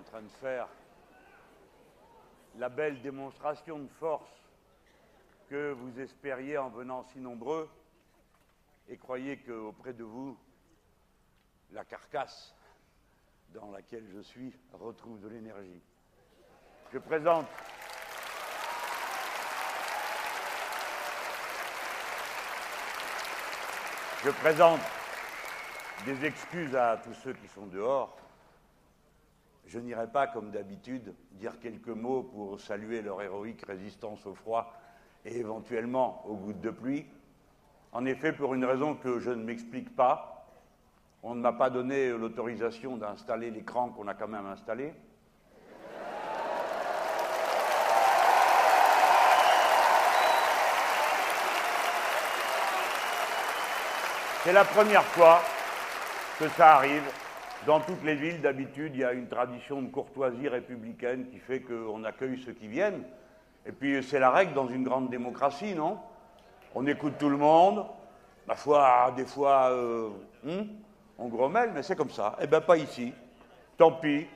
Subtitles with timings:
[0.00, 0.66] en train de faire
[2.56, 4.30] la belle démonstration de force
[5.50, 7.68] que vous espériez en venant si nombreux
[8.88, 10.38] et croyez qu'auprès de vous,
[11.72, 12.54] la carcasse
[13.50, 15.82] dans laquelle je suis retrouve de l'énergie.
[16.92, 17.46] Je présente
[24.24, 24.80] Je présente
[26.04, 28.14] des excuses à tous ceux qui sont dehors.
[29.70, 34.74] Je n'irai pas, comme d'habitude, dire quelques mots pour saluer leur héroïque résistance au froid
[35.24, 37.06] et éventuellement aux gouttes de pluie.
[37.92, 40.44] En effet, pour une raison que je ne m'explique pas,
[41.22, 44.92] on ne m'a pas donné l'autorisation d'installer l'écran qu'on a quand même installé.
[54.42, 55.40] C'est la première fois
[56.40, 57.04] que ça arrive.
[57.66, 61.60] Dans toutes les villes, d'habitude, il y a une tradition de courtoisie républicaine qui fait
[61.60, 63.04] qu'on accueille ceux qui viennent.
[63.66, 65.98] Et puis c'est la règle dans une grande démocratie, non?
[66.74, 67.84] On écoute tout le monde.
[68.46, 70.08] Ma foi, des fois, euh,
[70.42, 70.62] hmm,
[71.18, 72.36] on grommelle, mais c'est comme ça.
[72.40, 73.12] Eh bien, pas ici.
[73.76, 74.26] Tant pis.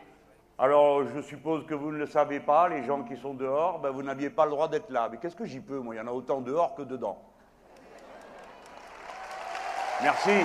[0.58, 3.90] Alors, je suppose que vous ne le savez pas, les gens qui sont dehors, ben,
[3.90, 5.08] vous n'aviez pas le droit d'être là.
[5.10, 5.94] Mais qu'est-ce que j'y peux, moi?
[5.94, 7.18] Il y en a autant dehors que dedans.
[10.02, 10.44] Merci.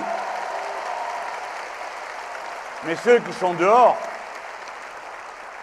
[2.86, 3.96] Mais ceux qui sont dehors,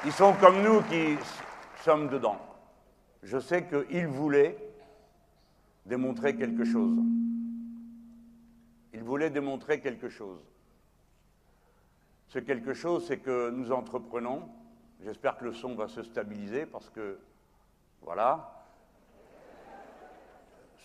[0.06, 1.18] ils sont comme nous qui
[1.84, 2.38] sommes dedans.
[3.24, 4.58] Je sais qu'ils voulaient
[5.86, 6.98] démontrer quelque chose.
[8.94, 10.40] Ils voulaient démontrer quelque chose.
[12.28, 14.50] Ce quelque chose, c'est que nous entreprenons.
[15.04, 17.20] J'espère que le son va se stabiliser parce que,
[18.02, 18.66] voilà.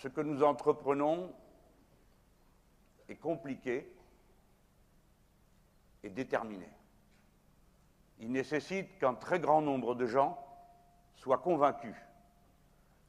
[0.00, 1.31] Ce que nous entreprenons,
[3.16, 3.88] compliqué
[6.02, 6.68] et déterminé.
[8.18, 10.38] Il nécessite qu'un très grand nombre de gens
[11.16, 11.96] soient convaincus.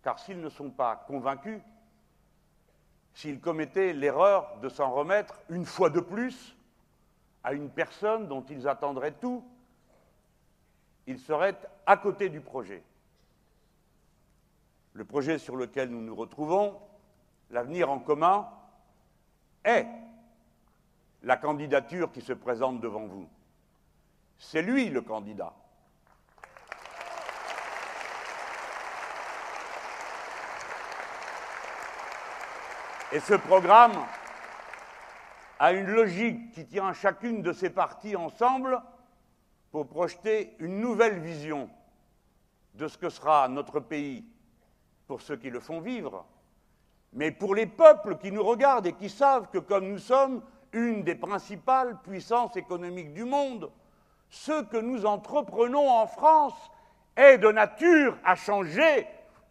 [0.04, 1.62] Car s'ils ne sont pas convaincus,
[3.14, 6.56] s'ils commettaient l'erreur de s'en remettre une fois de plus
[7.44, 9.46] à une personne dont ils attendraient tout,
[11.06, 12.84] ils seraient à côté du projet.
[14.94, 16.80] Le projet sur lequel nous nous retrouvons,
[17.50, 18.50] l'avenir en commun,
[19.64, 19.86] est
[21.24, 23.28] la candidature qui se présente devant vous.
[24.38, 25.54] C'est lui le candidat.
[33.14, 34.06] Et ce programme
[35.60, 38.82] a une logique qui tient chacune de ces parties ensemble
[39.72, 41.70] pour projeter une nouvelle vision
[42.74, 44.26] de ce que sera notre pays
[45.08, 46.26] pour ceux qui le font vivre,
[47.14, 50.42] mais pour les peuples qui nous regardent et qui savent que comme nous sommes
[50.74, 53.72] une des principales puissances économiques du monde,
[54.30, 56.54] ce que nous entreprenons en France
[57.16, 59.08] est de nature à changer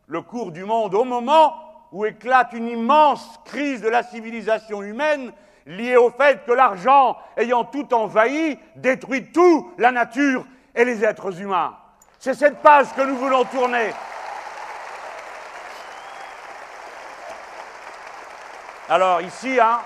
[0.08, 1.54] le cours du monde au moment
[1.92, 5.32] où éclate une immense crise de la civilisation humaine
[5.66, 10.44] liée au fait que l'argent, ayant tout envahi, détruit tout, la nature
[10.74, 11.76] et les êtres humains.
[12.18, 13.90] C'est cette page que nous voulons tourner.
[18.88, 19.80] Alors ici, hein,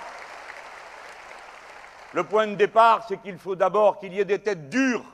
[2.17, 5.05] le point de départ, c'est qu'il faut d'abord qu'il y ait des têtes dures,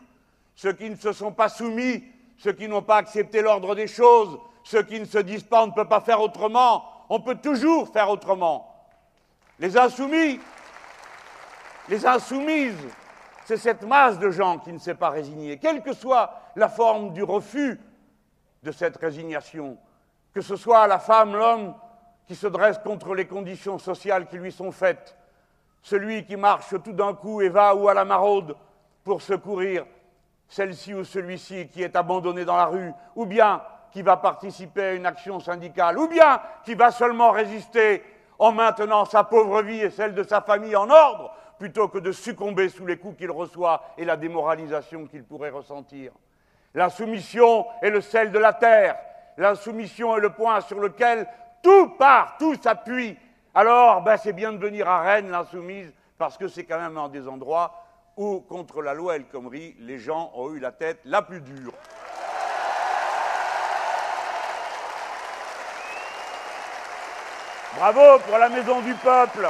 [0.55, 2.05] ceux qui ne se sont pas soumis,
[2.39, 5.67] ceux qui n'ont pas accepté l'ordre des choses, ceux qui ne se disent pas on
[5.67, 8.87] ne peut pas faire autrement, on peut toujours faire autrement.
[9.59, 10.39] Les insoumis,
[11.89, 12.87] les insoumises,
[13.47, 17.13] c'est cette masse de gens qui ne s'est pas résignée, quelle que soit la forme
[17.15, 17.81] du refus
[18.63, 19.77] de cette résignation,
[20.33, 21.75] que ce soit la femme, l'homme,
[22.29, 25.17] qui se dresse contre les conditions sociales qui lui sont faites,
[25.83, 28.57] celui qui marche tout d'un coup et va ou à la maraude
[29.05, 29.85] pour secourir
[30.49, 34.93] celle-ci ou celui-ci qui est abandonné dans la rue, ou bien qui va participer à
[34.93, 38.03] une action syndicale, ou bien qui va seulement résister
[38.39, 42.13] en maintenant sa pauvre vie et celle de sa famille en ordre, plutôt que de
[42.13, 46.13] succomber sous les coups qu'il reçoit et la démoralisation qu'il pourrait ressentir.
[46.75, 48.97] L'insoumission est le sel de la terre,
[49.37, 51.27] l'insoumission est le point sur lequel
[51.63, 53.17] tout part, tout s'appuie.
[53.55, 57.11] Alors, ben, c'est bien de venir à Rennes, l'insoumise, parce que c'est quand même un
[57.11, 57.85] des endroits
[58.17, 61.75] où, contre la loi El Khomri, les gens ont eu la tête la plus dure.
[67.77, 69.49] Bravo pour la Maison du Peuple.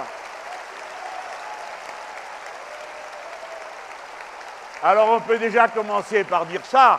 [4.82, 6.98] Alors on peut déjà commencer par dire ça.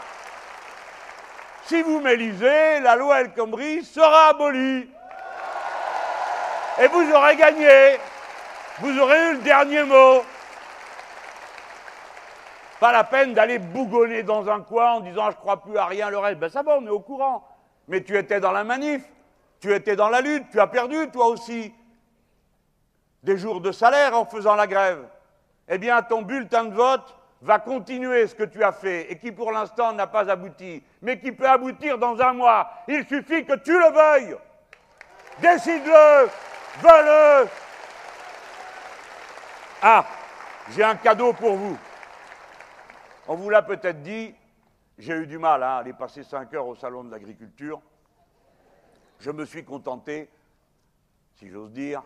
[1.65, 4.92] Si vous m'élisez, la loi El Khomri sera abolie.
[6.81, 7.97] Et vous aurez gagné.
[8.79, 10.23] Vous aurez eu le dernier mot.
[12.79, 16.09] Pas la peine d'aller bougonner dans un coin en disant je crois plus à rien,
[16.09, 16.39] le reste.
[16.39, 17.47] Ben ça va, on est au courant.
[17.87, 19.03] Mais tu étais dans la manif,
[19.59, 21.73] tu étais dans la lutte, tu as perdu toi aussi
[23.21, 25.05] des jours de salaire en faisant la grève.
[25.69, 29.31] Eh bien, ton bulletin de vote va continuer ce que tu as fait et qui
[29.31, 32.69] pour l'instant n'a pas abouti, mais qui peut aboutir dans un mois.
[32.87, 34.35] Il suffit que tu le veuilles.
[35.39, 36.29] Décide-le,
[39.81, 40.05] Ah,
[40.71, 41.77] j'ai un cadeau pour vous.
[43.27, 44.33] On vous l'a peut-être dit,
[44.97, 47.81] j'ai eu du mal hein, à aller passer cinq heures au salon de l'agriculture.
[49.19, 50.29] Je me suis contenté,
[51.35, 52.01] si j'ose dire,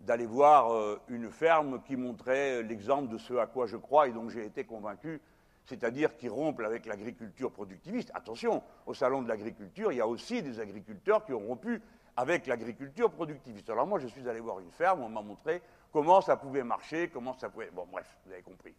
[0.00, 4.12] d'aller voir euh, une ferme qui montrait l'exemple de ce à quoi je crois et
[4.12, 5.20] dont j'ai été convaincu,
[5.66, 8.10] c'est-à-dire qui rompent avec l'agriculture productiviste.
[8.14, 11.82] Attention, au salon de l'agriculture, il y a aussi des agriculteurs qui ont rompu
[12.20, 13.70] avec l'agriculture productiviste.
[13.70, 17.08] Alors moi, je suis allé voir une ferme, on m'a montré comment ça pouvait marcher,
[17.08, 17.70] comment ça pouvait...
[17.70, 18.74] Bon, bref, vous avez compris.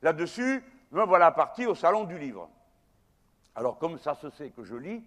[0.00, 2.48] Là-dessus, voilà parti au salon du livre.
[3.54, 5.04] Alors, comme ça se sait que je lis,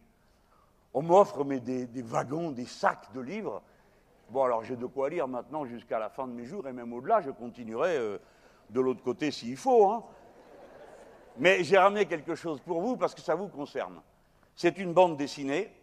[0.93, 3.63] on m'offre des, des, wagons, des sacs de livres.
[4.29, 6.93] Bon, alors j'ai de quoi lire maintenant jusqu'à la fin de mes jours, et même
[6.93, 8.19] au-delà, je continuerai euh,
[8.69, 9.89] de l'autre côté s'il faut.
[9.89, 10.03] Hein.
[11.37, 14.01] Mais j'ai ramené quelque chose pour vous parce que ça vous concerne.
[14.55, 15.73] C'est une bande dessinée,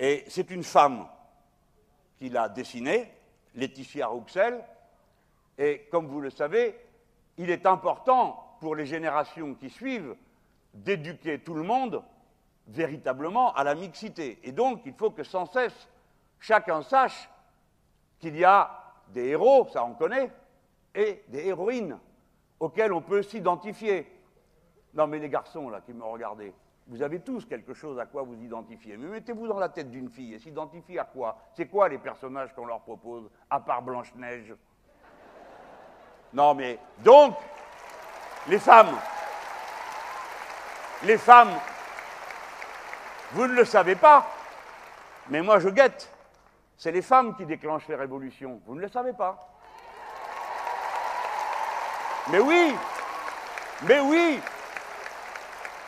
[0.00, 1.06] et c'est une femme
[2.16, 3.12] qui l'a dessinée,
[3.54, 4.64] Laetitia Rouxel,
[5.58, 6.74] et comme vous le savez,
[7.36, 10.16] il est important pour les générations qui suivent
[10.72, 12.02] d'éduquer tout le monde
[12.68, 14.38] véritablement à la mixité.
[14.42, 15.88] Et donc, il faut que sans cesse,
[16.38, 17.28] chacun sache
[18.18, 18.70] qu'il y a
[19.08, 20.30] des héros, ça on connaît,
[20.94, 21.98] et des héroïnes
[22.58, 24.10] auxquelles on peut s'identifier.
[24.94, 26.54] Non, mais les garçons, là, qui me regardez,
[26.90, 28.96] vous avez tous quelque chose à quoi vous identifier.
[28.96, 31.38] Mais mettez-vous dans la tête d'une fille et s'identifie à quoi?
[31.54, 34.54] C'est quoi les personnages qu'on leur propose, à part Blanche-Neige?
[36.32, 37.36] Non, mais donc,
[38.48, 38.96] les femmes,
[41.04, 41.52] les femmes
[43.32, 44.26] vous ne le savez pas,
[45.28, 46.12] mais moi je guette.
[46.76, 48.60] C'est les femmes qui déclenchent les révolutions.
[48.66, 49.48] Vous ne le savez pas.
[52.32, 52.74] Mais oui,
[53.82, 54.40] mais oui,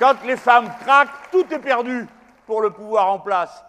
[0.03, 2.09] quand les femmes craquent, tout est perdu
[2.45, 3.65] pour le pouvoir en place.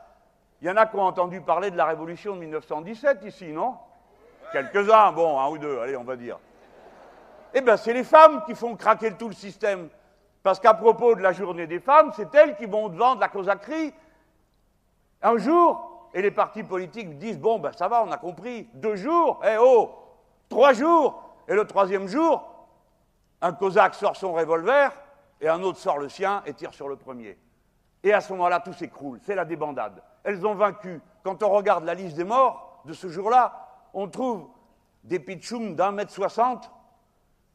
[0.60, 3.76] Il y en a qui ont entendu parler de la révolution de 1917 ici, non?
[4.52, 6.40] Quelques-uns, bon, un ou deux, allez, on va dire.
[7.54, 9.90] Eh bien, c'est les femmes qui font craquer tout le système.
[10.42, 13.48] Parce qu'à propos de la journée des femmes, c'est elles qui vont vendre la cause
[13.48, 13.94] à cri.
[15.22, 18.68] Un jour, et les partis politiques disent Bon, ben ça va, on a compris.
[18.74, 19.92] Deux jours, eh oh
[20.50, 22.44] Trois jours Et le troisième jour,
[23.40, 24.92] un cosaque sort son revolver
[25.44, 27.38] et un autre sort le sien et tire sur le premier.
[28.02, 29.20] Et à ce moment-là, tout s'écroule.
[29.24, 30.02] C'est la débandade.
[30.24, 31.00] Elles ont vaincu.
[31.24, 34.48] Quand on regarde la liste des morts de ce jour-là, on trouve
[35.04, 36.72] des pitchoums d'un mètre soixante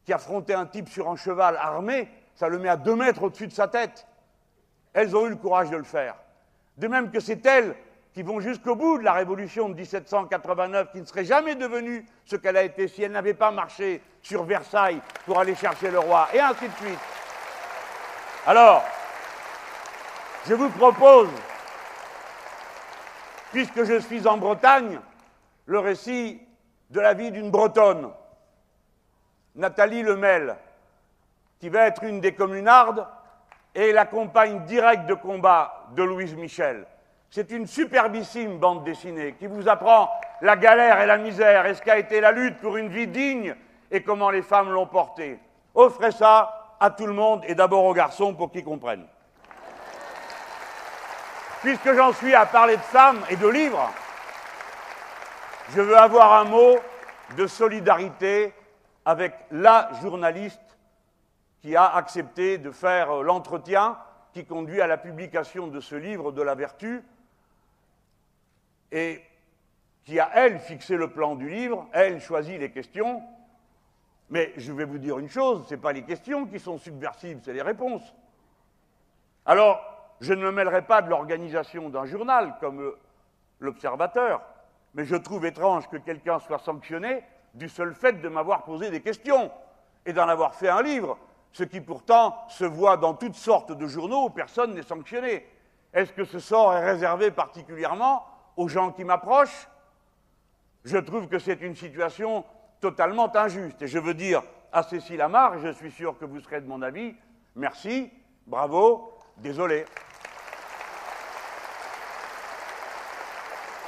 [0.05, 2.07] qui affrontaient un type sur un cheval armé
[2.39, 4.07] ça le met à deux mètres au-dessus de sa tête.
[4.93, 6.15] Elles ont eu le courage de le faire.
[6.77, 7.75] De même que c'est elles
[8.13, 12.37] qui vont jusqu'au bout de la révolution de 1789, qui ne serait jamais devenue ce
[12.37, 16.29] qu'elle a été si elle n'avait pas marché sur Versailles pour aller chercher le roi,
[16.33, 16.99] et ainsi de suite.
[18.45, 18.83] Alors,
[20.47, 21.29] je vous propose,
[23.51, 24.99] puisque je suis en Bretagne,
[25.65, 26.41] le récit
[26.89, 28.11] de la vie d'une Bretonne,
[29.55, 30.55] Nathalie Lemel,
[31.59, 33.05] qui va être une des communardes,
[33.75, 36.85] et la compagne directe de combat de Louise Michel.
[37.29, 40.09] C'est une superbissime bande dessinée qui vous apprend
[40.41, 43.55] la galère et la misère et ce qu'a été la lutte pour une vie digne
[43.91, 45.37] et comment les femmes l'ont portée.
[45.75, 49.07] Offrez ça à tout le monde et d'abord aux garçons pour qu'ils comprennent.
[51.61, 53.91] Puisque j'en suis à parler de femmes et de livres,
[55.75, 56.77] je veux avoir un mot
[57.35, 58.53] de solidarité
[59.05, 60.61] avec la journaliste
[61.61, 63.97] qui a accepté de faire l'entretien
[64.33, 67.03] qui conduit à la publication de ce livre de la vertu
[68.91, 69.21] et
[70.05, 73.21] qui a, elle, fixé le plan du livre, elle choisit les questions.
[74.29, 77.39] Mais je vais vous dire une chose, ce n'est pas les questions qui sont subversives,
[77.43, 78.13] c'est les réponses.
[79.45, 79.81] Alors,
[80.21, 82.99] je ne me mêlerai pas de l'organisation d'un journal comme euh,
[83.59, 84.41] l'Observateur,
[84.93, 89.01] mais je trouve étrange que quelqu'un soit sanctionné du seul fait de m'avoir posé des
[89.01, 89.51] questions
[90.05, 91.17] et d'en avoir fait un livre
[91.51, 95.47] ce qui pourtant se voit dans toutes sortes de journaux où personne n'est sanctionné.
[95.93, 99.67] Est-ce que ce sort est réservé particulièrement aux gens qui m'approchent?
[100.85, 102.45] Je trouve que c'est une situation
[102.79, 103.81] totalement injuste.
[103.81, 106.81] Et je veux dire à Cécile Amar, je suis sûr que vous serez de mon
[106.81, 107.15] avis,
[107.55, 108.11] merci,
[108.45, 109.85] bravo, désolé.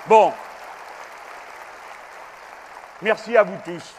[0.07, 0.33] Bon,
[3.03, 3.95] Merci à vous tous.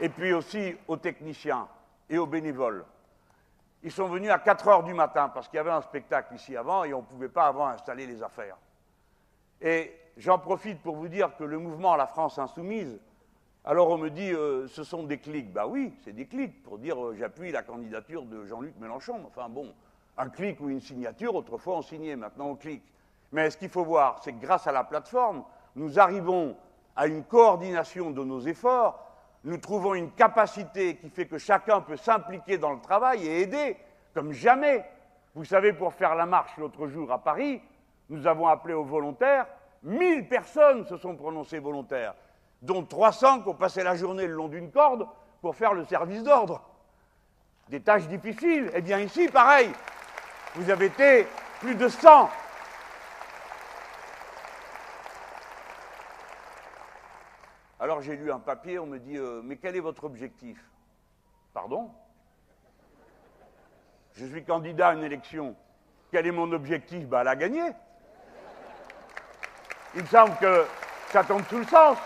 [0.00, 1.68] Et puis aussi aux techniciens
[2.08, 2.84] et aux bénévoles.
[3.84, 6.56] Ils sont venus à 4 heures du matin parce qu'il y avait un spectacle ici
[6.56, 8.56] avant et on ne pouvait pas avant installer les affaires.
[9.60, 12.98] Et j'en profite pour vous dire que le mouvement La France Insoumise,
[13.64, 15.52] alors on me dit euh, ce sont des clics.
[15.52, 19.20] Bah oui, c'est des clics pour dire euh, j'appuie la candidature de Jean-Luc Mélenchon.
[19.26, 19.74] Enfin bon,
[20.16, 22.84] un clic ou une signature, autrefois on signait, maintenant on clique.
[23.32, 25.44] Mais ce qu'il faut voir, c'est que grâce à la plateforme,
[25.76, 26.56] nous arrivons
[26.96, 29.06] à une coordination de nos efforts,
[29.44, 33.76] nous trouvons une capacité qui fait que chacun peut s'impliquer dans le travail et aider,
[34.14, 34.84] comme jamais.
[35.34, 37.60] Vous savez, pour faire la marche l'autre jour à Paris,
[38.08, 39.46] nous avons appelé aux volontaires,
[39.82, 42.14] 1000 personnes se sont prononcées volontaires,
[42.62, 45.06] dont 300 qui ont passé la journée le long d'une corde
[45.40, 46.62] pour faire le service d'ordre.
[47.68, 48.70] Des tâches difficiles.
[48.74, 49.70] Eh bien ici, pareil,
[50.54, 51.26] vous avez été
[51.60, 52.28] plus de 100
[57.82, 60.62] Alors j'ai lu un papier, on me dit euh, Mais quel est votre objectif?
[61.54, 61.90] Pardon
[64.12, 65.56] Je suis candidat à une élection.
[66.12, 67.06] Quel est mon objectif?
[67.06, 67.70] Ben, la gagner.
[69.94, 70.66] Il me semble que
[71.08, 71.96] ça tombe sous le sens.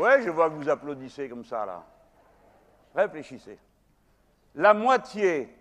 [0.00, 1.84] Ouais, je vois que vous applaudissez comme ça, là.
[2.94, 3.58] Réfléchissez.
[4.54, 5.54] La moitié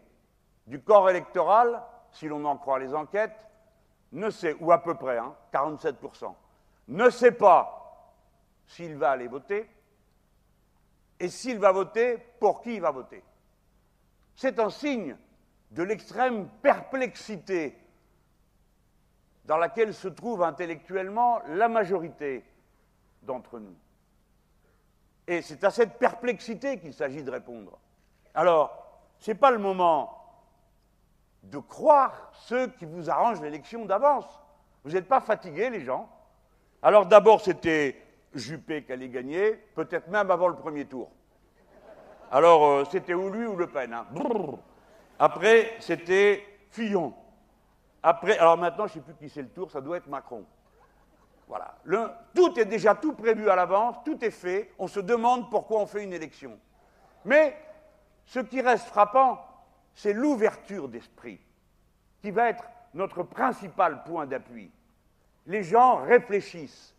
[0.66, 3.36] du corps électoral, si l'on en croit les enquêtes,
[4.14, 6.34] ne sait, ou à peu près, hein, 47%,
[6.88, 8.16] ne sait pas
[8.66, 9.70] s'il va aller voter
[11.20, 13.22] et s'il va voter, pour qui il va voter.
[14.36, 15.18] C'est un signe
[15.72, 17.78] de l'extrême perplexité
[19.44, 22.46] dans laquelle se trouve intellectuellement la majorité
[23.24, 23.76] d'entre nous.
[25.30, 27.78] Et c'est à cette perplexité qu'il s'agit de répondre.
[28.34, 30.12] Alors, ce n'est pas le moment
[31.44, 34.26] de croire ceux qui vous arrangent l'élection d'avance.
[34.84, 36.10] Vous n'êtes pas fatigués, les gens.
[36.82, 41.12] Alors d'abord, c'était Juppé qui allait gagner, peut-être même avant le premier tour.
[42.32, 43.94] Alors, euh, c'était ou lui ou Le Pen.
[43.94, 44.08] Hein.
[45.20, 47.14] Après, c'était Fillon.
[48.02, 50.44] Après, alors maintenant, je ne sais plus qui c'est le tour, ça doit être Macron.
[51.50, 51.76] Voilà.
[52.34, 54.72] tout est déjà tout prévu à l'avance, tout est fait.
[54.80, 56.58] On se demande pourquoi on fait une élection.
[57.26, 57.58] Mais
[58.26, 59.44] ce qui reste frappant,
[59.94, 61.42] c'est l'ouverture d'esprit,
[62.22, 62.64] qui va être
[62.94, 64.72] notre principal point d'appui
[65.50, 66.96] les gens réfléchissent.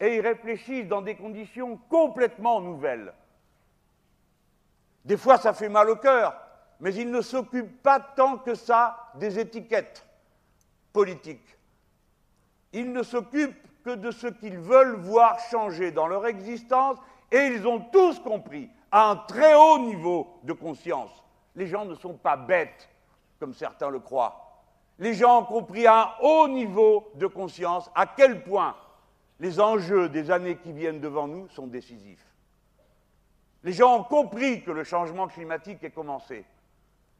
[0.00, 3.12] Et ils réfléchissent dans des conditions complètement nouvelles.
[5.04, 6.34] Des fois, ça fait mal au cœur,
[6.80, 10.06] mais ils ne s'occupent pas tant que ça des étiquettes
[10.92, 11.56] politiques.
[12.72, 16.98] Ils ne s'occupent que de ce qu'ils veulent voir changer dans leur existence,
[17.30, 21.10] et ils ont tous compris, à un très haut niveau de conscience.
[21.54, 22.88] Les gens ne sont pas bêtes,
[23.38, 24.50] comme certains le croient
[25.00, 28.76] les gens ont compris à un haut niveau de conscience à quel point
[29.40, 32.24] les enjeux des années qui viennent devant nous sont décisifs.
[33.64, 36.44] Les gens ont compris que le changement climatique est commencé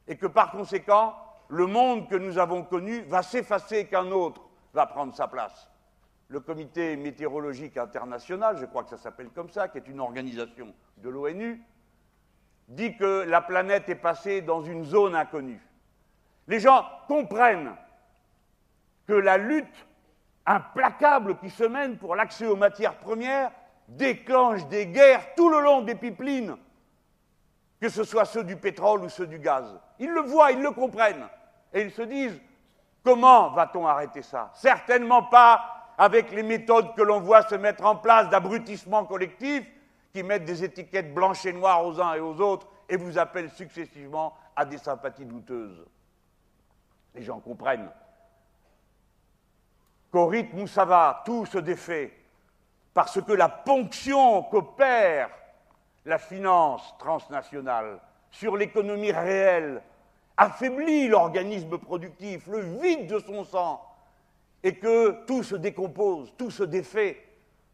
[0.07, 1.15] et que par conséquent,
[1.49, 4.43] le monde que nous avons connu va s'effacer et qu'un autre
[4.75, 5.69] va prendre sa place.
[6.31, 10.73] Le Comité météorologique international, je crois que ça s'appelle comme ça, qui est une organisation
[10.99, 11.61] de l'ONU,
[12.69, 15.61] dit que la planète est passée dans une zone inconnue.
[16.47, 17.75] Les gens comprennent
[19.09, 19.87] que la lutte
[20.47, 23.51] implacable qui se mène pour l'accès aux matières premières
[23.89, 26.57] déclenche des guerres tout le long des pipelines,
[27.81, 29.81] que ce soit ceux du pétrole ou ceux du gaz.
[29.99, 31.27] Ils le voient, ils le comprennent.
[31.73, 32.41] Et ils se disent,
[33.03, 34.53] comment va-t-on arrêter ça?
[34.55, 39.71] Certainement pas avec les méthodes que l'on voit se mettre en place d'abrutissement collectif,
[40.15, 43.51] qui mettent des étiquettes blanches et noires aux uns et aux autres et vous appellent
[43.51, 45.85] successivement à des sympathies douteuses.
[47.15, 47.91] Les gens comprennent
[50.11, 52.17] qu'au rythme où ça va, tout se défait,
[52.95, 55.29] parce que la ponction qu'opère
[56.07, 59.83] la finance transnationale sur l'économie réelle
[60.39, 63.85] affaiblit l'organisme productif, le vide de son sang,
[64.63, 67.27] et que tout se décompose, tout se défait.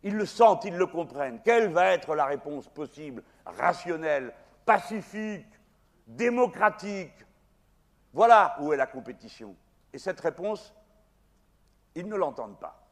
[0.03, 1.41] Ils le sentent, ils le comprennent.
[1.45, 4.33] Quelle va être la réponse possible, rationnelle,
[4.65, 5.47] pacifique,
[6.07, 7.13] démocratique,
[8.13, 9.57] voilà où est la compétition.
[9.93, 10.75] Et cette réponse,
[11.95, 12.83] ils ne l'entendent pas.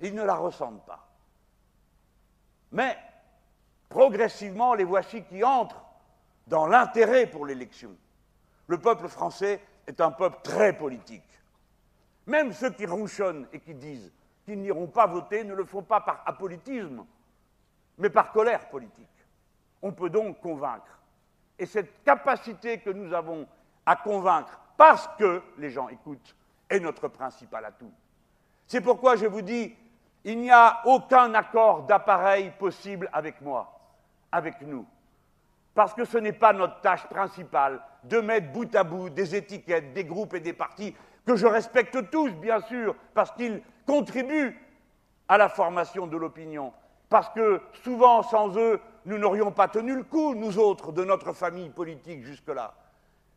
[0.00, 1.08] Ils ne la ressentent pas.
[2.72, 2.98] Mais,
[3.88, 5.84] progressivement, les voici qui entrent
[6.46, 7.96] dans l'intérêt pour l'élection.
[8.66, 11.24] Le peuple français est un peuple très politique.
[12.28, 14.12] Même ceux qui ronchonnent et qui disent
[14.44, 17.04] qu'ils n'iront pas voter ne le font pas par apolitisme,
[17.96, 19.08] mais par colère politique.
[19.80, 21.00] On peut donc convaincre.
[21.58, 23.46] Et cette capacité que nous avons
[23.86, 26.36] à convaincre parce que les gens écoutent
[26.68, 27.90] est notre principal atout.
[28.66, 29.74] C'est pourquoi je vous dis
[30.24, 33.80] Il n'y a aucun accord d'appareil possible avec moi,
[34.30, 34.86] avec nous.
[35.74, 39.94] Parce que ce n'est pas notre tâche principale de mettre bout à bout des étiquettes,
[39.94, 40.94] des groupes et des partis
[41.28, 44.58] que je respecte tous, bien sûr, parce qu'ils contribuent
[45.28, 46.72] à la formation de l'opinion.
[47.10, 51.34] Parce que souvent, sans eux, nous n'aurions pas tenu le coup, nous autres, de notre
[51.34, 52.72] famille politique jusque-là.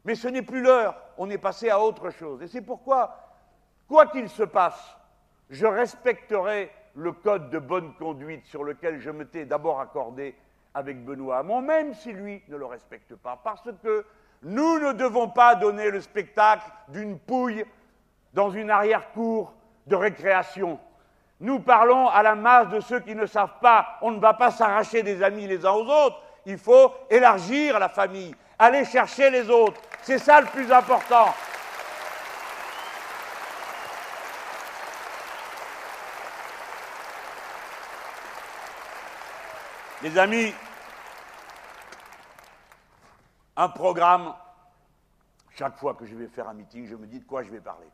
[0.05, 2.41] Mais ce n'est plus l'heure, on est passé à autre chose.
[2.41, 3.13] Et c'est pourquoi,
[3.89, 4.95] quoi qu'il se passe,
[5.49, 10.33] je respecterai le code de bonne conduite sur lequel je m'étais d'abord accordé
[10.73, 14.05] avec Benoît Hamon, même si lui ne le respecte pas, parce que
[14.43, 17.65] nous ne devons pas donner le spectacle d'une pouille
[18.33, 19.53] dans une arrière-cour
[19.87, 20.79] de récréation.
[21.39, 23.97] Nous parlons à la masse de ceux qui ne savent pas.
[24.01, 26.21] On ne va pas s'arracher des amis les uns aux autres.
[26.45, 29.81] Il faut élargir la famille, aller chercher les autres.
[30.03, 31.33] C'est ça le plus important.
[40.03, 40.53] Les amis,
[43.55, 44.33] un programme,
[45.55, 47.59] chaque fois que je vais faire un meeting, je me dis de quoi je vais
[47.59, 47.87] parler.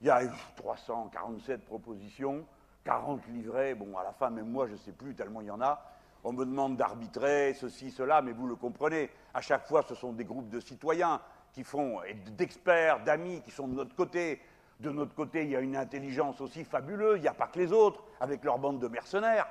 [0.00, 0.22] Il y a
[0.56, 2.44] 347 propositions,
[2.84, 5.50] 40 livrets, bon, à la fin, même moi, je ne sais plus, tellement il y
[5.50, 5.82] en a.
[6.24, 10.12] On me demande d'arbitrer, ceci, cela, mais vous le comprenez, à chaque fois, ce sont
[10.12, 11.20] des groupes de citoyens
[11.52, 14.40] qui font, et d'experts, d'amis qui sont de notre côté.
[14.80, 17.58] De notre côté, il y a une intelligence aussi fabuleuse, il n'y a pas que
[17.58, 19.46] les autres, avec leur bande de mercenaires.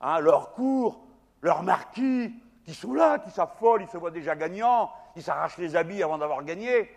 [0.00, 1.06] Hein, leurs cours,
[1.40, 5.76] leurs marquis, qui sont là, qui s'affolent, ils se voient déjà gagnants, ils s'arrachent les
[5.76, 6.90] habits avant d'avoir gagné.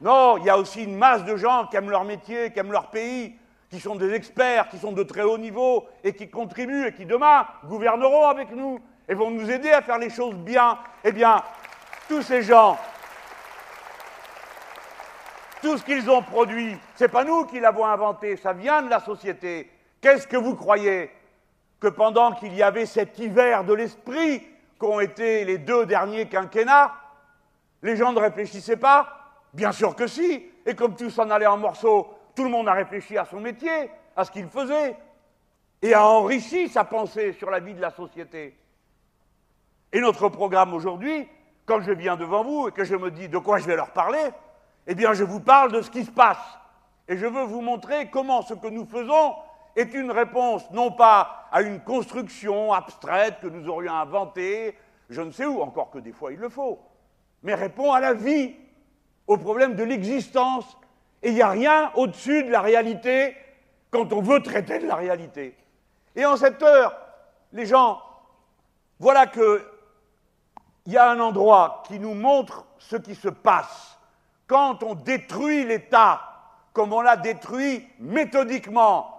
[0.00, 2.72] Non, il y a aussi une masse de gens qui aiment leur métier, qui aiment
[2.72, 3.36] leur pays,
[3.68, 7.04] qui sont des experts, qui sont de très haut niveau et qui contribuent et qui
[7.04, 10.78] demain gouverneront avec nous et vont nous aider à faire les choses bien.
[11.04, 11.42] Eh bien,
[12.08, 12.78] tous ces gens,
[15.62, 18.90] tout ce qu'ils ont produit, ce n'est pas nous qui l'avons inventé, ça vient de
[18.90, 19.70] la société.
[20.00, 21.10] Qu'est-ce que vous croyez
[21.78, 24.42] que pendant qu'il y avait cet hiver de l'esprit
[24.78, 26.94] qu'ont été les deux derniers quinquennats,
[27.82, 29.19] les gens ne réfléchissaient pas
[29.52, 30.46] Bien sûr que si.
[30.66, 33.90] Et comme tout s'en allait en morceaux, tout le monde a réfléchi à son métier,
[34.16, 34.96] à ce qu'il faisait,
[35.82, 38.56] et a enrichi sa pensée sur la vie de la société.
[39.92, 41.26] Et notre programme aujourd'hui,
[41.66, 43.90] quand je viens devant vous et que je me dis de quoi je vais leur
[43.90, 44.30] parler,
[44.86, 46.58] eh bien je vous parle de ce qui se passe.
[47.08, 49.34] Et je veux vous montrer comment ce que nous faisons
[49.74, 54.76] est une réponse non pas à une construction abstraite que nous aurions inventée,
[55.08, 56.78] je ne sais où, encore que des fois il le faut,
[57.42, 58.54] mais répond à la vie,
[59.30, 60.76] au problème de l'existence.
[61.22, 63.36] Et il n'y a rien au-dessus de la réalité
[63.90, 65.56] quand on veut traiter de la réalité.
[66.16, 66.96] Et en cette heure,
[67.52, 68.00] les gens,
[68.98, 69.62] voilà qu'il
[70.86, 73.98] y a un endroit qui nous montre ce qui se passe
[74.48, 76.22] quand on détruit l'État,
[76.72, 79.16] comme on l'a détruit méthodiquement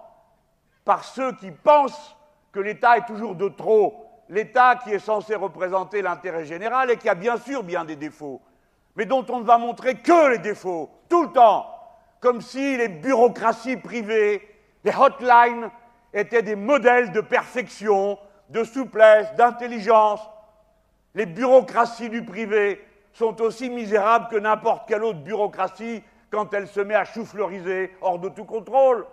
[0.84, 2.16] par ceux qui pensent
[2.52, 7.08] que l'État est toujours de trop, l'État qui est censé représenter l'intérêt général et qui
[7.08, 8.42] a bien sûr bien des défauts,
[8.96, 11.66] mais dont on ne va montrer que les défauts, tout le temps,
[12.20, 14.48] comme si les bureaucraties privées,
[14.84, 15.70] les hotlines
[16.12, 20.20] étaient des modèles de perfection, de souplesse, d'intelligence.
[21.14, 22.80] Les bureaucraties du privé
[23.12, 28.18] sont aussi misérables que n'importe quelle autre bureaucratie quand elle se met à choufleuriser hors
[28.18, 29.06] de tout contrôle.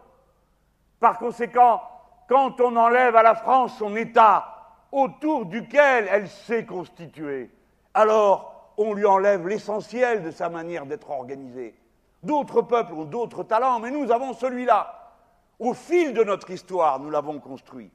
[1.00, 1.82] Par conséquent,
[2.28, 4.56] quand on enlève à la France son État
[4.92, 7.50] autour duquel elle s'est constituée,
[7.94, 11.76] alors on lui enlève l'essentiel de sa manière d'être organisée.
[12.24, 15.15] D'autres peuples ont d'autres talents, mais nous avons celui-là.
[15.60, 17.92] Au fil de notre histoire, nous l'avons construit.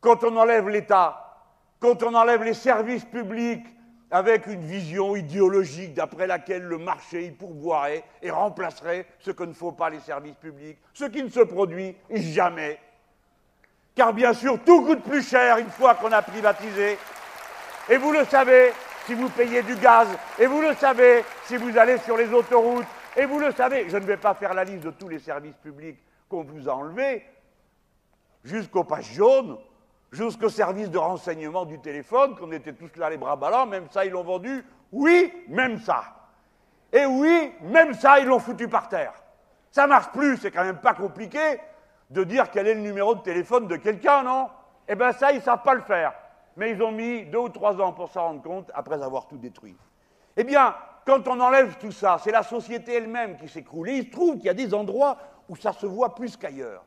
[0.00, 1.36] Quand on enlève l'État,
[1.78, 3.64] quand on enlève les services publics,
[4.10, 9.52] avec une vision idéologique d'après laquelle le marché y pourvoirait et remplacerait ce que ne
[9.52, 12.78] faut pas les services publics, ce qui ne se produit jamais.
[13.94, 16.98] Car bien sûr, tout coûte plus cher une fois qu'on a privatisé.
[17.88, 18.72] Et vous le savez
[19.06, 22.86] si vous payez du gaz, et vous le savez si vous allez sur les autoroutes,
[23.16, 25.56] et vous le savez, je ne vais pas faire la liste de tous les services
[25.56, 27.24] publics qu'on vous a enlevés,
[28.44, 29.58] jusqu'aux pages jaunes,
[30.10, 34.04] jusqu'au service de renseignement du téléphone, qu'on était tous là les bras ballants, même ça
[34.04, 36.04] ils l'ont vendu, oui, même ça.
[36.92, 39.12] Et oui, même ça ils l'ont foutu par terre.
[39.70, 41.60] Ça marche plus, c'est quand même pas compliqué
[42.10, 44.48] de dire quel est le numéro de téléphone de quelqu'un, non?
[44.88, 46.12] Eh bien ça, ils ne savent pas le faire.
[46.56, 49.36] Mais ils ont mis deux ou trois ans pour s'en rendre compte après avoir tout
[49.36, 49.76] détruit.
[50.36, 50.74] Eh bien,
[51.06, 53.88] quand on enlève tout ça, c'est la société elle-même qui s'écroule.
[53.88, 56.84] Et il se trouve qu'il y a des endroits où ça se voit plus qu'ailleurs.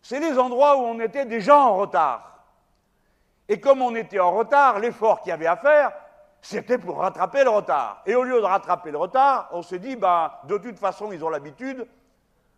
[0.00, 2.44] C'est les endroits où on était déjà en retard.
[3.48, 5.92] Et comme on était en retard, l'effort qu'il y avait à faire,
[6.40, 8.02] c'était pour rattraper le retard.
[8.06, 11.24] Et au lieu de rattraper le retard, on s'est dit, ben, de toute façon, ils
[11.24, 11.86] ont l'habitude,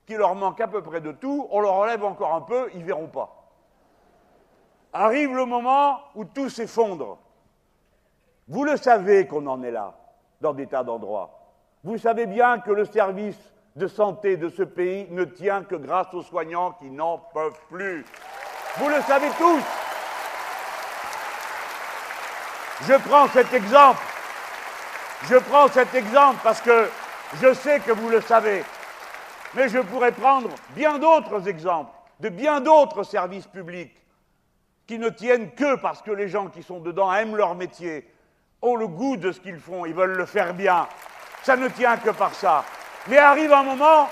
[0.06, 2.84] qu'il leur manque à peu près de tout, on leur enlève encore un peu, ils
[2.84, 3.39] verront pas.
[4.92, 7.18] Arrive le moment où tout s'effondre.
[8.48, 9.94] Vous le savez qu'on en est là,
[10.40, 11.38] dans des tas d'endroits.
[11.84, 13.38] Vous savez bien que le service
[13.76, 18.04] de santé de ce pays ne tient que grâce aux soignants qui n'en peuvent plus.
[18.76, 19.62] Vous le savez tous.
[22.82, 24.02] Je prends cet exemple.
[25.24, 26.88] Je prends cet exemple parce que
[27.40, 28.64] je sais que vous le savez.
[29.54, 33.96] Mais je pourrais prendre bien d'autres exemples de bien d'autres services publics
[34.90, 38.12] qui ne tiennent que parce que les gens qui sont dedans aiment leur métier,
[38.60, 40.88] ont le goût de ce qu'ils font, ils veulent le faire bien.
[41.44, 42.64] Ça ne tient que par ça.
[43.06, 44.08] Mais arrive un moment,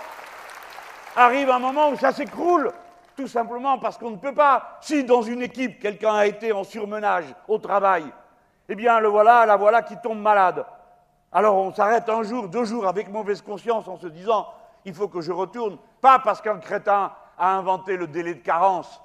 [1.17, 2.71] arrive un moment où ça s'écroule,
[3.17, 4.79] tout simplement parce qu'on ne peut pas.
[4.81, 8.05] Si dans une équipe, quelqu'un a été en surmenage au travail,
[8.69, 10.65] eh bien le voilà, la voilà qui tombe malade.
[11.33, 14.47] Alors on s'arrête un jour, deux jours avec mauvaise conscience en se disant
[14.85, 19.03] il faut que je retourne, pas parce qu'un crétin a inventé le délai de carence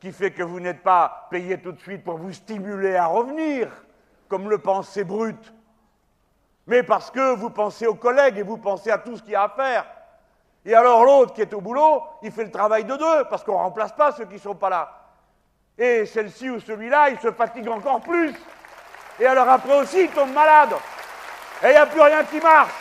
[0.00, 3.68] qui fait que vous n'êtes pas payé tout de suite pour vous stimuler à revenir,
[4.28, 5.52] comme le pensent ces brutes,
[6.66, 9.36] mais parce que vous pensez aux collègues et vous pensez à tout ce qu'il y
[9.36, 9.84] a à faire.
[10.64, 13.52] Et alors l'autre qui est au boulot, il fait le travail de deux, parce qu'on
[13.52, 14.90] ne remplace pas ceux qui ne sont pas là.
[15.76, 18.34] Et celle-ci ou celui-là, il se fatigue encore plus.
[19.18, 20.74] Et alors après aussi, il tombe malade.
[21.62, 22.72] Et il n'y a plus rien qui marche.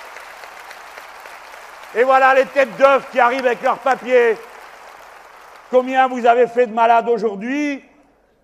[1.95, 4.37] Et voilà les têtes d'œufs qui arrivent avec leurs papiers.
[5.69, 7.83] Combien vous avez fait de malades aujourd'hui?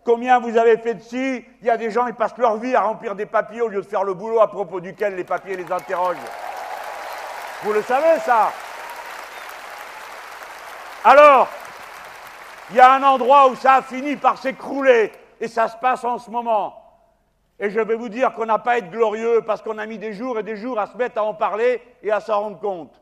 [0.03, 1.43] Combien vous avez fait de ci?
[1.61, 3.81] Il y a des gens, ils passent leur vie à remplir des papiers au lieu
[3.81, 6.17] de faire le boulot à propos duquel les papiers les interrogent.
[7.63, 8.51] Vous le savez, ça?
[11.03, 11.47] Alors,
[12.69, 16.03] il y a un endroit où ça a fini par s'écrouler, et ça se passe
[16.03, 16.79] en ce moment.
[17.59, 19.97] Et je vais vous dire qu'on n'a pas à être glorieux parce qu'on a mis
[19.97, 22.59] des jours et des jours à se mettre à en parler et à s'en rendre
[22.59, 22.93] compte.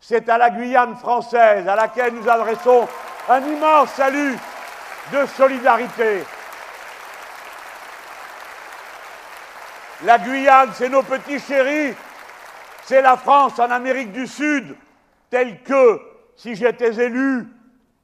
[0.00, 2.86] C'est à la Guyane française à laquelle nous adressons
[3.28, 4.38] un immense salut
[5.12, 6.22] de solidarité.
[10.04, 11.94] La Guyane, c'est nos petits chéris,
[12.84, 14.76] c'est la France en Amérique du Sud,
[15.28, 16.00] telle que,
[16.36, 17.48] si j'étais élu,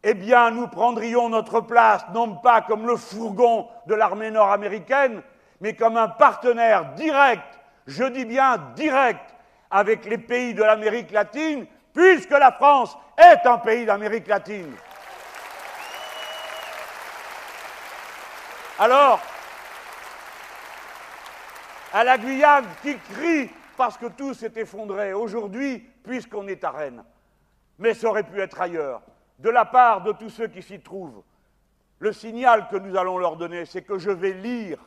[0.02, 5.22] eh bien, nous prendrions notre place, non pas comme le fourgon de l'armée nord-américaine,
[5.60, 9.22] mais comme un partenaire direct, je dis bien direct,
[9.70, 14.74] avec les pays de l'Amérique latine, puisque la France est un pays d'Amérique latine.
[18.78, 19.20] Alors,
[21.92, 27.04] à la Guyane qui crie parce que tout s'est effondré aujourd'hui, puisqu'on est à Rennes.
[27.78, 29.02] Mais ça aurait pu être ailleurs.
[29.38, 31.22] De la part de tous ceux qui s'y trouvent,
[32.00, 34.78] le signal que nous allons leur donner, c'est que je vais lire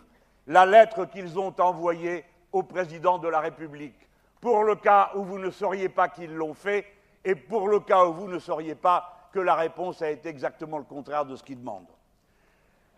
[0.47, 4.07] la lettre qu'ils ont envoyée au président de la République,
[4.41, 6.85] pour le cas où vous ne sauriez pas qu'ils l'ont fait,
[7.23, 10.77] et pour le cas où vous ne sauriez pas que la réponse a été exactement
[10.77, 11.96] le contraire de ce qu'ils demandent.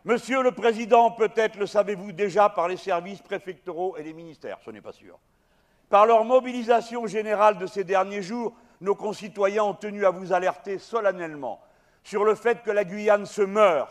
[0.05, 4.71] Monsieur le Président, peut-être le savez-vous déjà par les services préfectoraux et les ministères, ce
[4.71, 5.19] n'est pas sûr.
[5.89, 10.77] Par leur mobilisation générale de ces derniers jours, nos concitoyens ont tenu à vous alerter
[10.77, 11.59] solennellement
[12.01, 13.89] sur le fait que la Guyane se meurt,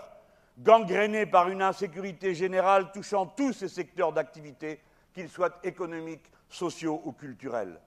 [0.58, 4.80] gangrénée par une insécurité générale touchant tous ses secteurs d'activité,
[5.12, 7.78] qu'ils soient économiques, sociaux ou culturels.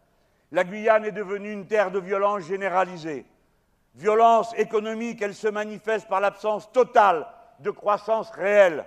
[0.51, 3.25] La Guyane est devenue une terre de violence généralisée.
[3.95, 7.25] Violence économique, elle se manifeste par l'absence totale
[7.62, 8.86] de croissance réelle,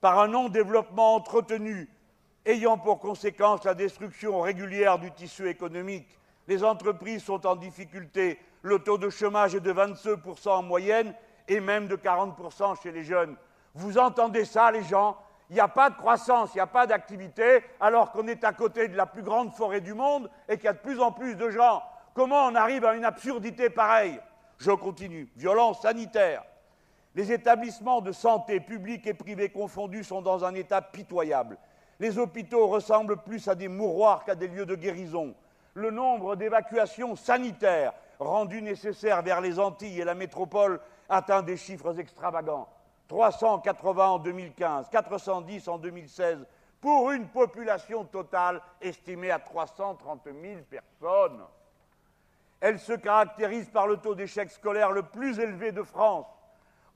[0.00, 1.88] par un non-développement entretenu,
[2.44, 6.18] ayant pour conséquence la destruction régulière du tissu économique.
[6.48, 11.14] Les entreprises sont en difficulté, le taux de chômage est de 22% en moyenne
[11.48, 13.36] et même de 40% chez les jeunes.
[13.74, 15.16] Vous entendez ça, les gens?
[15.48, 18.52] Il n'y a pas de croissance, il n'y a pas d'activité, alors qu'on est à
[18.52, 21.12] côté de la plus grande forêt du monde et qu'il y a de plus en
[21.12, 21.82] plus de gens.
[22.14, 24.20] Comment on arrive à une absurdité pareille?
[24.58, 25.30] Je continue.
[25.36, 26.42] Violence sanitaire,
[27.16, 31.56] les établissements de santé publics et privés confondus sont dans un état pitoyable.
[31.98, 35.34] Les hôpitaux ressemblent plus à des mouroirs qu'à des lieux de guérison.
[35.72, 41.98] Le nombre d'évacuations sanitaires rendues nécessaires vers les Antilles et la métropole atteint des chiffres
[41.98, 42.68] extravagants.
[43.08, 46.46] 380 en 2015, 410 en 2016,
[46.82, 51.40] pour une population totale estimée à 330 000 personnes.
[52.60, 56.26] Elle se caractérise par le taux d'échec scolaire le plus élevé de France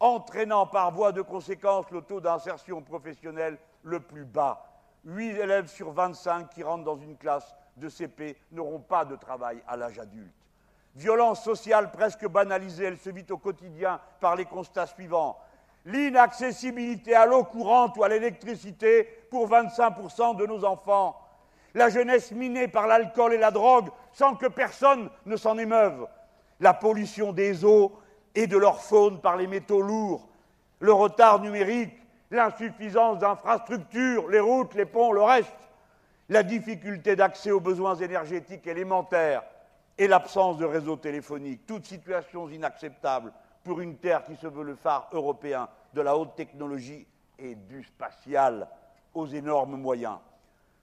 [0.00, 4.66] entraînant par voie de conséquence le taux d'insertion professionnelle le plus bas.
[5.04, 9.62] 8 élèves sur 25 qui rentrent dans une classe de CP n'auront pas de travail
[9.68, 10.34] à l'âge adulte.
[10.96, 15.38] Violence sociale presque banalisée, elle se vit au quotidien par les constats suivants.
[15.84, 21.16] L'inaccessibilité à l'eau courante ou à l'électricité pour 25% de nos enfants.
[21.74, 26.06] La jeunesse minée par l'alcool et la drogue sans que personne ne s'en émeuve
[26.58, 27.92] la pollution des eaux
[28.34, 30.28] et de leur faune par les métaux lourds,
[30.78, 31.92] le retard numérique,
[32.30, 35.52] l'insuffisance d'infrastructures, les routes, les ponts, le reste,
[36.28, 39.42] la difficulté d'accès aux besoins énergétiques élémentaires
[39.98, 43.32] et l'absence de réseau téléphonique, toutes situations inacceptables
[43.64, 47.06] pour une Terre qui se veut le phare européen de la haute technologie
[47.38, 48.68] et du spatial
[49.12, 50.18] aux énormes moyens.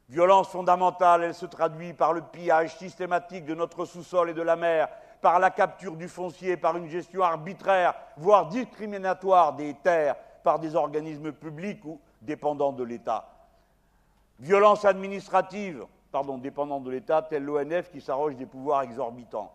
[0.09, 4.55] Violence fondamentale, elle se traduit par le pillage systématique de notre sous-sol et de la
[4.55, 4.89] mer,
[5.21, 10.75] par la capture du foncier, par une gestion arbitraire, voire discriminatoire des terres par des
[10.75, 13.29] organismes publics ou dépendants de l'État.
[14.39, 19.51] Violence administrative, pardon, dépendant de l'État, telle l'ONF qui s'arroge des pouvoirs exorbitants.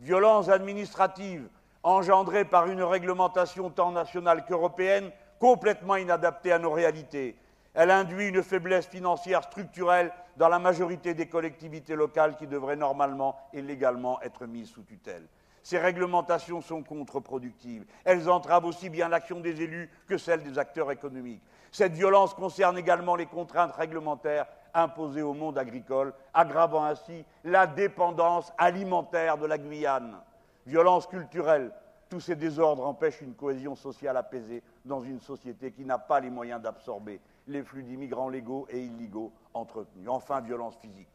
[0.00, 1.48] Violence administrative
[1.82, 7.36] engendrée par une réglementation tant nationale qu'européenne complètement inadaptée à nos réalités.
[7.74, 13.36] Elle induit une faiblesse financière structurelle dans la majorité des collectivités locales qui devraient normalement
[13.52, 15.26] et légalement être mises sous tutelle.
[15.62, 17.86] Ces réglementations sont contre-productives.
[18.04, 21.42] Elles entravent aussi bien l'action des élus que celle des acteurs économiques.
[21.70, 28.52] Cette violence concerne également les contraintes réglementaires imposées au monde agricole, aggravant ainsi la dépendance
[28.58, 30.18] alimentaire de la Guyane.
[30.66, 31.72] Violence culturelle,
[32.10, 36.30] tous ces désordres empêchent une cohésion sociale apaisée dans une société qui n'a pas les
[36.30, 40.08] moyens d'absorber les flux d'immigrants légaux et illégaux entretenus.
[40.08, 41.08] Enfin, violence physique.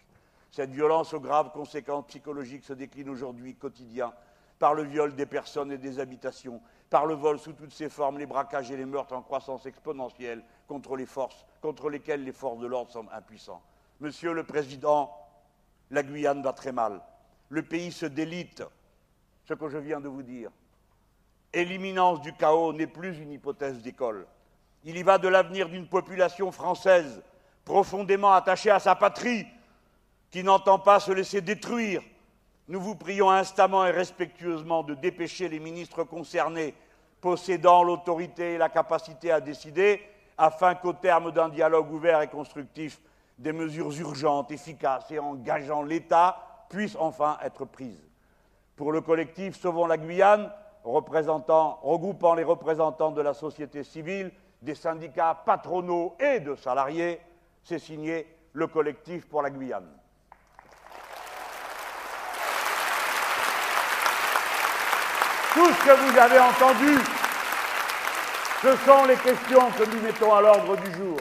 [0.51, 4.13] Cette violence aux graves conséquences psychologiques se décline aujourd'hui quotidien
[4.59, 8.17] par le viol des personnes et des habitations, par le vol sous toutes ses formes,
[8.17, 12.59] les braquages et les meurtres en croissance exponentielle contre les forces, contre lesquelles les forces
[12.59, 13.61] de l'ordre semblent impuissants.
[13.99, 15.11] Monsieur le Président,
[15.91, 17.01] la Guyane va très mal.
[17.49, 18.63] Le pays se délite,
[19.45, 20.51] ce que je viens de vous dire.
[21.53, 24.27] Et l'imminence du chaos n'est plus une hypothèse d'école.
[24.87, 27.21] Il y va de l'avenir d'une population française
[27.65, 29.45] profondément attachée à sa patrie,
[30.31, 32.01] qui n'entend pas se laisser détruire.
[32.69, 36.73] Nous vous prions instamment et respectueusement de dépêcher les ministres concernés,
[37.19, 40.01] possédant l'autorité et la capacité à décider,
[40.37, 43.01] afin qu'au terme d'un dialogue ouvert et constructif,
[43.37, 48.09] des mesures urgentes, efficaces et engageant l'État puissent enfin être prises.
[48.77, 50.49] Pour le collectif Sauvons la Guyane,
[50.85, 57.21] regroupant les représentants de la société civile, des syndicats patronaux et de salariés,
[57.63, 59.89] c'est signé le collectif pour la Guyane.
[65.53, 66.97] Tout ce que vous avez entendu,
[68.61, 71.17] ce sont les questions que nous mettons à l'ordre du jour.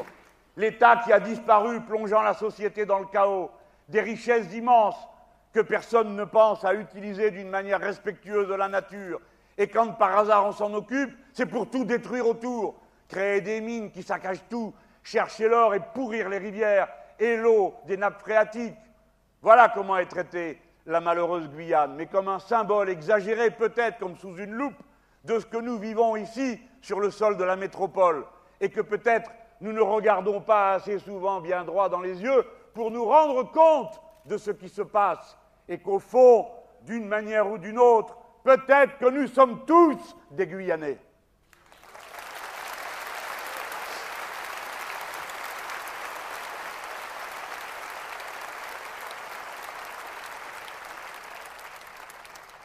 [0.57, 3.51] L'État qui a disparu, plongeant la société dans le chaos,
[3.89, 4.97] des richesses immenses
[5.53, 9.21] que personne ne pense à utiliser d'une manière respectueuse de la nature,
[9.57, 12.75] et quand par hasard on s'en occupe, c'est pour tout détruire autour,
[13.09, 16.89] créer des mines qui saccagent tout, chercher l'or et pourrir les rivières
[17.19, 18.77] et l'eau des nappes phréatiques.
[19.43, 24.37] Voilà comment est traitée la malheureuse Guyane, mais comme un symbole exagéré, peut-être comme sous
[24.37, 24.81] une loupe,
[25.25, 28.25] de ce que nous vivons ici sur le sol de la métropole,
[28.61, 32.91] et que peut-être nous ne regardons pas assez souvent bien droit dans les yeux pour
[32.93, 35.37] nous rendre compte de ce qui se passe,
[35.69, 36.47] et qu'au fond,
[36.83, 40.99] d'une manière ou d'une autre, peut-être que nous sommes tous des Guyanais.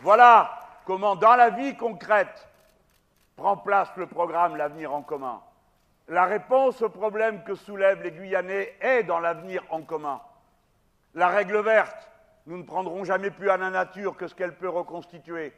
[0.01, 0.49] Voilà
[0.85, 2.47] comment, dans la vie concrète,
[3.35, 5.41] prend place le programme L'avenir en commun.
[6.07, 10.19] La réponse au problème que soulèvent les Guyanais est dans l'avenir en commun.
[11.13, 12.09] La règle verte,
[12.47, 15.53] nous ne prendrons jamais plus à la nature que ce qu'elle peut reconstituer.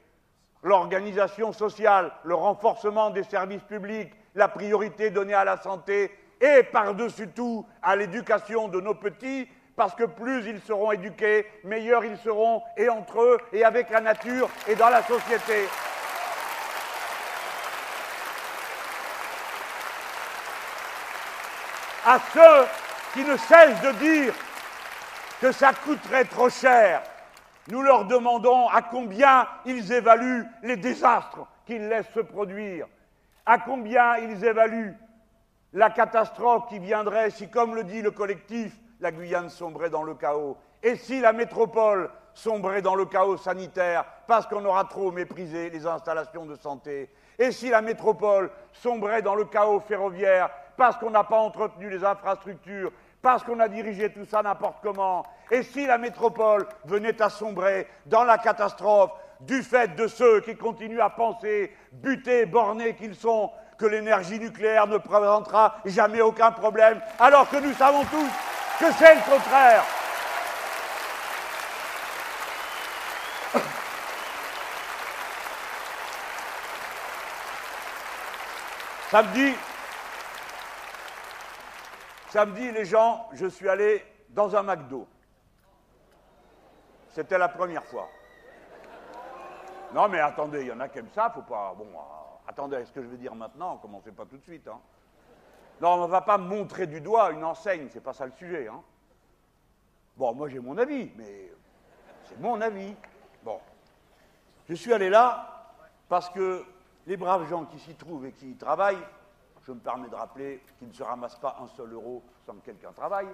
[0.62, 7.30] L'organisation sociale, le renforcement des services publics, la priorité donnée à la santé et par-dessus
[7.30, 12.62] tout à l'éducation de nos petits parce que plus ils seront éduqués, meilleurs ils seront,
[12.78, 15.68] et entre eux, et avec la nature, et dans la société.
[22.06, 22.68] À ceux
[23.14, 24.34] qui ne cessent de dire
[25.40, 27.02] que ça coûterait trop cher,
[27.70, 32.88] nous leur demandons à combien ils évaluent les désastres qu'ils laissent se produire,
[33.46, 34.96] à combien ils évaluent
[35.72, 40.16] la catastrophe qui viendrait si, comme le dit le collectif, la Guyane sombrait dans le
[40.16, 40.58] chaos.
[40.82, 45.86] Et si la métropole sombrait dans le chaos sanitaire parce qu'on aura trop méprisé les
[45.86, 51.26] installations de santé Et si la métropole sombrait dans le chaos ferroviaire parce qu'on n'a
[51.26, 55.24] pas entretenu les infrastructures parce qu'on a dirigé tout ça n'importe comment.
[55.52, 59.12] Et si la métropole venait à sombrer dans la catastrophe
[59.42, 64.88] du fait de ceux qui continuent à penser, butés, bornés qu'ils sont, que l'énergie nucléaire
[64.88, 68.53] ne présentera jamais aucun problème, alors que nous savons tous
[68.84, 69.86] que c'est le contraire
[79.10, 79.56] Samedi,
[82.30, 85.08] samedi, les gens, je suis allé dans un McDo.
[87.12, 88.10] C'était la première fois.
[89.94, 91.74] Non, mais attendez, il y en a qui aiment ça, faut pas.
[91.78, 92.00] Bon, euh,
[92.48, 92.76] attendez.
[92.76, 94.68] attendez, ce que je veux dire maintenant, commencez pas tout de suite.
[94.68, 94.82] Hein.
[95.82, 98.68] Non, on ne va pas montrer du doigt une enseigne, c'est pas ça le sujet.
[98.68, 98.82] Hein.
[100.16, 101.52] Bon, moi j'ai mon avis, mais
[102.26, 102.96] c'est mon avis.
[103.44, 103.60] Bon.
[104.70, 105.74] Je suis allé là
[106.08, 106.64] parce que
[107.06, 109.06] les braves gens qui s'y trouvent et qui y travaillent,
[109.66, 112.66] je me permets de rappeler qu'ils ne se ramassent pas un seul euro sans que
[112.66, 113.28] quelqu'un travaille,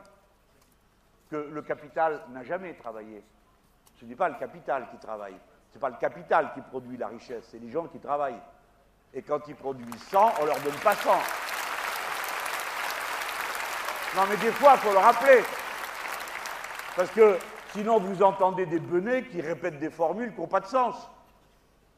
[1.30, 3.24] que le capital n'a jamais travaillé.
[4.00, 5.36] Ce n'est pas le capital qui travaille,
[5.70, 8.42] ce n'est pas le capital qui produit la richesse, c'est les gens qui travaillent.
[9.14, 11.10] Et quand ils produisent 100, on leur donne pas 100.
[14.16, 15.42] Non mais des fois, il faut le rappeler.
[16.96, 17.38] Parce que
[17.72, 20.96] sinon, vous entendez des benets qui répètent des formules qui n'ont pas de sens.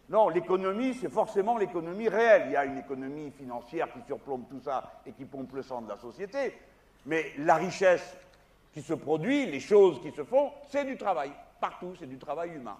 [0.10, 2.44] Non, l'économie, c'est forcément l'économie réelle.
[2.48, 5.82] Il y a une économie financière qui surplombe tout ça et qui pompe le sang
[5.82, 6.60] de la société.
[7.06, 8.18] Mais la richesse
[8.74, 11.32] qui se produit, les choses qui se font, c'est du travail.
[11.62, 12.78] Partout, c'est du travail humain.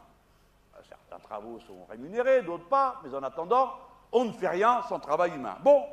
[0.90, 3.76] Certains travaux sont rémunérés, d'autres pas, mais en attendant,
[4.12, 5.56] on ne fait rien sans travail humain.
[5.64, 5.86] Bon,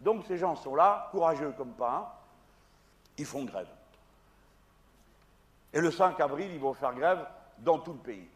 [0.00, 2.17] donc ces gens sont là, courageux comme pas
[3.18, 3.68] ils font grève.
[5.72, 7.26] Et le 5 avril, ils vont faire grève
[7.58, 8.28] dans tout le pays.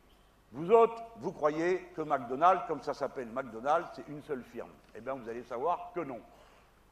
[0.52, 4.68] Vous autres, vous croyez que McDonald's, comme ça s'appelle McDonald's, c'est une seule firme.
[4.94, 6.20] Eh bien, vous allez savoir que non.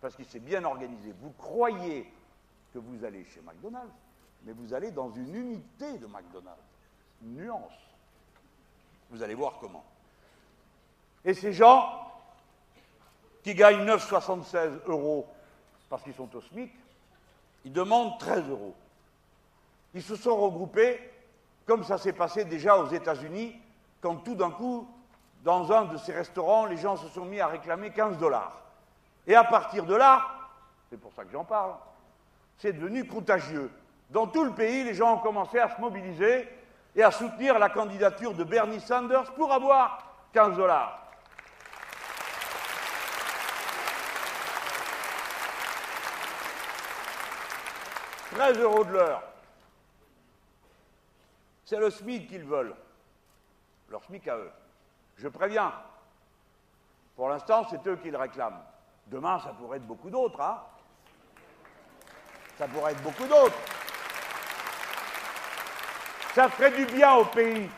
[0.00, 1.14] Parce qu'il s'est bien organisé.
[1.20, 2.10] Vous croyez
[2.72, 3.92] que vous allez chez McDonald's,
[4.44, 6.58] mais vous allez dans une unité de McDonald's.
[7.22, 7.72] Nuance.
[9.10, 9.84] Vous allez voir comment.
[11.22, 12.10] Et ces gens
[13.42, 15.26] qui gagnent 9,76 euros
[15.90, 16.72] parce qu'ils sont au SMIC,
[17.64, 18.74] ils demandent 13 euros.
[19.94, 21.00] Ils se sont regroupés
[21.66, 23.56] comme ça s'est passé déjà aux États-Unis,
[24.00, 24.88] quand tout d'un coup,
[25.44, 28.60] dans un de ces restaurants, les gens se sont mis à réclamer 15 dollars.
[29.26, 30.26] Et à partir de là,
[30.88, 31.74] c'est pour ça que j'en parle,
[32.58, 33.70] c'est devenu contagieux.
[34.10, 36.48] Dans tout le pays, les gens ont commencé à se mobiliser
[36.96, 40.99] et à soutenir la candidature de Bernie Sanders pour avoir 15 dollars.
[48.30, 49.22] «13 euros de l'heure.
[51.64, 52.74] C'est le SMIC qu'ils veulent.
[53.88, 54.50] Leur SMIC à eux.
[55.16, 55.72] Je préviens.
[57.16, 58.62] Pour l'instant, c'est eux qui le réclament.
[59.06, 60.58] Demain, ça pourrait être beaucoup d'autres, hein
[62.56, 63.58] Ça pourrait être beaucoup d'autres.
[66.34, 67.68] Ça ferait du bien au pays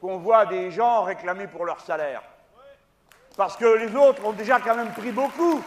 [0.00, 2.22] qu'on voit des gens réclamer pour leur salaire.
[3.36, 5.62] Parce que les autres ont déjà quand même pris beaucoup.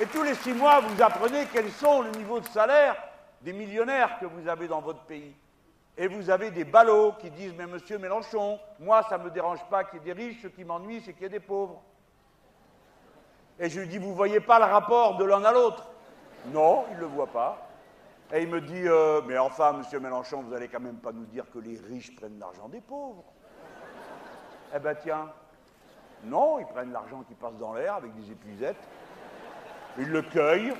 [0.00, 2.96] Et tous les six mois, vous apprenez quels sont le niveau de salaire
[3.42, 5.34] des millionnaires que vous avez dans votre pays.
[5.98, 9.62] Et vous avez des ballots qui disent Mais monsieur Mélenchon, moi, ça ne me dérange
[9.68, 11.82] pas qu'il y ait des riches, ce qui m'ennuie, c'est qu'il y ait des pauvres.
[13.58, 15.86] Et je lui dis Vous ne voyez pas le rapport de l'un à l'autre?
[16.46, 17.68] Non, il ne le voit pas.
[18.32, 21.26] Et il me dit euh, Mais enfin, monsieur Mélenchon, vous n'allez quand même pas nous
[21.26, 23.24] dire que les riches prennent l'argent des pauvres.
[24.74, 25.28] Eh ben tiens,
[26.24, 28.82] non, ils prennent l'argent qui passe dans l'air avec des épuisettes.
[29.98, 30.74] Ils le cueillent.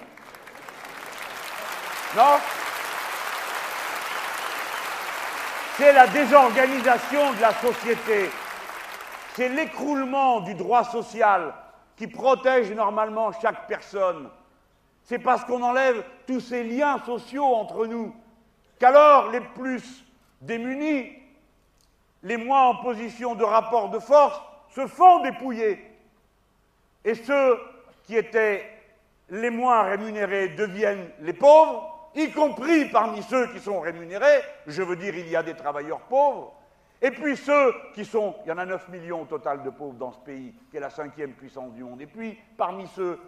[2.17, 2.39] Non
[5.81, 8.29] c'est la désorganisation de la société,
[9.35, 11.55] c'est l'écroulement du droit social
[11.97, 14.29] qui protège normalement chaque personne.
[15.05, 18.15] C'est parce qu'on enlève tous ces liens sociaux entre nous
[18.79, 20.05] qu'alors les plus
[20.43, 21.13] démunis,
[22.25, 24.39] les moins en position de rapport de force,
[24.75, 25.83] se font dépouiller.
[27.07, 27.59] Et ceux
[28.05, 28.69] qui étaient
[29.31, 34.97] les moins rémunérés deviennent les pauvres, y compris parmi ceux qui sont rémunérés, je veux
[34.97, 36.53] dire, il y a des travailleurs pauvres,
[37.03, 39.95] et puis ceux qui sont, il y en a 9 millions au total de pauvres
[39.95, 43.19] dans ce pays, qui est la cinquième puissance du monde, et puis parmi ceux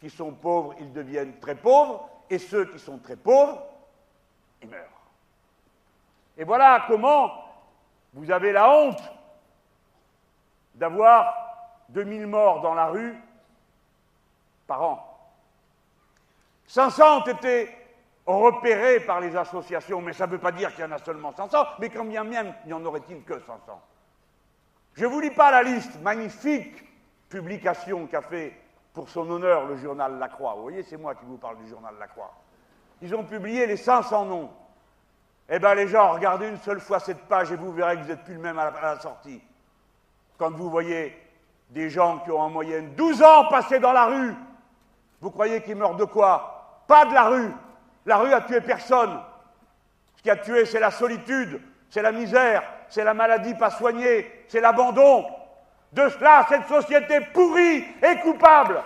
[0.00, 3.62] qui sont pauvres, ils deviennent très pauvres, et ceux qui sont très pauvres,
[4.62, 4.84] ils meurent.
[6.36, 7.32] Et voilà comment
[8.14, 9.02] vous avez la honte
[10.74, 11.34] d'avoir
[11.88, 13.16] 2000 morts dans la rue
[14.66, 15.07] par an.
[16.68, 17.74] 500 ont été
[18.26, 21.32] repérés par les associations, mais ça ne veut pas dire qu'il y en a seulement
[21.32, 23.80] 500, mais combien même n'y en aurait-il que 500
[24.94, 26.84] Je ne vous lis pas la liste, magnifique
[27.30, 28.54] publication qu'a fait
[28.92, 30.54] pour son honneur le journal La Croix.
[30.56, 32.34] Vous voyez, c'est moi qui vous parle du journal La Croix.
[33.00, 34.50] Ils ont publié les 500 noms.
[35.48, 38.08] Eh bien, les gens, regardez une seule fois cette page et vous verrez que vous
[38.08, 39.40] n'êtes plus le même à la sortie.
[40.36, 41.16] Quand vous voyez
[41.70, 44.34] des gens qui ont en moyenne 12 ans passés dans la rue,
[45.20, 46.57] vous croyez qu'ils meurent de quoi?
[46.88, 47.52] Pas de la rue,
[48.06, 49.20] la rue a tué personne.
[50.16, 51.60] Ce qui a tué, c'est la solitude,
[51.90, 55.26] c'est la misère, c'est la maladie pas soignée, c'est l'abandon.
[55.92, 58.82] De cela, cette société pourrie est coupable.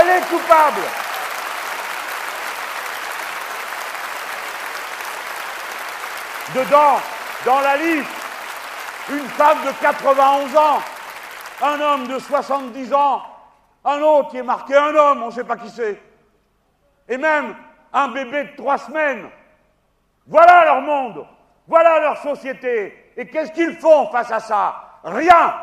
[0.00, 0.80] Elle est coupable.
[6.54, 7.00] Dedans,
[7.44, 8.08] dans la liste,
[9.10, 10.80] une femme de 91 ans,
[11.62, 13.22] un homme de 70 ans,
[13.84, 16.00] un autre qui est marqué un homme, on ne sait pas qui c'est,
[17.08, 17.54] et même
[17.92, 19.28] un bébé de trois semaines.
[20.26, 21.26] Voilà leur monde,
[21.66, 23.12] voilà leur société.
[23.16, 25.00] Et qu'est-ce qu'ils font face à ça?
[25.04, 25.54] Rien,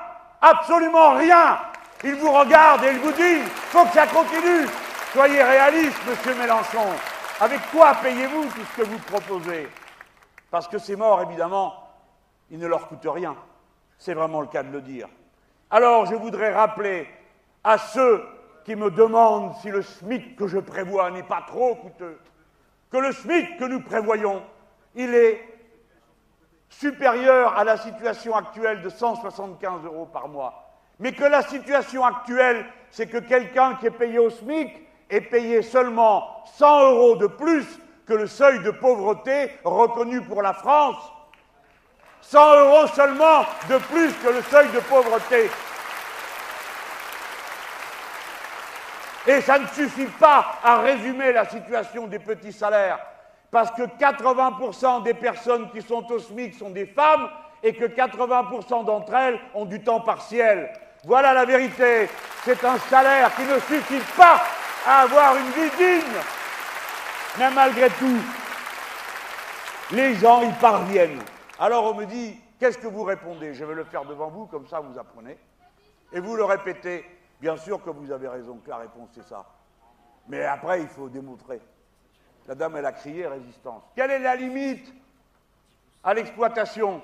[0.42, 1.60] absolument rien.
[2.04, 4.68] Ils vous regardent et ils vous disent, faut que ça continue.
[5.12, 6.86] Soyez réaliste, monsieur Mélenchon.
[7.40, 9.70] Avec quoi payez-vous tout ce que vous proposez?
[10.50, 11.76] Parce que ces morts, évidemment,
[12.50, 13.36] ils ne leur coûtent rien.
[13.98, 15.08] C'est vraiment le cas de le dire.
[15.70, 17.08] Alors je voudrais rappeler
[17.64, 18.24] à ceux
[18.66, 22.20] qui me demandent si le SMIC que je prévois n'est pas trop coûteux,
[22.92, 24.42] que le SMIC que nous prévoyons,
[24.96, 25.42] il est
[26.70, 30.64] supérieur à la situation actuelle de 175 euros par mois.
[31.00, 34.70] Mais que la situation actuelle, c'est que quelqu'un qui est payé au SMIC
[35.10, 37.66] est payé seulement 100 euros de plus
[38.06, 41.12] que le seuil de pauvreté reconnu pour la France.
[42.22, 45.50] 100 euros seulement de plus que le seuil de pauvreté.
[49.26, 53.00] Et ça ne suffit pas à résumer la situation des petits salaires,
[53.50, 57.30] parce que 80% des personnes qui sont au SMIC sont des femmes
[57.62, 60.70] et que 80% d'entre elles ont du temps partiel.
[61.06, 62.10] Voilà la vérité.
[62.44, 64.42] C'est un salaire qui ne suffit pas
[64.86, 66.14] à avoir une vie digne.
[67.40, 68.20] Mais malgré tout,
[69.92, 71.22] les gens y parviennent.
[71.60, 73.54] Alors on me dit, qu'est-ce que vous répondez?
[73.54, 75.38] Je vais le faire devant vous, comme ça vous apprenez.
[76.12, 77.06] Et vous le répétez.
[77.44, 79.44] Bien sûr que vous avez raison, que la réponse c'est ça.
[80.30, 81.60] Mais après, il faut démontrer.
[82.48, 83.84] La dame, elle a crié résistance.
[83.98, 84.94] Quelle est la limite
[86.06, 87.02] à l'exploitation?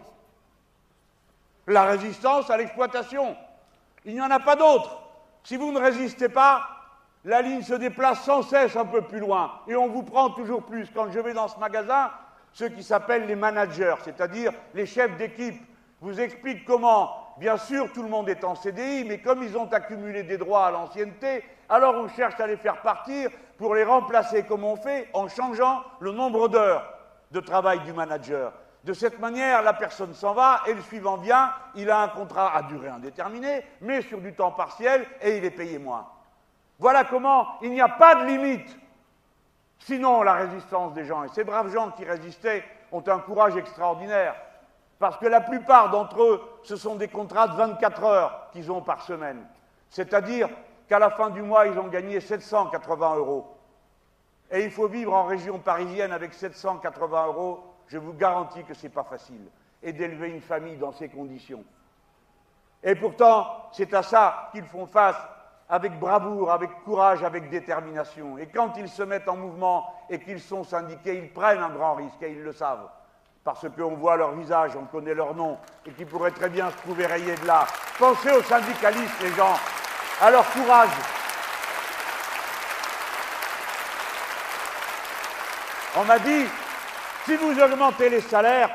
[1.67, 3.35] La résistance à l'exploitation.
[4.05, 5.01] Il n'y en a pas d'autre.
[5.43, 6.65] Si vous ne résistez pas,
[7.25, 10.63] la ligne se déplace sans cesse un peu plus loin et on vous prend toujours
[10.63, 10.89] plus.
[10.95, 12.11] Quand je vais dans ce magasin,
[12.53, 15.61] ceux qui s'appellent les managers, c'est-à-dire les chefs d'équipe,
[15.99, 19.71] vous expliquent comment Bien sûr, tout le monde est en CDI, mais comme ils ont
[19.71, 24.43] accumulé des droits à l'ancienneté, alors on cherche à les faire partir pour les remplacer
[24.43, 26.93] comme on fait en changeant le nombre d'heures
[27.31, 28.51] de travail du manager.
[28.83, 32.57] De cette manière, la personne s'en va et le suivant vient, il a un contrat
[32.57, 36.07] à durée indéterminée, mais sur du temps partiel et il est payé moins.
[36.77, 38.77] Voilà comment il n'y a pas de limite.
[39.77, 44.35] Sinon, la résistance des gens, et ces braves gens qui résistaient ont un courage extraordinaire.
[44.99, 48.81] Parce que la plupart d'entre eux, ce sont des contrats de 24 heures qu'ils ont
[48.81, 49.47] par semaine.
[49.89, 50.49] C'est-à-dire
[50.89, 53.47] qu'à la fin du mois, ils ont gagné 780 euros.
[54.51, 58.83] Et il faut vivre en région parisienne avec 780 euros, je vous garantis que ce
[58.83, 59.47] n'est pas facile.
[59.81, 61.63] Et d'élever une famille dans ces conditions.
[62.83, 65.17] Et pourtant, c'est à ça qu'ils font face
[65.69, 68.37] avec bravoure, avec courage, avec détermination.
[68.37, 71.95] Et quand ils se mettent en mouvement et qu'ils sont syndiqués, ils prennent un grand
[71.95, 72.89] risque et ils le savent
[73.43, 76.77] parce qu'on voit leur visage, on connaît leur nom, et qui pourraient très bien se
[76.77, 77.65] trouver rayés de là.
[77.97, 79.57] Pensez aux syndicalistes, les gens,
[80.21, 80.89] à leur courage.
[85.97, 86.45] On m'a dit,
[87.25, 88.71] si vous augmentez les salaires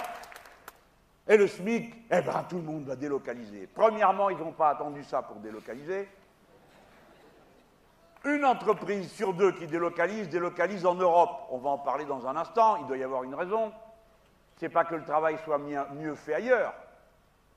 [1.28, 3.68] et le SMIC, eh bien tout le monde va délocaliser.
[3.72, 6.08] Premièrement, ils n'ont pas attendu ça pour délocaliser.
[8.24, 11.46] Une entreprise sur deux qui délocalise, délocalise en Europe.
[11.50, 13.72] On va en parler dans un instant, il doit y avoir une raison
[14.62, 16.74] n'est pas que le travail soit mieux fait ailleurs,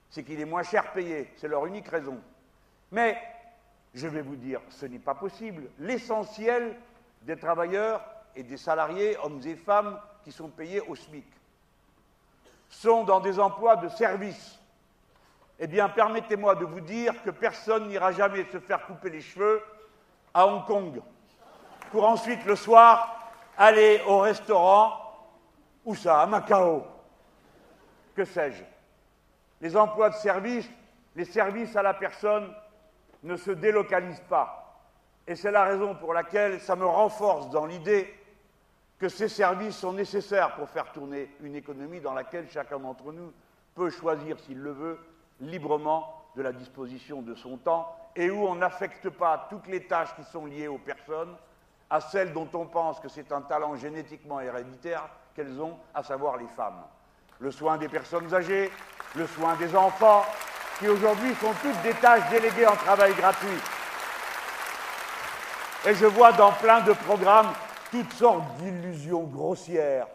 [0.09, 2.19] c'est qu'il est moins cher payé, c'est leur unique raison.
[2.91, 3.21] Mais,
[3.93, 5.63] je vais vous dire, ce n'est pas possible.
[5.79, 6.75] L'essentiel
[7.23, 8.03] des travailleurs
[8.35, 11.25] et des salariés, hommes et femmes, qui sont payés au SMIC,
[12.69, 14.59] sont dans des emplois de service.
[15.59, 19.61] Eh bien, permettez-moi de vous dire que personne n'ira jamais se faire couper les cheveux
[20.33, 21.01] à Hong Kong,
[21.91, 25.06] pour ensuite le soir aller au restaurant
[25.87, 26.21] où ça?
[26.21, 26.83] À Macao.
[28.13, 28.61] Que sais-je?
[29.61, 30.69] Les emplois de service,
[31.15, 32.53] les services à la personne
[33.23, 34.83] ne se délocalisent pas.
[35.25, 38.13] Et c'est la raison pour laquelle ça me renforce dans l'idée
[38.99, 43.31] que ces services sont nécessaires pour faire tourner une économie dans laquelle chacun d'entre nous
[43.73, 44.99] peut choisir, s'il le veut,
[45.39, 50.13] librement de la disposition de son temps et où on n'affecte pas toutes les tâches
[50.15, 51.35] qui sont liées aux personnes
[51.89, 55.07] à celles dont on pense que c'est un talent génétiquement héréditaire
[55.37, 56.81] qu'elles ont, à savoir les femmes.
[57.39, 58.71] Le soin des personnes âgées,
[59.15, 60.25] le soin des enfants,
[60.79, 63.47] qui aujourd'hui sont toutes des tâches déléguées en travail gratuit.
[65.85, 67.53] Et je vois dans plein de programmes
[67.91, 70.07] toutes sortes d'illusions grossières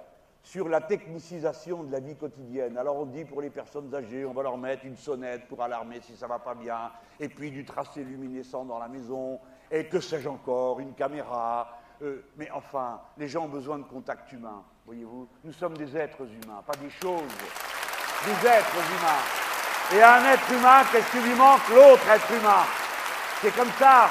[0.43, 2.77] sur la technicisation de la vie quotidienne.
[2.77, 6.01] Alors on dit pour les personnes âgées, on va leur mettre une sonnette pour alarmer
[6.01, 9.39] si ça va pas bien, et puis du tracé luminescent dans la maison,
[9.71, 11.79] et que sais-je encore, une caméra.
[12.03, 15.29] Euh, mais enfin, les gens ont besoin de contact humain, voyez-vous.
[15.45, 17.23] Nous sommes des êtres humains, pas des choses.
[18.25, 19.95] Des êtres humains.
[19.95, 21.69] Et à un être humain, qu'est-ce qui lui manque?
[21.69, 22.65] L'autre être humain.
[23.41, 24.09] C'est comme ça.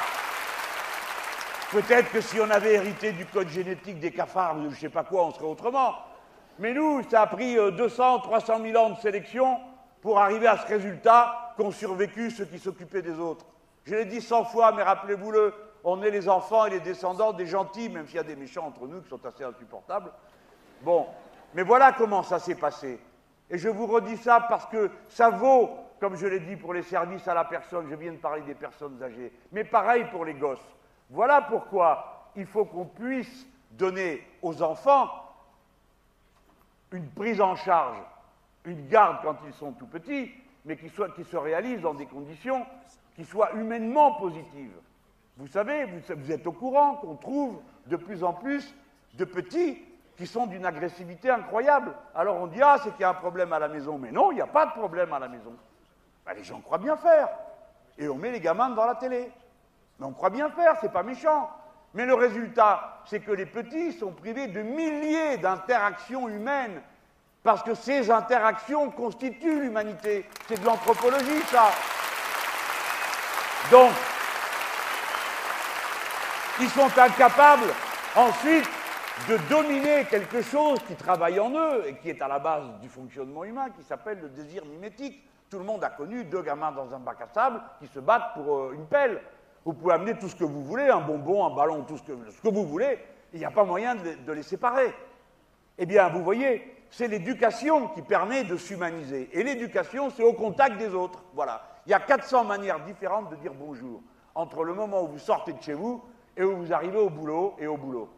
[1.70, 4.88] Peut-être que si on avait hérité du code génétique des cafards ou je ne sais
[4.90, 5.94] pas quoi, on serait autrement.
[6.58, 9.58] Mais nous, ça a pris 200, 300 000 ans de sélection
[10.02, 13.46] pour arriver à ce résultat qu'ont survécu ceux qui s'occupaient des autres.
[13.84, 15.54] Je l'ai dit cent fois, mais rappelez-vous-le,
[15.84, 18.66] on est les enfants et les descendants des gentils, même s'il y a des méchants
[18.66, 20.12] entre nous qui sont assez insupportables.
[20.82, 21.06] Bon,
[21.54, 22.98] mais voilà comment ça s'est passé.
[23.50, 25.70] Et je vous redis ça parce que ça vaut,
[26.00, 28.54] comme je l'ai dit, pour les services à la personne, je viens de parler des
[28.54, 30.66] personnes âgées, mais pareil pour les gosses.
[31.10, 35.10] Voilà pourquoi il faut qu'on puisse donner aux enfants
[36.90, 37.98] une prise en charge,
[38.64, 40.30] une garde quand ils sont tout petits,
[40.64, 42.64] mais qui, se réalise dans des conditions
[43.16, 44.76] qui soient humainement positives.
[45.36, 48.74] Vous savez, vous, êtes au courant qu'on trouve de plus en plus
[49.14, 49.82] de petits
[50.22, 51.92] qui sont d'une agressivité incroyable.
[52.14, 53.98] Alors on dit, ah, c'est qu'il y a un problème à la maison.
[53.98, 55.52] Mais non, il n'y a pas de problème à la maison.
[56.24, 57.28] Ben, les gens croient bien faire.
[57.98, 59.32] Et on met les gamins devant la télé.
[59.98, 61.50] Mais on croit bien faire, c'est pas méchant.
[61.94, 66.80] Mais le résultat, c'est que les petits sont privés de milliers d'interactions humaines,
[67.42, 70.24] parce que ces interactions constituent l'humanité.
[70.46, 71.72] C'est de l'anthropologie, ça.
[73.72, 73.90] Donc,
[76.60, 77.74] ils sont incapables
[78.14, 78.70] ensuite
[79.28, 82.88] de dominer quelque chose qui travaille en eux et qui est à la base du
[82.88, 85.22] fonctionnement humain, qui s'appelle le désir mimétique.
[85.48, 88.34] Tout le monde a connu deux gamins dans un bac à sable qui se battent
[88.34, 89.20] pour euh, une pelle.
[89.64, 92.12] Vous pouvez amener tout ce que vous voulez, un bonbon, un ballon, tout ce que,
[92.30, 92.98] ce que vous voulez,
[93.32, 94.92] il n'y a pas moyen de, les séparer.
[95.78, 99.28] Eh bien, vous voyez, c'est l'éducation qui permet de s'humaniser.
[99.32, 101.22] Et l'éducation, c'est au contact des autres.
[101.34, 101.62] Voilà.
[101.86, 104.02] Il y a 400 manières différentes de dire bonjour,
[104.34, 106.02] entre le moment où vous sortez de chez vous
[106.36, 108.08] et où vous arrivez au boulot et au boulot.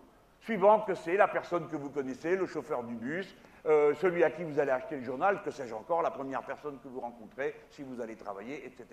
[0.44, 3.34] Suivant que c'est la personne que vous connaissez, le chauffeur du bus,
[3.64, 6.78] euh, celui à qui vous allez acheter le journal, que sais-je encore, la première personne
[6.80, 8.84] que vous rencontrez, si vous allez travailler, etc.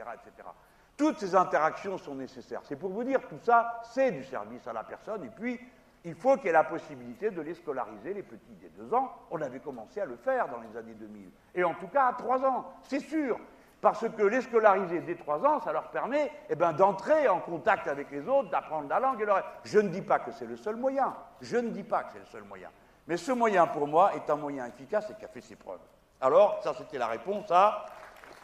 [0.95, 2.61] Toutes ces interactions sont nécessaires.
[2.63, 5.25] C'est pour vous dire, tout ça, c'est du service à la personne.
[5.25, 5.59] Et puis,
[6.05, 9.11] il faut qu'il y ait la possibilité de les scolariser, les petits des deux ans.
[9.29, 11.29] On avait commencé à le faire dans les années 2000.
[11.53, 13.37] Et en tout cas, à trois ans, c'est sûr.
[13.81, 17.87] Parce que les scolariser dès trois ans, ça leur permet eh ben, d'entrer en contact
[17.87, 19.19] avec les autres, d'apprendre la langue.
[19.21, 19.43] Et leur...
[19.63, 21.15] Je ne dis pas que c'est le seul moyen.
[21.41, 22.69] Je ne dis pas que c'est le seul moyen.
[23.07, 25.79] Mais ce moyen, pour moi, est un moyen efficace et qui a fait ses preuves.
[26.21, 27.85] Alors, ça, c'était la réponse à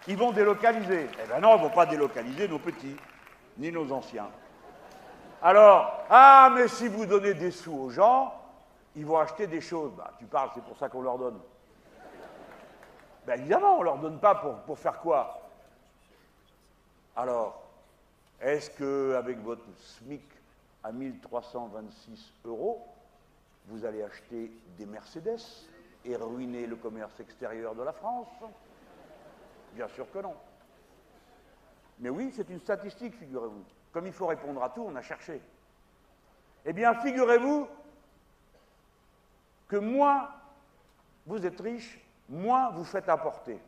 [0.08, 1.08] ils vont délocaliser.
[1.22, 2.96] Eh bien non, ils ne vont pas délocaliser nos petits,
[3.58, 4.30] ni nos anciens.
[5.42, 8.34] Alors, ah, mais si vous donnez des sous aux gens,
[8.96, 9.92] ils vont acheter des choses.
[9.96, 11.40] Bah, tu parles, c'est pour ça qu'on leur donne.
[13.28, 15.42] Ben évidemment, on ne leur donne pas pour, pour faire quoi?
[17.14, 17.62] Alors,
[18.40, 20.24] est-ce qu'avec votre SMIC
[20.82, 22.88] à 1326 euros,
[23.66, 25.42] vous allez acheter des Mercedes
[26.06, 28.30] et ruiner le commerce extérieur de la France?
[29.74, 30.36] Bien sûr que non.
[32.00, 33.66] Mais oui, c'est une statistique, figurez-vous.
[33.92, 35.42] Comme il faut répondre à tout, on a cherché.
[36.64, 37.68] Eh bien, figurez-vous
[39.68, 40.30] que moins
[41.26, 42.00] vous êtes riche,
[42.30, 43.60] moins vous faites apporter.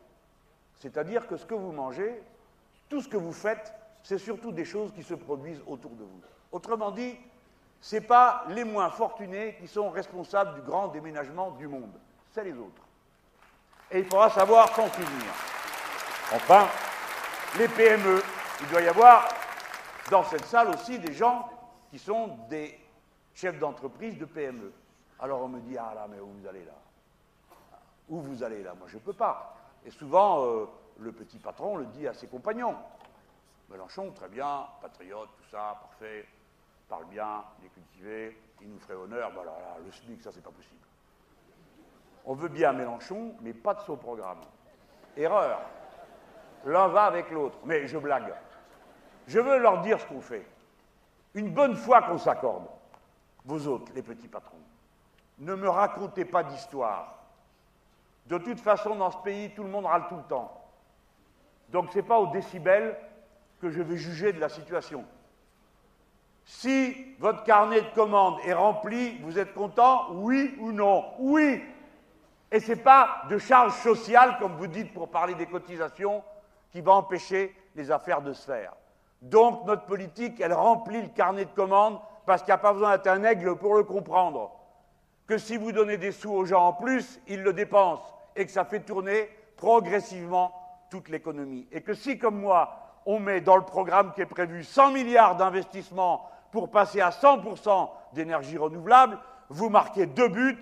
[0.76, 2.22] C'est-à-dire que ce que vous mangez,
[2.88, 6.20] tout ce que vous faites, c'est surtout des choses qui se produisent autour de vous.
[6.52, 7.16] Autrement dit,
[7.80, 11.92] ce n'est pas les moins fortunés qui sont responsables du grand déménagement du monde,
[12.30, 12.82] c'est les autres.
[13.90, 15.32] Et il faudra savoir s'en souvenir.
[16.32, 16.68] Enfin,
[17.58, 18.22] les PME.
[18.60, 19.26] Il doit y avoir
[20.10, 21.48] dans cette salle aussi des gens
[21.90, 22.78] qui sont des
[23.34, 24.72] chefs d'entreprise de PME.
[25.18, 26.74] Alors on me dit, ah là, mais où vous allez là
[28.10, 28.74] Où vous allez là?
[28.74, 29.56] Moi, je ne peux pas.
[29.86, 30.66] Et souvent, euh,
[30.98, 32.76] le petit patron le dit à ses compagnons.
[33.70, 36.26] Mélenchon, très bien, patriote, tout ça, parfait,
[36.88, 39.30] parle bien, il est cultivé, il nous ferait honneur.
[39.32, 40.80] Voilà, là, le SMIC, ça, c'est pas possible.
[42.26, 44.40] On veut bien Mélenchon, mais pas de son programme.
[45.16, 45.60] Erreur.
[46.64, 47.58] L'un va avec l'autre.
[47.64, 48.34] Mais je blague.
[49.26, 50.46] Je veux leur dire ce qu'on fait.
[51.34, 52.66] Une bonne fois qu'on s'accorde,
[53.44, 54.58] vous autres, les petits patrons,
[55.38, 57.19] ne me racontez pas d'histoire.
[58.30, 60.56] De toute façon, dans ce pays, tout le monde râle tout le temps.
[61.70, 62.96] Donc ce n'est pas au décibel
[63.60, 65.04] que je vais juger de la situation.
[66.44, 71.04] Si votre carnet de commandes est rempli, vous êtes content Oui ou non?
[71.18, 71.60] Oui
[72.52, 76.22] Et ce n'est pas de charge sociale, comme vous dites pour parler des cotisations,
[76.70, 78.72] qui va empêcher les affaires de se faire.
[79.22, 82.96] Donc notre politique, elle remplit le carnet de commandes parce qu'il n'y a pas besoin
[82.96, 84.52] d'être un aigle pour le comprendre.
[85.26, 88.52] Que si vous donnez des sous aux gens en plus, ils le dépensent et que
[88.52, 90.52] ça fait tourner progressivement
[90.90, 91.66] toute l'économie.
[91.72, 92.76] Et que si, comme moi,
[93.06, 97.88] on met dans le programme qui est prévu 100 milliards d'investissements pour passer à 100%
[98.12, 99.18] d'énergie renouvelable,
[99.48, 100.60] vous marquez deux buts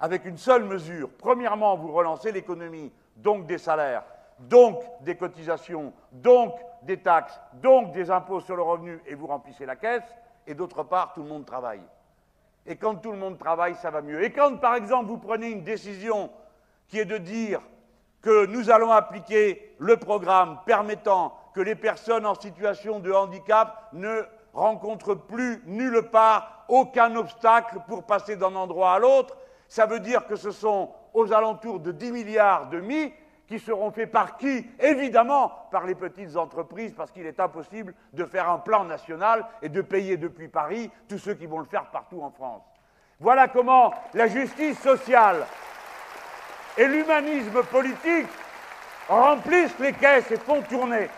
[0.00, 1.10] avec une seule mesure.
[1.18, 4.04] Premièrement, vous relancez l'économie, donc des salaires,
[4.38, 9.66] donc des cotisations, donc des taxes, donc des impôts sur le revenu, et vous remplissez
[9.66, 10.04] la caisse.
[10.46, 11.82] Et d'autre part, tout le monde travaille.
[12.66, 14.22] Et quand tout le monde travaille, ça va mieux.
[14.22, 16.30] Et quand, par exemple, vous prenez une décision
[16.88, 17.60] qui est de dire
[18.20, 24.22] que nous allons appliquer le programme permettant que les personnes en situation de handicap ne
[24.52, 29.36] rencontrent plus nulle part aucun obstacle pour passer d'un endroit à l'autre,
[29.68, 33.12] ça veut dire que ce sont aux alentours de 10 milliards de mis
[33.46, 34.66] qui seront faits par qui?
[34.80, 39.68] Évidemment par les petites entreprises, parce qu'il est impossible de faire un plan national et
[39.68, 42.62] de payer depuis Paris tous ceux qui vont le faire partout en France.
[43.20, 45.44] Voilà comment la justice sociale
[46.76, 48.28] et l'humanisme politique
[49.08, 51.08] remplissent les caisses et font tourner.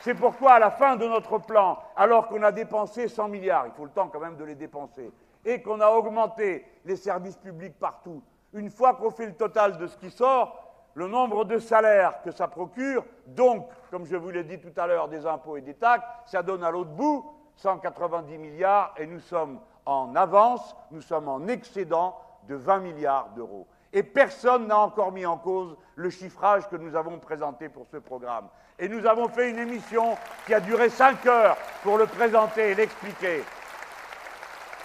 [0.00, 3.72] C'est pourquoi, à la fin de notre plan, alors qu'on a dépensé 100 milliards, il
[3.72, 5.10] faut le temps quand même de les dépenser,
[5.44, 8.22] et qu'on a augmenté les services publics partout,
[8.52, 10.62] une fois qu'on fait le total de ce qui sort,
[10.94, 14.86] le nombre de salaires que ça procure, donc, comme je vous l'ai dit tout à
[14.86, 17.24] l'heure, des impôts et des taxes, ça donne à l'autre bout
[17.56, 22.18] 190 milliards et nous sommes en avance, nous sommes en excédent
[22.48, 23.66] de 20 milliards d'euros.
[23.96, 27.96] Et personne n'a encore mis en cause le chiffrage que nous avons présenté pour ce
[27.96, 28.46] programme.
[28.78, 32.74] Et nous avons fait une émission qui a duré cinq heures pour le présenter et
[32.74, 33.42] l'expliquer.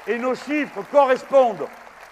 [0.08, 1.68] Et nos chiffres correspondent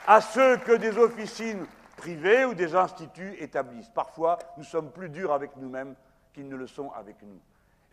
[0.07, 3.91] à ceux que des officines privées ou des instituts établissent.
[3.95, 5.95] Parfois, nous sommes plus durs avec nous-mêmes
[6.33, 7.39] qu'ils ne le sont avec nous.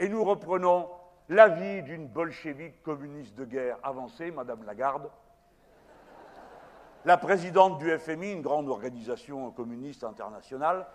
[0.00, 0.88] Et nous reprenons
[1.28, 5.08] l'avis d'une bolchevique communiste de guerre avancée, Madame Lagarde,
[7.06, 10.86] la présidente du FMI, une grande organisation communiste internationale,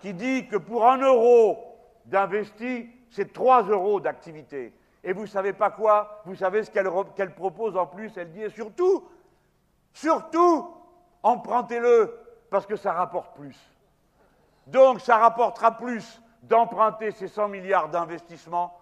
[0.00, 4.72] qui dit que pour un euro d'investi, c'est trois euros d'activité.
[5.04, 6.22] Et vous savez pas quoi?
[6.24, 8.16] Vous savez ce qu'elle propose en plus?
[8.16, 9.06] Elle dit, surtout,
[9.92, 10.74] surtout,
[11.22, 13.58] empruntez-le, parce que ça rapporte plus.
[14.66, 18.78] Donc ça rapportera plus d'emprunter ces 100 milliards d'investissements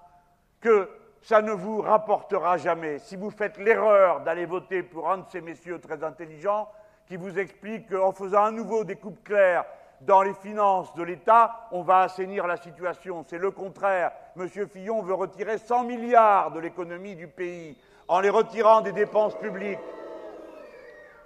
[0.61, 0.89] que
[1.23, 2.99] ça ne vous rapportera jamais.
[2.99, 6.69] Si vous faites l'erreur d'aller voter pour un de ces messieurs très intelligents
[7.07, 9.65] qui vous explique qu'en faisant à nouveau des coupes claires
[10.01, 13.25] dans les finances de l'État, on va assainir la situation.
[13.29, 14.11] C'est le contraire.
[14.37, 14.49] M.
[14.69, 19.79] Fillon veut retirer 100 milliards de l'économie du pays en les retirant des dépenses publiques.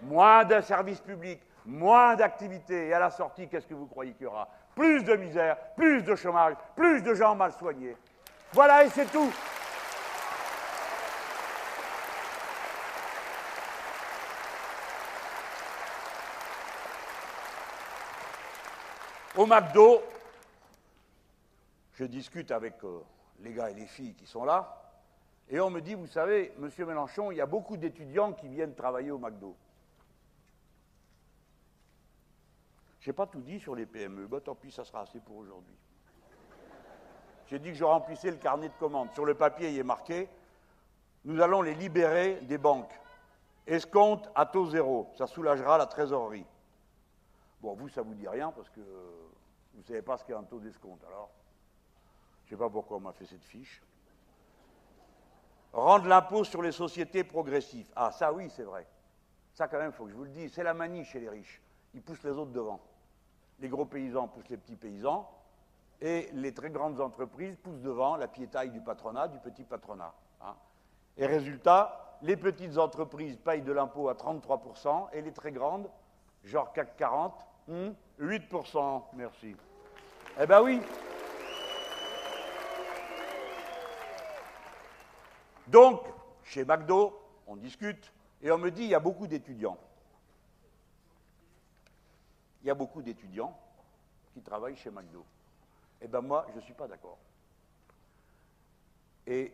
[0.02, 2.88] Moins de services publics, moins d'activités.
[2.88, 4.46] Et à la sortie, qu'est-ce que vous croyez qu'il y aura?
[4.74, 7.96] Plus de misère, plus de chômage, plus de gens mal soignés.
[8.52, 9.32] Voilà, et c'est tout.
[19.36, 20.00] Au McDo,
[21.92, 23.00] je discute avec euh,
[23.40, 24.82] les gars et les filles qui sont là,
[25.50, 28.74] et on me dit, vous savez, monsieur Mélenchon, il y a beaucoup d'étudiants qui viennent
[28.74, 29.54] travailler au McDo.
[33.00, 35.36] Je n'ai pas tout dit sur les PME, bah, tant pis, ça sera assez pour
[35.36, 35.76] aujourd'hui.
[37.48, 39.12] J'ai dit que je remplissais le carnet de commandes.
[39.12, 40.28] Sur le papier, il est marqué
[41.24, 42.92] Nous allons les libérer des banques.
[43.66, 45.12] Escompte à taux zéro.
[45.14, 46.46] Ça soulagera la trésorerie.
[47.66, 50.34] Bon, vous, ça ne vous dit rien parce que vous ne savez pas ce qu'est
[50.34, 51.02] un taux d'escompte.
[51.02, 51.32] Alors,
[52.44, 53.82] je ne sais pas pourquoi on m'a fait cette fiche.
[55.72, 57.90] Rendre l'impôt sur les sociétés progressif.
[57.96, 58.86] Ah, ça, oui, c'est vrai.
[59.52, 60.52] Ça, quand même, il faut que je vous le dise.
[60.54, 61.60] C'est la manie chez les riches.
[61.92, 62.78] Ils poussent les autres devant.
[63.58, 65.28] Les gros paysans poussent les petits paysans
[66.00, 70.14] et les très grandes entreprises poussent devant la piétaille du patronat, du petit patronat.
[70.40, 70.54] Hein.
[71.16, 75.90] Et résultat, les petites entreprises payent de l'impôt à 33% et les très grandes,
[76.44, 77.72] genre CAC 40, 8%.
[79.12, 79.56] Hmm, merci.
[80.40, 80.80] Eh bien oui.
[85.66, 86.02] Donc,
[86.44, 88.12] chez McDo, on discute
[88.42, 89.78] et on me dit il y a beaucoup d'étudiants.
[92.62, 93.58] Il y a beaucoup d'étudiants
[94.32, 95.24] qui travaillent chez McDo.
[96.00, 97.18] Eh bien moi, je ne suis pas d'accord.
[99.26, 99.52] Et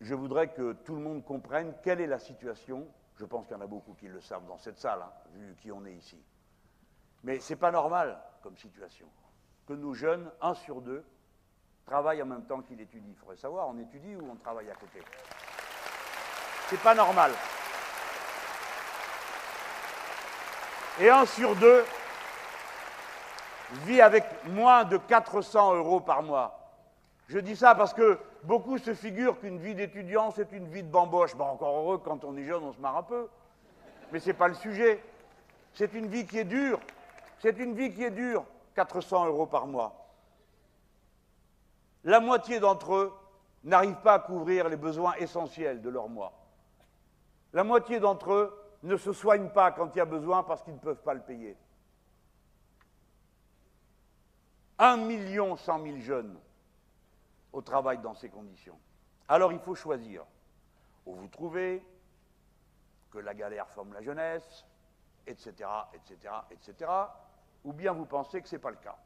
[0.00, 2.86] je voudrais que tout le monde comprenne quelle est la situation.
[3.16, 5.54] Je pense qu'il y en a beaucoup qui le savent dans cette salle, hein, vu
[5.60, 6.18] qui on est ici.
[7.24, 9.06] Mais ce n'est pas normal comme situation.
[9.66, 11.04] Que nos jeunes, un sur deux,
[11.84, 13.10] travaillent en même temps qu'ils étudient.
[13.10, 15.00] Il faudrait savoir, on étudie ou on travaille à côté.
[16.68, 17.32] C'est pas normal.
[21.00, 21.84] Et un sur deux
[23.84, 26.58] vit avec moins de 400 euros par mois.
[27.28, 30.90] Je dis ça parce que beaucoup se figurent qu'une vie d'étudiant, c'est une vie de
[30.90, 31.34] bamboche.
[31.36, 33.28] Bon, encore heureux, quand on est jeune, on se marre un peu.
[34.12, 35.02] Mais ce n'est pas le sujet.
[35.74, 36.80] C'est une vie qui est dure.
[37.38, 40.04] C'est une vie qui est dure, 400 euros par mois.
[42.04, 43.12] la moitié d'entre eux
[43.64, 46.32] n'arrivent pas à couvrir les besoins essentiels de leur moi.
[47.52, 50.74] La moitié d'entre eux ne se soignent pas quand il y a besoin parce qu'ils
[50.74, 51.56] ne peuvent pas le payer.
[54.78, 56.38] Un million cent mille jeunes
[57.52, 58.78] au travail dans ces conditions.
[59.26, 60.24] Alors il faut choisir
[61.04, 61.84] où vous trouvez
[63.10, 64.64] que la galère forme la jeunesse,
[65.26, 66.90] etc., etc., etc.,
[67.64, 68.98] ou bien vous pensez que ce n'est pas le cas.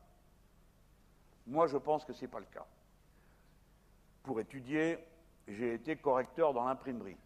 [1.46, 2.66] Moi, je pense que ce n'est pas le cas.
[4.22, 4.98] Pour étudier,
[5.48, 7.16] j'ai été correcteur dans l'imprimerie.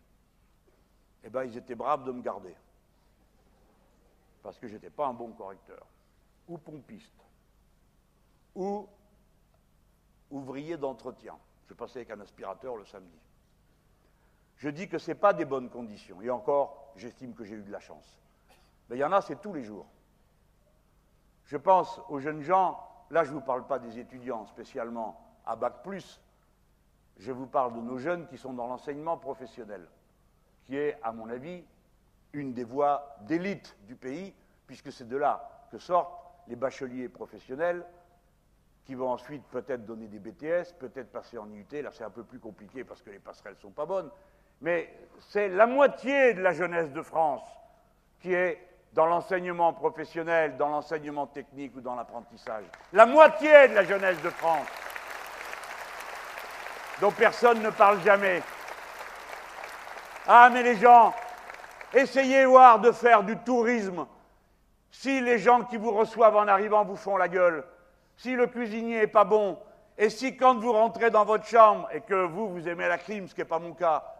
[1.25, 2.55] Eh bien, ils étaient braves de me garder.
[4.43, 5.85] Parce que je n'étais pas un bon correcteur.
[6.49, 7.27] Ou pompiste.
[8.55, 8.89] Ou
[10.31, 11.37] ouvrier d'entretien.
[11.69, 13.19] Je passais avec un aspirateur le samedi.
[14.57, 16.23] Je dis que ce n'est pas des bonnes conditions.
[16.23, 18.19] Et encore, j'estime que j'ai eu de la chance.
[18.89, 19.87] Mais il y en a, c'est tous les jours.
[21.47, 22.79] Je pense aux jeunes gens,
[23.11, 25.85] là je ne vous parle pas des étudiants spécialement à Bac⁇
[27.19, 29.89] je vous parle de nos jeunes qui sont dans l'enseignement professionnel,
[30.65, 31.65] qui est, à mon avis,
[32.35, 34.35] une des voies d'élite du pays,
[34.67, 36.13] puisque c'est de là que sortent
[36.49, 37.87] les bacheliers professionnels,
[38.85, 42.23] qui vont ensuite peut-être donner des BTS, peut-être passer en IUT, là c'est un peu
[42.23, 44.11] plus compliqué parce que les passerelles ne sont pas bonnes,
[44.61, 47.43] mais c'est la moitié de la jeunesse de France
[48.21, 48.59] qui est
[48.97, 52.65] dans l'enseignement professionnel, dans l'enseignement technique ou dans l'apprentissage.
[52.95, 54.67] La moitié de la jeunesse de France
[57.03, 58.43] dont personne ne parle jamais.
[60.27, 61.13] Ah, mais les gens,
[61.93, 64.07] essayez voir de faire du tourisme.
[64.91, 67.65] Si les gens qui vous reçoivent en arrivant vous font la gueule,
[68.17, 69.59] si le cuisinier n'est pas bon,
[69.99, 73.29] et si quand vous rentrez dans votre chambre et que vous, vous aimez la clim,
[73.29, 74.16] ce qui n'est pas mon cas,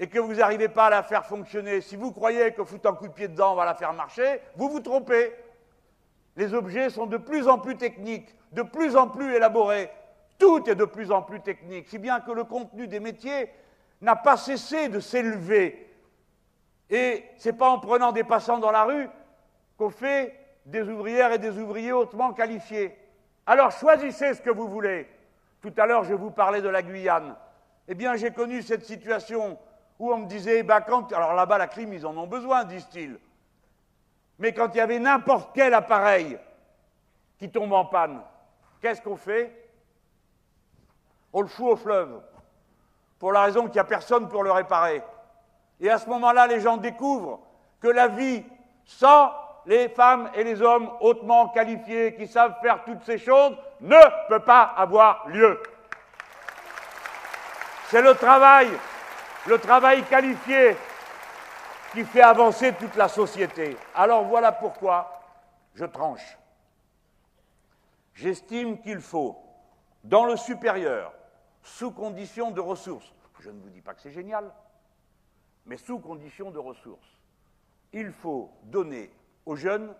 [0.00, 2.94] et que vous n'arrivez pas à la faire fonctionner, si vous croyez que foutre un
[2.94, 5.30] coup de pied dedans va la faire marcher, vous vous trompez.
[6.36, 9.90] Les objets sont de plus en plus techniques, de plus en plus élaborés.
[10.38, 13.50] Tout est de plus en plus technique, si bien que le contenu des métiers
[14.00, 15.86] n'a pas cessé de s'élever.
[16.88, 19.06] Et ce n'est pas en prenant des passants dans la rue
[19.76, 20.34] qu'on fait
[20.64, 22.96] des ouvrières et des ouvriers hautement qualifiés.
[23.44, 25.06] Alors choisissez ce que vous voulez.
[25.60, 27.36] Tout à l'heure, je vous parlais de la Guyane.
[27.86, 29.58] Eh bien, j'ai connu cette situation
[30.00, 33.18] où on me disait, bah, quand, alors là-bas, la crime, ils en ont besoin, disent-ils.
[34.38, 36.38] Mais quand il y avait n'importe quel appareil
[37.38, 38.22] qui tombe en panne,
[38.80, 39.70] qu'est-ce qu'on fait?
[41.34, 42.18] On le fout au fleuve,
[43.18, 45.02] pour la raison qu'il n'y a personne pour le réparer.
[45.78, 47.40] Et à ce moment-là, les gens découvrent
[47.78, 48.42] que la vie
[48.86, 49.34] sans
[49.66, 54.40] les femmes et les hommes hautement qualifiés qui savent faire toutes ces choses ne peut
[54.40, 55.62] pas avoir lieu.
[57.88, 58.70] C'est le travail,
[59.46, 60.76] le travail qualifié
[61.92, 63.76] qui fait avancer toute la société.
[63.94, 65.20] Alors voilà pourquoi
[65.74, 66.38] je tranche.
[68.14, 69.38] J'estime qu'il faut,
[70.04, 71.12] dans le supérieur,
[71.62, 74.52] sous condition de ressources, je ne vous dis pas que c'est génial,
[75.66, 77.18] mais sous condition de ressources,
[77.92, 79.10] il faut donner
[79.46, 79.94] aux jeunes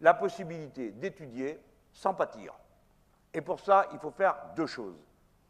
[0.00, 1.60] la possibilité d'étudier
[1.92, 2.54] sans pâtir.
[3.32, 4.98] Et pour ça, il faut faire deux choses.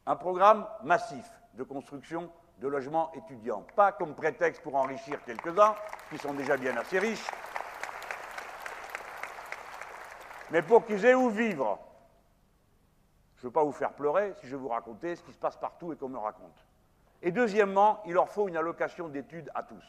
[0.07, 2.31] Un programme massif de construction
[2.61, 5.75] de logements étudiants, pas comme prétexte pour enrichir quelques-uns,
[6.11, 7.27] qui sont déjà bien assez riches,
[10.51, 11.79] mais pour qu'ils aient où vivre.
[13.37, 15.57] Je ne veux pas vous faire pleurer si je vous racontais ce qui se passe
[15.57, 16.67] partout et qu'on me raconte.
[17.23, 19.85] Et deuxièmement, il leur faut une allocation d'études à tous.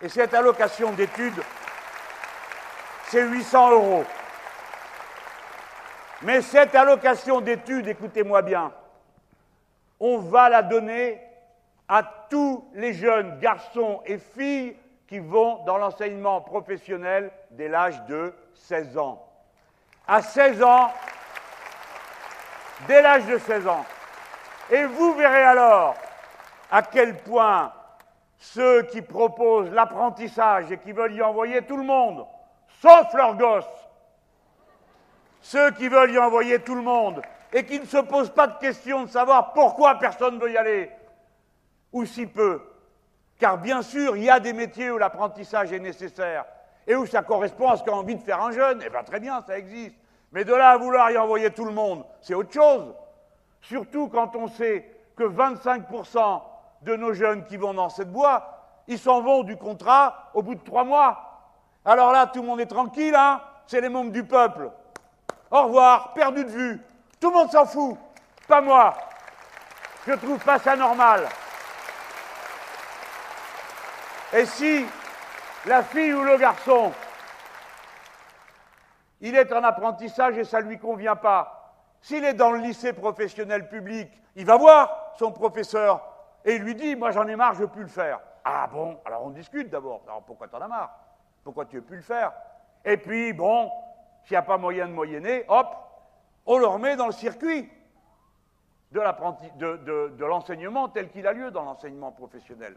[0.00, 1.40] Et cette allocation d'études,
[3.06, 4.04] c'est 800 euros.
[6.22, 8.72] Mais cette allocation d'études, écoutez-moi bien,
[10.00, 11.20] on va la donner
[11.88, 14.76] à tous les jeunes garçons et filles
[15.06, 19.26] qui vont dans l'enseignement professionnel dès l'âge de 16 ans.
[20.06, 20.90] À 16 ans,
[22.86, 23.84] dès l'âge de 16 ans.
[24.70, 25.94] Et vous verrez alors
[26.70, 27.72] à quel point
[28.38, 32.26] ceux qui proposent l'apprentissage et qui veulent y envoyer tout le monde,
[32.80, 33.64] sauf leurs gosses,
[35.40, 37.22] ceux qui veulent y envoyer tout le monde
[37.52, 40.56] et qui ne se posent pas de question de savoir pourquoi personne ne veut y
[40.56, 40.90] aller,
[41.94, 42.60] ou si peu.
[43.38, 46.44] Car bien sûr, il y a des métiers où l'apprentissage est nécessaire
[46.86, 48.82] et où ça correspond à ce qu'a envie de faire un jeune.
[48.84, 49.96] Eh bien, très bien, ça existe.
[50.32, 52.92] Mais de là à vouloir y envoyer tout le monde, c'est autre chose.
[53.62, 56.42] Surtout quand on sait que 25%
[56.82, 60.56] de nos jeunes qui vont dans cette voie, ils s'en vont du contrat au bout
[60.56, 61.48] de trois mois.
[61.84, 64.70] Alors là, tout le monde est tranquille, hein C'est les membres du peuple.
[65.50, 66.82] Au revoir, perdu de vue.
[67.20, 67.96] Tout le monde s'en fout.
[68.48, 68.94] Pas moi.
[70.06, 71.28] Je trouve pas ça normal.
[74.34, 74.84] Et si
[75.66, 76.90] la fille ou le garçon,
[79.20, 81.60] il est en apprentissage et ça ne lui convient pas,
[82.00, 86.02] S'il est dans le lycée professionnel public, il va voir son professeur
[86.44, 88.20] et il lui dit Moi j'en ai marre, je ne veux plus le faire.
[88.44, 89.00] Ah bon?
[89.06, 90.02] Alors on discute d'abord.
[90.06, 90.98] Alors pourquoi t'en as marre?
[91.44, 92.32] Pourquoi tu ne veux plus le faire?
[92.84, 93.70] Et puis, bon,
[94.24, 95.74] s'il n'y a pas moyen de moyenner, hop,
[96.44, 97.70] on le remet dans le circuit
[98.90, 102.76] de l'enseignement tel qu'il a lieu dans l'enseignement professionnel.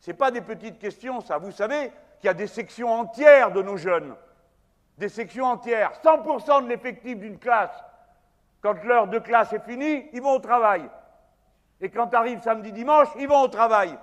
[0.00, 1.38] Ce n'est pas des petites questions, ça.
[1.38, 4.14] Vous savez qu'il y a des sections entières de nos jeunes,
[4.96, 7.84] des sections entières, 100% de l'effectif d'une classe.
[8.60, 10.88] Quand l'heure de classe est finie, ils vont au travail.
[11.80, 13.96] Et quand arrive samedi, dimanche, ils vont au travail.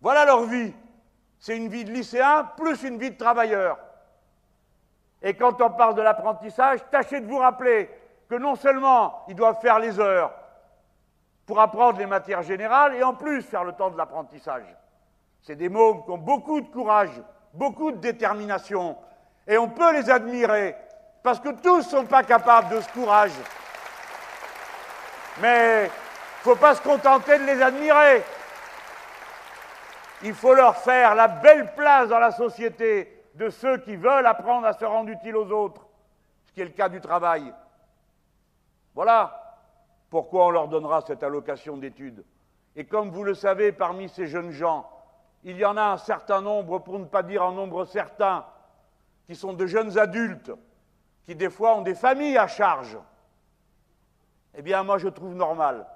[0.00, 0.74] Voilà leur vie.
[1.38, 3.78] C'est une vie de lycéen plus une vie de travailleur.
[5.22, 7.90] Et quand on parle de l'apprentissage, tâchez de vous rappeler
[8.28, 10.32] que non seulement ils doivent faire les heures
[11.46, 14.66] pour apprendre les matières générales et en plus faire le temps de l'apprentissage.
[15.40, 17.22] C'est des mômes qui ont beaucoup de courage,
[17.54, 18.98] beaucoup de détermination,
[19.46, 20.76] et on peut les admirer,
[21.22, 23.30] parce que tous ne sont pas capables de ce courage.
[25.40, 28.24] Mais il ne faut pas se contenter de les admirer.
[30.22, 34.66] Il faut leur faire la belle place dans la société de ceux qui veulent apprendre
[34.66, 35.86] à se rendre utile aux autres,
[36.46, 37.52] ce qui est le cas du travail.
[38.94, 39.45] Voilà
[40.10, 42.24] pourquoi on leur donnera cette allocation d'études?
[42.74, 44.88] Et comme vous le savez, parmi ces jeunes gens,
[45.42, 48.44] il y en a un certain nombre, pour ne pas dire un nombre certain,
[49.26, 50.52] qui sont de jeunes adultes,
[51.24, 52.98] qui des fois ont des familles à charge.
[54.54, 55.86] Eh bien, moi, je trouve normal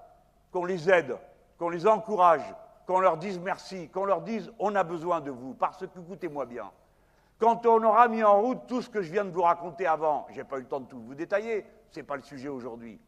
[0.50, 1.16] qu'on les aide,
[1.58, 2.54] qu'on les encourage,
[2.86, 6.46] qu'on leur dise merci, qu'on leur dise on a besoin de vous, parce que écoutez-moi
[6.46, 6.70] bien.
[7.38, 10.26] Quand on aura mis en route tout ce que je viens de vous raconter avant,
[10.30, 12.48] je n'ai pas eu le temps de tout vous détailler, ce n'est pas le sujet
[12.48, 13.00] aujourd'hui.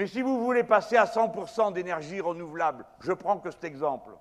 [0.00, 4.12] Mais si vous voulez passer à 100% d'énergie renouvelable, je prends que cet exemple,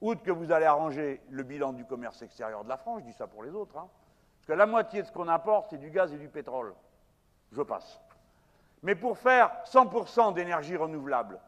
[0.00, 3.12] outre que vous allez arranger le bilan du commerce extérieur de la France, je dis
[3.12, 3.86] ça pour les autres, hein,
[4.38, 6.72] parce que la moitié de ce qu'on importe, c'est du gaz et du pétrole.
[7.52, 8.00] Je passe.
[8.82, 11.38] Mais pour faire 100% d'énergie renouvelable,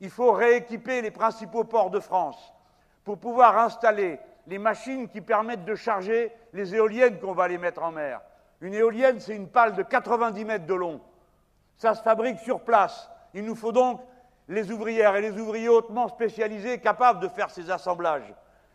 [0.00, 2.52] il faut rééquiper les principaux ports de France
[3.02, 7.82] pour pouvoir installer les machines qui permettent de charger les éoliennes qu'on va aller mettre
[7.82, 8.20] en mer.
[8.60, 11.00] Une éolienne, c'est une pale de 90 mètres de long.
[11.76, 13.10] Ça se fabrique sur place.
[13.34, 14.00] Il nous faut donc
[14.48, 18.32] les ouvrières et les ouvriers hautement spécialisés capables de faire ces assemblages.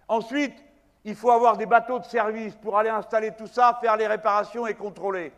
[0.07, 0.55] Ensuite,
[1.03, 4.67] il faut avoir des bateaux de service pour aller installer tout ça, faire les réparations
[4.67, 5.31] et contrôler.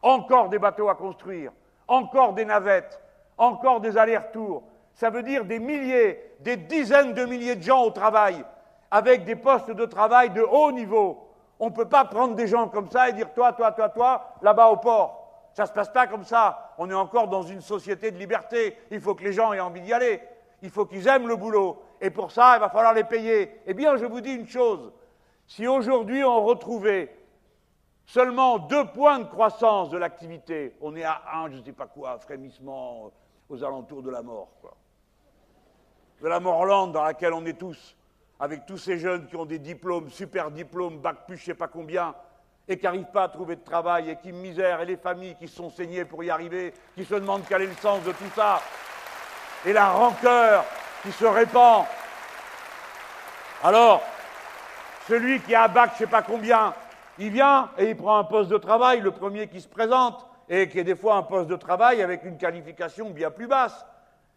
[0.00, 1.52] Encore des bateaux à construire,
[1.88, 3.00] encore des navettes,
[3.36, 4.62] encore des allers-retours.
[4.94, 8.44] Ça veut dire des milliers, des dizaines de milliers de gens au travail,
[8.90, 11.28] avec des postes de travail de haut niveau.
[11.58, 14.34] On ne peut pas prendre des gens comme ça et dire toi, toi, toi, toi,
[14.42, 15.21] là-bas au port.
[15.54, 16.74] Ça ne se passe pas comme ça.
[16.78, 18.76] On est encore dans une société de liberté.
[18.90, 20.20] Il faut que les gens aient envie d'y aller.
[20.62, 21.82] Il faut qu'ils aiment le boulot.
[22.00, 23.60] Et pour ça, il va falloir les payer.
[23.66, 24.92] Eh bien, je vous dis une chose.
[25.46, 27.14] Si aujourd'hui on retrouvait
[28.06, 31.86] seulement deux points de croissance de l'activité, on est à un, je ne sais pas
[31.86, 33.10] quoi, frémissement
[33.48, 34.48] aux alentours de la mort.
[36.20, 37.96] De la morlande dans laquelle on est tous,
[38.38, 41.54] avec tous ces jeunes qui ont des diplômes, super diplômes, bac plus je ne sais
[41.54, 42.14] pas combien,
[42.68, 45.48] et qui n'arrivent pas à trouver de travail et qui misèrent, et les familles qui
[45.48, 48.60] sont saignées pour y arriver, qui se demandent quel est le sens de tout ça,
[49.64, 50.64] et la rancœur
[51.02, 51.84] qui se répand.
[53.62, 54.02] Alors,
[55.08, 56.74] celui qui a un bac, je ne sais pas combien,
[57.18, 60.68] il vient et il prend un poste de travail, le premier qui se présente, et
[60.68, 63.86] qui est des fois un poste de travail avec une qualification bien plus basse.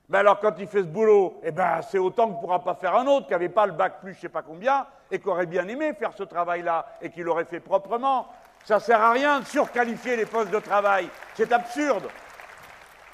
[0.09, 2.75] Mais alors, quand il fait ce boulot, eh ben, c'est autant que ne pourra pas
[2.75, 5.19] faire un autre qui n'avait pas le bac plus je ne sais pas combien et
[5.19, 8.27] qui aurait bien aimé faire ce travail-là et qui l'aurait fait proprement.
[8.65, 11.09] Ça ne sert à rien de surqualifier les postes de travail.
[11.33, 12.07] C'est absurde.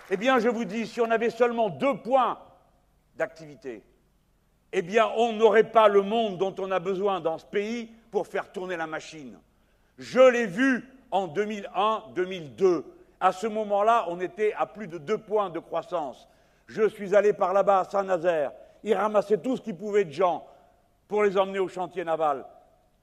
[0.09, 2.37] Eh bien, je vous dis, si on avait seulement deux points
[3.15, 3.83] d'activité,
[4.73, 8.27] eh bien, on n'aurait pas le monde dont on a besoin dans ce pays pour
[8.27, 9.37] faire tourner la machine.
[9.97, 12.83] Je l'ai vu en 2001-2002.
[13.19, 16.27] À ce moment-là, on était à plus de deux points de croissance.
[16.71, 18.53] Je suis allé par là-bas à Saint-Nazaire.
[18.83, 20.47] Ils ramassaient tout ce qu'ils pouvaient de gens
[21.07, 22.45] pour les emmener au chantier naval.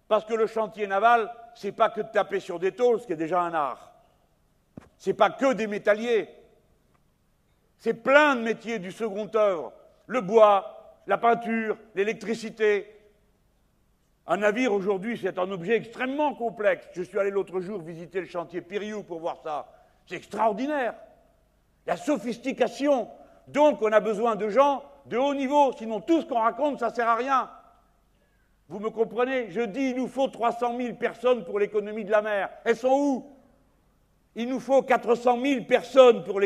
[0.09, 3.13] Parce que le chantier naval, c'est pas que de taper sur des tôles, ce qui
[3.13, 3.93] est déjà un art.
[4.97, 6.31] C'est pas que des métalliers.
[7.77, 9.75] C'est plein de métiers du second œuvre.
[10.07, 12.91] Le bois, la peinture, l'électricité.
[14.27, 16.89] Un navire aujourd'hui, c'est un objet extrêmement complexe.
[16.95, 19.69] Je suis allé l'autre jour visiter le chantier Piriou pour voir ça.
[20.07, 20.95] C'est extraordinaire.
[21.87, 23.11] La sophistication
[23.49, 26.91] donc on a besoin de gens de haut niveau, sinon tout ce qu'on raconte, ça
[26.91, 27.51] ne sert à rien.
[28.69, 29.51] Vous me comprenez?
[29.51, 32.51] Je dis il nous faut 300 000 personnes pour l'économie de la mer.
[32.65, 33.27] Elles sont où?
[34.35, 36.39] Il nous faut 400 000 personnes pour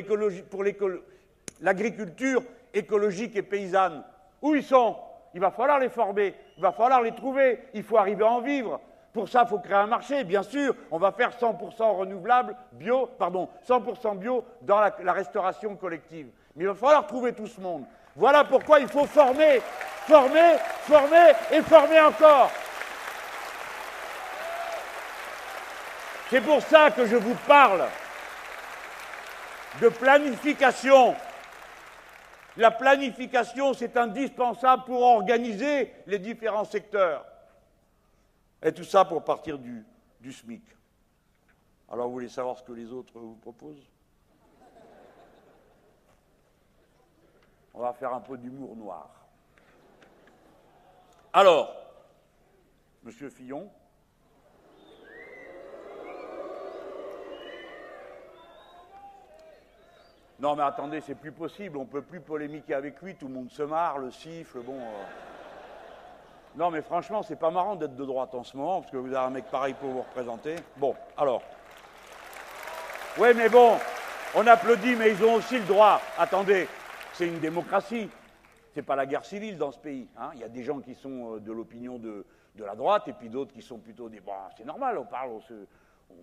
[1.61, 2.43] l'agriculture
[2.73, 4.05] écologique et paysanne.
[4.41, 4.97] Où ils sont?
[5.35, 8.41] Il va falloir les former, il va falloir les trouver, il faut arriver à en
[8.41, 8.81] vivre.
[9.13, 10.75] Pour ça, il faut créer un marché, bien sûr.
[10.91, 16.29] On va faire 100% renouvelable, bio, pardon, 100% bio dans la, la, restauration collective.
[16.55, 17.85] Mais il va falloir trouver tout ce monde.
[18.15, 19.61] Voilà pourquoi il faut former,
[20.07, 22.51] former, former et former encore.
[26.31, 27.85] C'est pour ça que je vous parle
[29.81, 31.15] de planification.
[32.57, 37.25] La planification, c'est indispensable pour organiser les différents secteurs.
[38.63, 39.85] Et tout ça pour partir du,
[40.31, 40.63] SMIC.
[41.91, 43.91] Alors vous voulez savoir ce que les autres vous proposent?
[47.75, 49.09] On va faire un peu d'humour noir.
[51.33, 51.75] Alors,
[53.03, 53.71] Monsieur Fillon,
[60.43, 63.35] Non, mais attendez, c'est plus possible, on ne peut plus polémiquer avec lui, tout le
[63.35, 64.75] monde se marre, le siffle, bon.
[64.75, 65.05] Euh...
[66.57, 69.15] Non, mais franchement, c'est pas marrant d'être de droite en ce moment, parce que vous
[69.15, 70.57] avez un mec pareil pour vous représenter.
[70.79, 71.43] Bon, alors.
[73.19, 73.79] Oui, mais bon,
[74.35, 76.01] on applaudit, mais ils ont aussi le droit.
[76.19, 76.67] Attendez,
[77.13, 78.09] c'est une démocratie.
[78.75, 80.09] C'est pas la guerre civile dans ce pays.
[80.17, 80.31] Hein.
[80.35, 82.25] Il y a des gens qui sont euh, de l'opinion de,
[82.57, 84.21] la droite et puis d'autres qui sont plutôt des.
[84.21, 85.55] Bon, c'est normal, on parle, on, se,
[86.11, 86.15] on,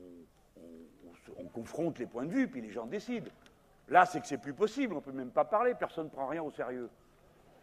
[0.58, 3.30] on, on, confronte les points de vue, puis les gens décident.
[3.88, 6.28] Là, c'est que c'est plus possible, on ne peut même pas parler, personne ne prend
[6.28, 6.90] rien au sérieux.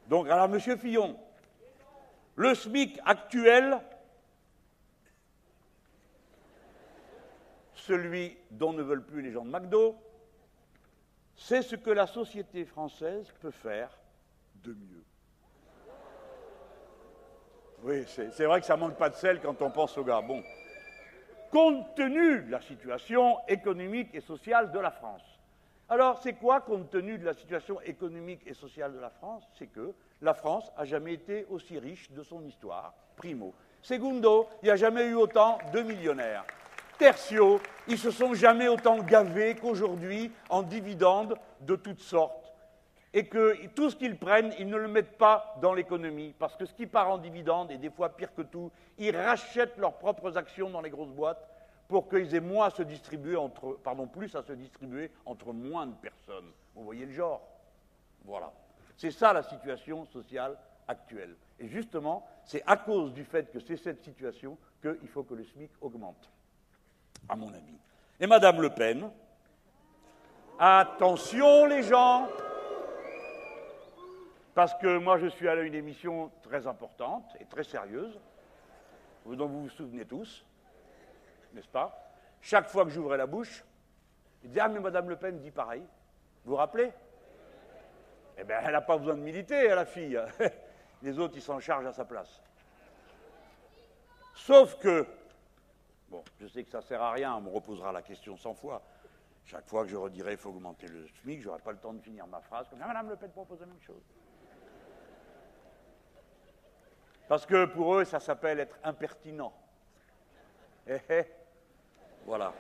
[0.09, 1.17] Donc, alors, Monsieur Fillon,
[2.37, 3.81] le SMIC actuel,
[7.75, 9.97] celui dont ne veulent plus les gens de McDo,
[11.37, 13.91] c'est ce que la société française peut faire
[14.57, 15.05] de mieux.
[17.83, 20.23] Oui, c'est vrai que ça manque pas de sel quand on pense au gars.
[20.23, 20.43] Bon.
[21.51, 25.23] Compte tenu de la situation économique et sociale de la France.
[25.89, 29.47] Alors, c'est quoi, compte tenu de la situation économique et sociale de la France?
[29.57, 33.55] C'est que la France n'a jamais été aussi riche de son histoire, primo.
[33.83, 36.45] Segundo, il n'y a jamais eu autant de millionnaires.
[36.99, 42.55] Tertio, ils se sont jamais autant gavés qu'aujourd'hui en dividendes de toutes sortes.
[43.13, 46.35] Et que tout ce qu'ils prennent, ils ne le mettent pas dans l'économie.
[46.39, 49.79] Parce que ce qui part en dividendes, et des fois pire que tout, ils rachètent
[49.79, 51.49] leurs propres actions dans les grosses boîtes
[51.89, 55.87] pour qu'ils aient moins à se distribuer entre, pardon, plus à se distribuer entre moins
[55.87, 56.51] de personnes.
[56.75, 57.41] Vous voyez le genre?
[58.25, 58.53] Voilà.
[58.97, 61.37] C'est ça la situation sociale actuelle.
[61.59, 65.45] Et justement, c'est à cause du fait que c'est cette situation qu'il faut que le
[65.45, 66.31] SMIC augmente,
[67.29, 67.79] à mon avis.
[68.21, 69.11] Et Madame Le Pen,
[70.59, 72.29] attention les gens,
[74.55, 78.19] parce que moi je suis à une émission très importante et très sérieuse,
[79.27, 80.45] dont vous vous souvenez tous,
[81.53, 82.11] n'est-ce pas?
[82.41, 83.65] Chaque fois que j'ouvrais la bouche,
[84.43, 85.83] il disait Ah, mais Madame Le Pen dit pareil.
[86.45, 86.93] Vous vous rappelez?
[88.39, 90.21] Eh bien, elle n'a pas besoin de militer, la fille.
[91.03, 92.41] Les autres, ils s'en chargent à sa place.
[94.35, 95.07] Sauf que,
[96.09, 98.55] bon, je sais que ça ne sert à rien, on me reposera la question 100
[98.55, 98.83] fois.
[99.45, 101.93] Chaque fois que je redirai il faut augmenter le SMIC, je n'aurai pas le temps
[101.93, 102.67] de finir ma phrase.
[102.69, 104.03] Comme Madame Le Pen propose la même chose.
[107.29, 109.53] Parce que pour eux, ça s'appelle être impertinent.
[110.87, 111.25] Eh, eh.
[112.25, 112.53] Voilà.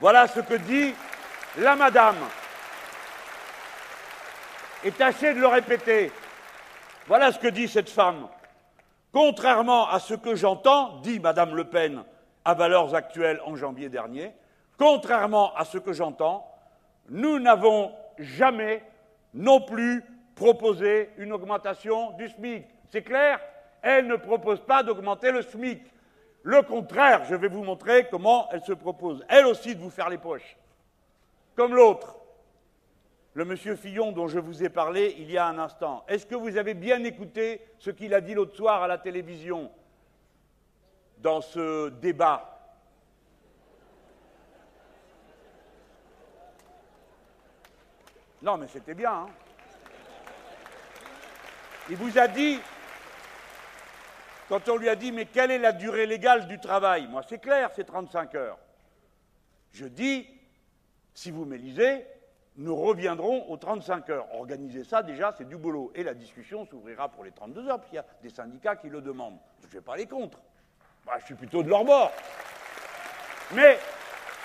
[0.00, 0.94] Voilà ce que dit
[1.58, 2.16] la madame.
[4.82, 6.12] Et tâchez de le répéter.
[7.06, 8.28] Voilà ce que dit cette femme.
[9.14, 12.02] Contrairement à ce que j'entends, dit Madame Le Pen
[12.44, 14.34] à valeurs actuelles en janvier dernier,
[14.76, 16.52] contrairement à ce que j'entends,
[17.10, 18.82] nous n'avons jamais
[19.32, 20.02] non plus
[20.34, 22.64] proposé une augmentation du SMIC.
[22.88, 23.38] C'est clair
[23.82, 25.80] Elle ne propose pas d'augmenter le SMIC.
[26.42, 30.10] Le contraire, je vais vous montrer comment elle se propose, elle aussi, de vous faire
[30.10, 30.56] les poches.
[31.54, 32.16] Comme l'autre,
[33.34, 36.04] le monsieur Fillon dont je vous ai parlé il y a un instant.
[36.08, 39.70] Est-ce que vous avez bien écouté ce qu'il a dit l'autre soir à la télévision
[41.18, 42.50] dans ce débat?
[48.40, 49.12] Non, mais c'était bien.
[49.12, 49.26] Hein
[51.90, 52.60] il vous a dit
[54.48, 57.08] quand on lui a dit mais quelle est la durée légale du travail?
[57.08, 58.58] Moi c'est clair, c'est 35 heures.
[59.72, 60.28] Je dis,
[61.14, 62.06] si vous m'élisez,
[62.56, 64.26] nous reviendrons aux 35 heures.
[64.34, 65.92] Organiser ça, déjà, c'est du boulot.
[65.94, 68.88] Et la discussion s'ouvrira pour les 32 heures, puis il y a des syndicats qui
[68.88, 69.38] le demandent.
[69.60, 70.38] Je ne vais pas les contre.
[71.04, 72.12] Moi, je suis plutôt de leur bord.
[73.54, 73.78] Mais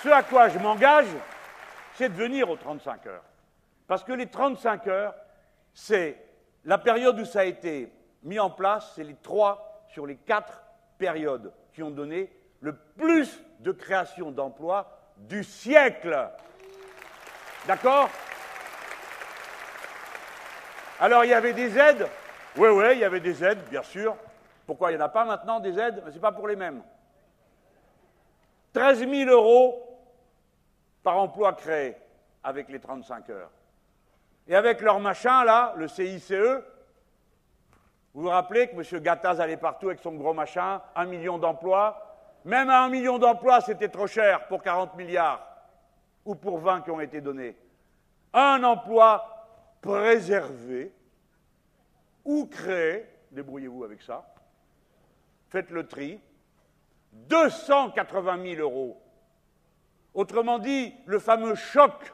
[0.02, 1.06] ce à quoi je m'engage,
[1.94, 3.24] c'est de venir aux 35 heures.
[3.86, 5.14] Parce que les 35 heures,
[5.72, 6.16] c'est
[6.64, 7.92] la période où ça a été
[8.22, 10.62] mis en place, c'est les trois sur les quatre
[10.98, 12.30] périodes qui ont donné
[12.60, 16.30] le plus de création d'emplois du siècle.
[17.70, 18.10] D'accord
[20.98, 22.08] Alors il y avait des aides
[22.56, 24.16] Oui, oui, il y avait des aides, bien sûr,
[24.66, 26.82] Pourquoi il n'y en a pas maintenant des aides Ce n'est pas pour les mêmes.
[28.72, 30.00] 13 000 euros
[31.04, 31.94] par emploi créé
[32.42, 33.52] avec les 35 heures.
[34.48, 39.00] Et avec leur machin, là, le CICE, vous vous rappelez que M.
[39.00, 42.18] Gattaz allait partout avec son gros machin, un million d'emplois.
[42.44, 45.49] Même à un million d'emplois, c'était trop cher pour 40 milliards,
[46.30, 47.56] ou pour 20 qui ont été donnés.
[48.32, 49.24] Un emploi
[49.80, 50.92] préservé
[52.24, 54.32] ou créé, débrouillez-vous avec ça,
[55.48, 56.20] faites le tri,
[57.12, 59.02] 280 000 euros.
[60.14, 62.12] Autrement dit, le fameux choc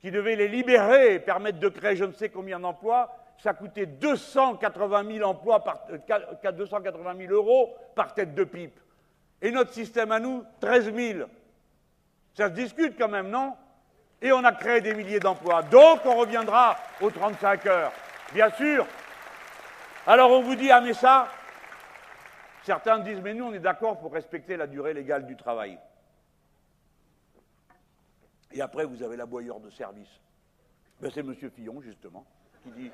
[0.00, 3.86] qui devait les libérer et permettre de créer je ne sais combien d'emplois, ça coûtait
[3.86, 5.86] 280 000 emplois par,
[6.52, 8.78] 280 000 euros par tête de pipe.
[9.40, 11.28] Et notre système à nous, 13 000.
[12.34, 13.56] Ça se discute quand même, non?
[14.20, 15.62] Et on a créé des milliers d'emplois.
[15.62, 17.92] Donc on reviendra aux 35 heures,
[18.32, 18.86] bien sûr.
[20.06, 21.28] Alors on vous dit, ah mais ça,
[22.62, 25.78] certains disent, mais nous on est d'accord pour respecter la durée légale du travail.
[28.54, 30.20] Et après, vous avez l'aboyeur de service.
[31.00, 31.34] Ben, c'est M.
[31.34, 32.24] Fillon, justement,
[32.62, 32.90] qui dit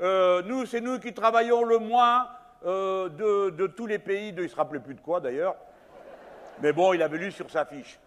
[0.00, 2.28] euh, Nous, c'est nous qui travaillons le moins
[2.64, 5.56] euh, de, tous les pays, de, il ne se rappelait plus de quoi d'ailleurs,
[6.60, 7.98] mais bon, il avait lu sur sa fiche.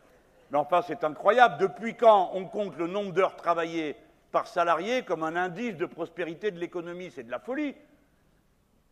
[0.51, 1.57] Mais enfin, c'est incroyable.
[1.57, 3.95] Depuis quand on compte le nombre d'heures travaillées
[4.31, 7.11] par salarié comme un indice de prospérité de l'économie?
[7.13, 7.75] C'est de la folie.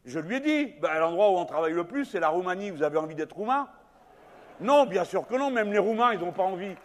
[0.05, 2.71] Je lui ai dit, ben, l'endroit où on travaille le plus, c'est la Roumanie.
[2.71, 3.67] Vous avez envie d'être roumain?
[4.59, 5.51] Non, bien sûr que non.
[5.51, 6.75] Même les Roumains, ils n'ont pas envie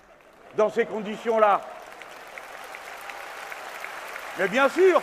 [0.56, 1.60] dans ces conditions-là.
[4.38, 5.00] Mais bien sûr.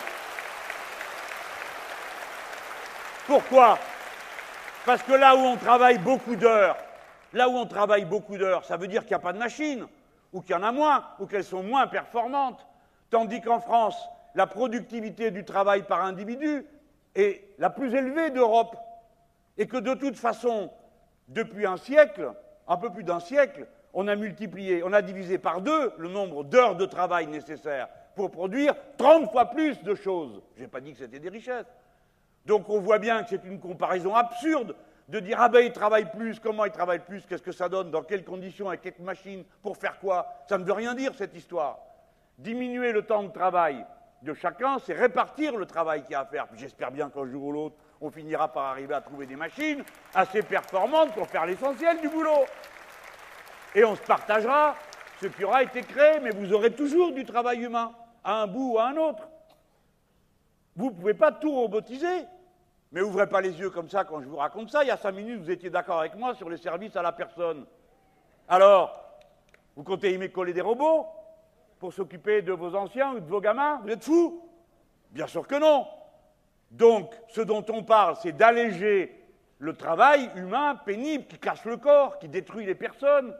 [3.27, 3.77] Pourquoi?
[4.85, 6.77] Parce que là où on travaille beaucoup d'heures,
[7.35, 9.85] là où on travaille beaucoup d'heures, ça veut dire qu'il n'y a pas de machines,
[10.33, 12.65] ou qu'il y en a moins, ou qu'elles sont moins performantes.
[13.09, 16.65] Tandis qu'en France, la productivité du travail par individu
[17.13, 18.77] est la plus élevée d'Europe.
[19.57, 20.71] Et que de toute façon,
[21.27, 22.31] depuis un siècle,
[22.67, 26.43] un peu plus d'un siècle, on a multiplié, on a divisé par deux le nombre
[26.43, 30.41] d'heures de travail nécessaires pour produire 30 fois plus de choses.
[30.55, 31.67] Je n'ai pas dit que c'était des richesses.
[32.45, 34.75] Donc on voit bien que c'est une comparaison absurde
[35.07, 37.91] de dire ah ben il travaille plus, comment il travaille plus, qu'est-ce que ça donne,
[37.91, 41.35] dans quelles conditions, avec quelles machines, pour faire quoi Ça ne veut rien dire cette
[41.35, 41.79] histoire.
[42.37, 43.85] Diminuer le temps de travail
[44.21, 46.47] de chacun, c'est répartir le travail qu'il y a à faire.
[46.55, 50.41] J'espère bien qu'un jour ou l'autre, on finira par arriver à trouver des machines assez
[50.41, 52.45] performantes pour faire l'essentiel du boulot
[53.75, 54.75] et on se partagera
[55.21, 57.91] ce qui aura été créé, mais vous aurez toujours du travail humain,
[58.23, 59.27] à un bout ou à un autre.
[60.75, 62.25] Vous ne pouvez pas tout robotiser.
[62.95, 64.85] Mais ouvrez pas les yeux comme ça quand je vous raconte ça.
[64.85, 67.11] Il y a cinq minutes, vous étiez d'accord avec moi sur les services à la
[67.11, 67.65] personne.
[68.47, 69.17] Alors,
[69.75, 71.05] vous comptez y coller des robots
[71.77, 73.81] pour s'occuper de vos anciens ou de vos gamins?
[73.83, 74.41] Vous êtes fous?
[75.11, 75.85] Bien sûr que non.
[76.71, 79.21] Donc, ce dont on parle, c'est d'alléger
[79.59, 83.35] le travail humain pénible qui casse le corps, qui détruit les personnes,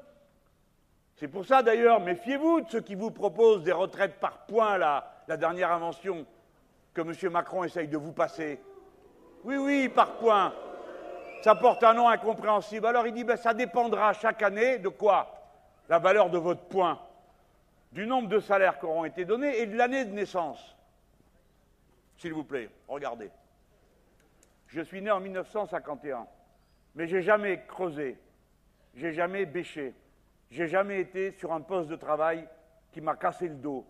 [1.15, 5.09] c'est pour ça d'ailleurs, méfiez-vous de ceux qui vous proposent des retraites par points, la,
[5.29, 6.25] la dernière invention
[6.93, 7.31] que M.
[7.31, 8.59] Macron essaye de vous passer.
[9.45, 10.51] Oui, oui, par points.
[11.43, 12.87] Ça porte un nom incompréhensible.
[12.87, 15.31] Alors il dit, ben, ça dépendra chaque année de quoi?
[15.87, 16.99] La valeur de votre point,
[17.91, 20.75] du nombre de salaires qui auront été donnés et de l'année de naissance.
[22.17, 23.29] S'il vous plaît, regardez.
[24.65, 26.25] Je suis né en 1951,
[26.95, 28.17] mais j'ai jamais creusé,
[28.95, 29.93] j'ai jamais bêché,
[30.49, 32.47] j'ai jamais été sur un poste de travail
[32.91, 33.85] qui m'a cassé le dos,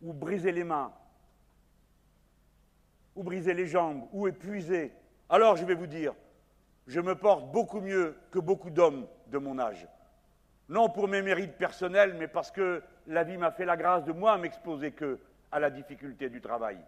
[0.00, 0.92] ou brisé les mains,
[3.16, 4.92] ou brisé les jambes, ou épuisé.
[5.30, 6.12] Alors je vais vous dire,
[6.88, 9.86] je me porte beaucoup mieux que beaucoup d'hommes de mon âge.
[10.68, 14.12] Non pour mes mérites personnels, mais parce que la vie m'a fait la grâce de
[14.12, 15.20] moi m'exposer que
[15.52, 16.78] à la difficulté du travail.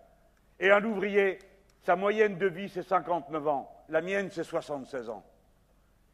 [0.59, 1.39] Et un ouvrier,
[1.82, 3.85] sa moyenne de vie, c'est 59 ans.
[3.89, 5.24] La mienne, c'est 76 ans.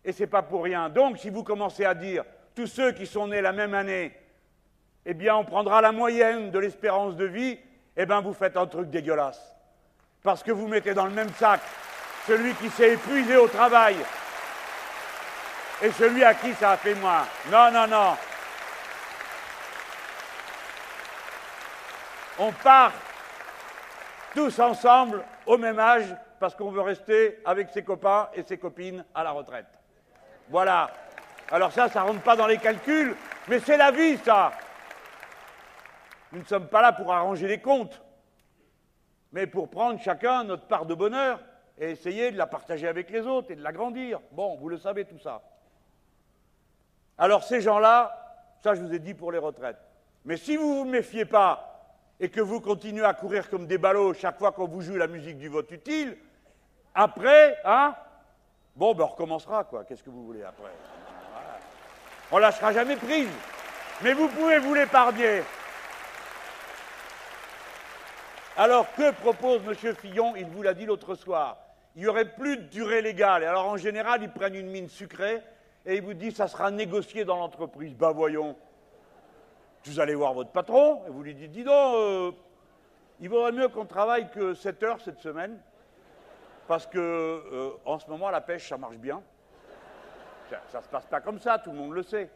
[0.04, 0.88] Et c'est pas pour rien.
[0.88, 2.24] Donc, si vous commencez à dire
[2.54, 4.14] tous ceux qui sont nés la même année,
[5.04, 7.58] eh bien, on prendra la moyenne de l'espérance de vie,
[7.96, 9.54] eh bien, vous faites un truc dégueulasse.
[10.22, 11.60] Parce que vous mettez dans le même sac
[12.28, 13.96] celui qui s'est épuisé au travail
[15.80, 17.26] et celui à qui ça a fait moins.
[17.50, 18.16] Non, non, non.
[22.38, 22.92] On part
[24.34, 29.04] tous ensemble au même âge parce qu'on veut rester avec ses copains et ses copines
[29.14, 29.66] à la retraite.
[30.50, 30.90] Voilà.
[31.50, 33.16] Alors ça, ça ne rentre pas dans les calculs,
[33.48, 34.52] mais c'est la vie, ça.
[36.32, 38.02] Nous ne sommes pas là pour arranger les comptes,
[39.32, 41.40] mais pour prendre chacun notre part de bonheur
[41.78, 44.20] et essayer de la partager avec les autres et de l'agrandir.
[44.32, 45.42] Bon, vous le savez tout ça.
[47.16, 48.14] Alors ces gens-là,
[48.62, 49.78] ça je vous ai dit pour les retraites.
[50.24, 51.64] Mais si vous ne vous méfiez pas
[52.20, 55.06] et que vous continuez à courir comme des ballots chaque fois qu'on vous joue la
[55.06, 56.16] musique du vote utile,
[56.94, 57.94] après, hein,
[58.78, 59.82] Bon, ben on recommencera, quoi.
[59.82, 60.70] Qu'est-ce que vous voulez après?
[62.30, 63.28] On On lâchera jamais prise.
[64.02, 65.42] Mais vous pouvez vous l'épargner.
[68.56, 69.96] Alors, que propose M.
[69.96, 70.36] Fillon?
[70.36, 71.56] Il vous l'a dit l'autre soir.
[71.98, 73.42] Il n'y aurait plus de durée légale.
[73.42, 75.42] Et alors, en général, ils prennent une mine sucrée
[75.84, 77.92] et ils vous disent ça sera négocié dans l'entreprise.
[77.92, 78.54] Ben voyons.
[79.82, 82.30] Vous allez voir votre patron et vous lui dites dis donc, euh,
[83.18, 85.58] il vaudrait mieux qu'on travaille que 7 heures cette semaine,
[86.68, 89.20] parce que euh, en ce moment, la pêche, ça marche bien.
[90.70, 92.30] Ça ne se passe pas comme ça, tout le monde le sait.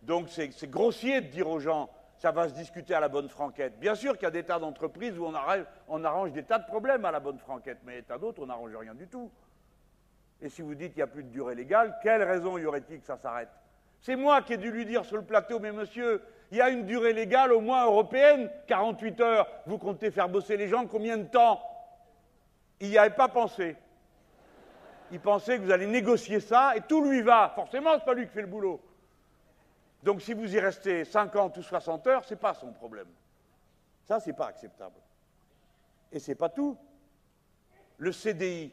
[0.00, 3.78] Donc c'est grossier de dire aux gens, ça va se discuter à la bonne franquette.
[3.78, 7.04] Bien sûr qu'il y a des tas d'entreprises où on arrange, des tas de problèmes
[7.04, 9.30] à la bonne franquette, mais tas d'autres, on n'arrange rien du tout.
[10.40, 13.00] Et si vous dites qu'il n'y a plus de durée légale, quelle raison y aurait-il
[13.00, 13.48] que ça s'arrête?
[14.00, 16.68] C'est moi qui ai dû lui dire sur le plateau, mais monsieur, il y a
[16.68, 19.48] une durée légale au moins européenne, 48 heures.
[19.66, 21.60] Vous comptez faire bosser les gens combien de temps?
[22.80, 23.76] Il n'y avait pas pensé.
[25.10, 27.52] Il pensait que vous allez négocier ça et tout lui va.
[27.54, 28.80] Forcément, ce n'est pas lui qui fait le boulot.
[30.06, 33.08] Donc si vous y restez 50 ou 60 heures, ce n'est pas son problème.
[34.04, 35.00] Ça, ce n'est pas acceptable.
[36.12, 36.78] Et ce n'est pas tout.
[37.98, 38.72] Le CDI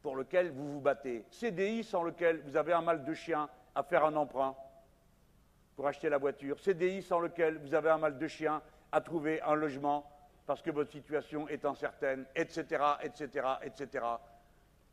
[0.00, 3.82] pour lequel vous vous battez, CDI sans lequel vous avez un mal de chien à
[3.82, 4.56] faire un emprunt,
[5.76, 9.42] pour acheter la voiture, CDI sans lequel vous avez un mal de chien à trouver
[9.42, 10.10] un logement
[10.46, 14.06] parce que votre situation est incertaine, etc., etc., etc.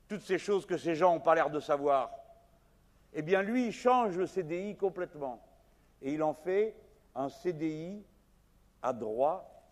[0.10, 2.12] Toutes ces choses que ces gens n'ont pas l'air de savoir.
[3.14, 5.42] Eh bien, lui, il change le CDI complètement.
[6.02, 6.76] Et il en fait
[7.16, 8.04] un CDI
[8.82, 9.64] à droit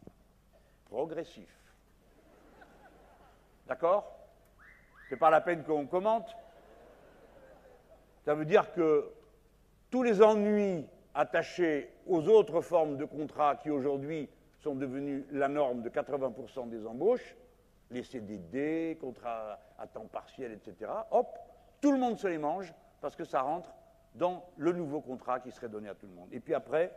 [0.86, 1.50] progressif.
[3.68, 4.16] D'accord?
[5.08, 6.36] C'est pas la peine qu'on commente.
[8.26, 9.12] Ça veut dire que
[9.90, 14.30] tous les ennuis attachés aux autres formes de contrats qui aujourd'hui
[14.60, 17.36] sont devenues la norme de 80% des embauches,
[17.90, 21.28] les CDD, contrats à temps partiel, etc., hop,
[21.82, 23.74] tout le monde se les mange parce que ça rentre
[24.16, 26.30] dans le nouveau contrat qui serait donné à tout le monde.
[26.32, 26.94] Et puis après,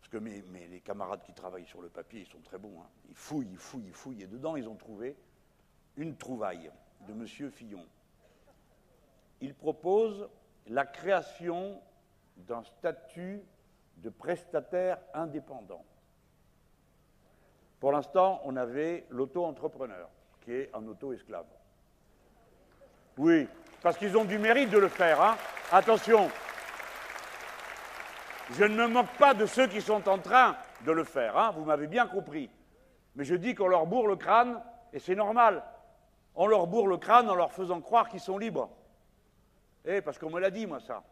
[0.00, 2.86] parce que mes, les camarades qui travaillent sur le papier, ils sont très bons, hein,
[3.08, 5.16] ils fouillent, ils fouillent, ils fouillent, et dedans, ils ont trouvé
[5.96, 6.70] une trouvaille
[7.08, 7.50] de M.
[7.50, 7.84] Fillon.
[9.40, 10.28] Il propose
[10.68, 11.80] la création
[12.36, 13.42] d'un statut
[13.98, 15.84] de prestataire indépendant.
[17.80, 20.08] Pour l'instant, on avait l'auto-entrepreneur,
[20.40, 21.46] qui est un auto-esclave.
[23.18, 23.48] Oui,
[23.86, 25.22] parce qu'ils ont du mérite de le faire.
[25.22, 25.36] Hein.
[25.70, 26.28] Attention,
[28.50, 31.52] je ne me moque pas de ceux qui sont en train de le faire, hein.
[31.54, 32.50] vous m'avez bien compris.
[33.14, 34.60] Mais je dis qu'on leur bourre le crâne,
[34.92, 35.62] et c'est normal.
[36.34, 38.70] On leur bourre le crâne en leur faisant croire qu'ils sont libres.
[39.84, 41.04] Eh, parce qu'on me l'a dit, moi, ça.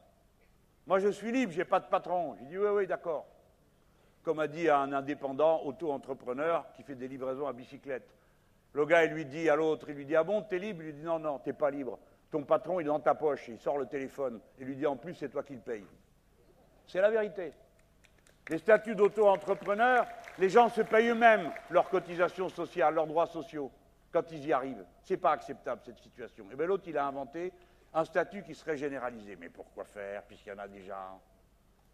[0.88, 2.34] Moi, je suis libre, je n'ai pas de patron.
[2.40, 3.24] J'ai dit, oui, oui, d'accord.
[4.24, 8.12] Comme a dit un indépendant auto-entrepreneur qui fait des livraisons à bicyclette.
[8.72, 10.82] Le gars, il lui dit à l'autre, il lui dit, ah bon, t'es libre?
[10.82, 12.01] Il lui dit, non, non, t'es pas libre.
[12.35, 13.47] Ton patron, est dans ta poche.
[13.47, 15.86] Il sort le téléphone et lui dit, en plus, c'est toi qui le payes.
[16.85, 17.52] C'est la vérité.
[18.48, 20.05] Les statuts d'auto-entrepreneur,
[20.39, 23.70] les gens se payent eux-mêmes leurs cotisations sociales, leurs droits sociaux,
[24.11, 24.85] quand ils y arrivent.
[25.05, 26.47] Ce n'est pas acceptable, cette situation.
[26.47, 27.52] Et eh bien l'autre, il a inventé
[27.93, 29.36] un statut qui serait généralisé.
[29.36, 31.16] Mais pourquoi faire, puisqu'il y en a déjà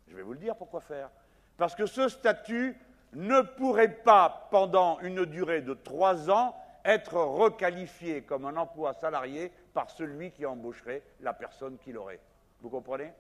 [0.09, 1.11] Je vais vous le dire pourquoi faire.
[1.59, 2.79] Parce que ce statut
[3.13, 9.53] ne pourrait pas, pendant une durée de trois ans, être requalifié comme un emploi salarié
[9.73, 12.21] par celui qui embaucherait la personne qui l'aurait.
[12.61, 13.13] Vous comprenez?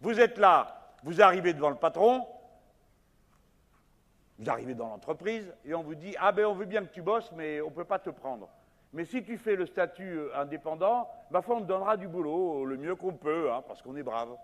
[0.00, 2.26] Vous êtes là, vous arrivez devant le patron,
[4.38, 7.02] vous arrivez dans l'entreprise, et on vous dit Ah ben on veut bien que tu
[7.02, 8.48] bosses, mais on ne peut pas te prendre.
[8.92, 12.64] Mais si tu fais le statut euh, indépendant, ma foi, on te donnera du boulot
[12.64, 14.36] le mieux qu'on peut, hein, parce qu'on est brave.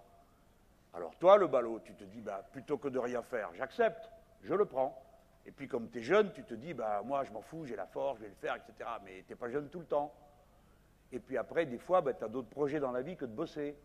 [0.94, 4.10] Alors toi, le ballot, tu te dis, bah, plutôt que de rien faire, j'accepte,
[4.42, 5.02] je le prends.
[5.46, 7.76] Et puis comme tu es jeune, tu te dis, bah, moi je m'en fous, j'ai
[7.76, 8.88] la force, je vais le faire, etc.
[9.04, 10.12] Mais tu n'es pas jeune tout le temps.
[11.12, 13.34] Et puis après, des fois, bah, tu as d'autres projets dans la vie que de
[13.34, 13.76] bosser.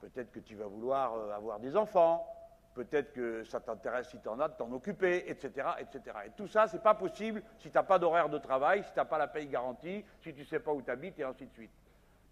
[0.00, 2.26] Peut-être que tu vas vouloir euh, avoir des enfants,
[2.74, 6.16] peut-être que ça t'intéresse si tu en as de t'en occuper, etc., etc.
[6.26, 8.92] Et tout ça, ce n'est pas possible si tu n'as pas d'horaire de travail, si
[8.92, 11.24] tu n'as pas la paye garantie, si tu ne sais pas où tu habites, et
[11.24, 11.70] ainsi de suite.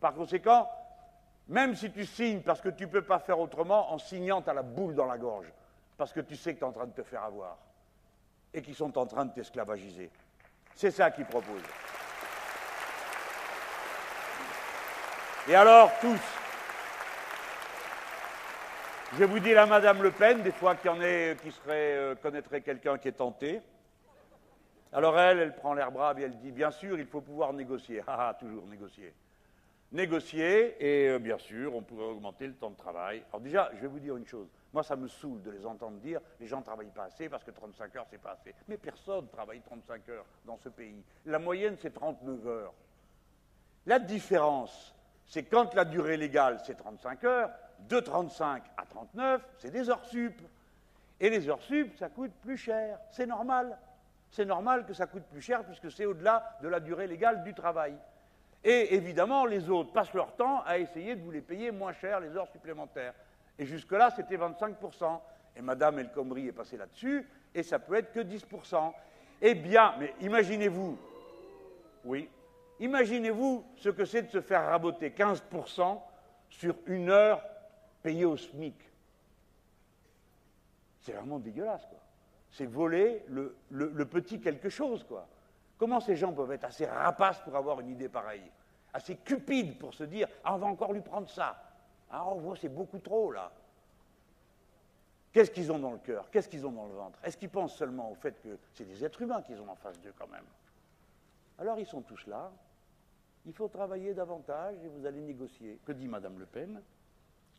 [0.01, 0.69] Par conséquent,
[1.49, 4.51] même si tu signes parce que tu ne peux pas faire autrement, en signant, tu
[4.51, 5.53] as la boule dans la gorge,
[5.97, 7.57] parce que tu sais que tu es en train de te faire avoir,
[8.53, 10.11] et qu'ils sont en train de t'esclavagiser.
[10.75, 11.63] C'est ça qu'ils proposent.
[15.48, 16.20] Et alors, tous,
[19.19, 21.97] je vous dis la Madame Le Pen, des fois qu'il y en ait qui serait,
[21.97, 23.60] euh, connaîtrait quelqu'un qui est tenté.
[24.93, 28.02] Alors elle, elle prend l'air brave et elle dit, bien sûr, il faut pouvoir négocier.
[28.06, 29.12] Ah, ah toujours négocier.
[29.90, 33.24] Négocier, et euh, bien sûr, on pourrait augmenter le temps de travail.
[33.31, 34.47] Alors déjà, je vais vous dire une chose.
[34.73, 37.43] Moi, ça me saoule de les entendre dire, les gens ne travaillent pas assez parce
[37.43, 38.55] que 35 heures, c'est pas assez.
[38.69, 41.02] Mais personne ne travaille 35 heures dans ce pays.
[41.27, 42.74] La moyenne, c'est 39 heures.
[43.86, 44.94] La différence,
[45.33, 47.51] c'est quand la durée légale, c'est 35 heures,
[47.89, 50.39] de 35 à 39, c'est des heures sup.
[51.19, 52.99] Et les heures sup, ça coûte plus cher.
[53.11, 53.79] C'est normal.
[54.31, 57.55] C'est normal que ça coûte plus cher puisque c'est au-delà de la durée légale du
[57.55, 57.95] travail.
[58.63, 62.21] Et évidemment, les autres passent leur temps à essayer de vous les payer moins cher,
[62.21, 63.15] les heures supplémentaires.
[63.59, 65.19] Et jusque-là, c'était 25%.
[65.57, 68.93] Et Madame El Khomri est passée là-dessus, et ça peut être que 10%.
[69.41, 70.99] Eh bien, mais imaginez-vous,
[72.05, 72.29] oui,
[72.83, 76.01] imaginez-vous ce que c'est de se faire raboter 15%
[76.51, 77.43] sur une heure
[78.03, 78.75] payée au SMIC.
[81.01, 81.99] C'est vraiment dégueulasse, quoi.
[82.51, 85.27] C'est voler le, petit quelque chose, quoi.
[85.79, 88.51] Comment ces gens peuvent être assez rapaces pour avoir une idée pareille?
[88.93, 91.57] Assez cupides pour se dire Ah, on va encore lui prendre ça.
[92.11, 93.51] Ah, on voit, c'est beaucoup trop, là.
[95.33, 96.31] Qu'est-ce qu'ils ont dans le cœur?
[96.31, 97.19] Qu'est-ce qu'ils ont dans le ventre?
[97.25, 99.99] Est-ce qu'ils pensent seulement au fait que c'est des êtres humains qu'ils ont en face
[100.01, 100.45] d'eux, quand même?
[101.59, 102.53] Alors, ils sont tous là.
[103.44, 105.81] Il faut travailler davantage et vous allez négocier.
[105.85, 106.81] Que dit Madame Le Pen?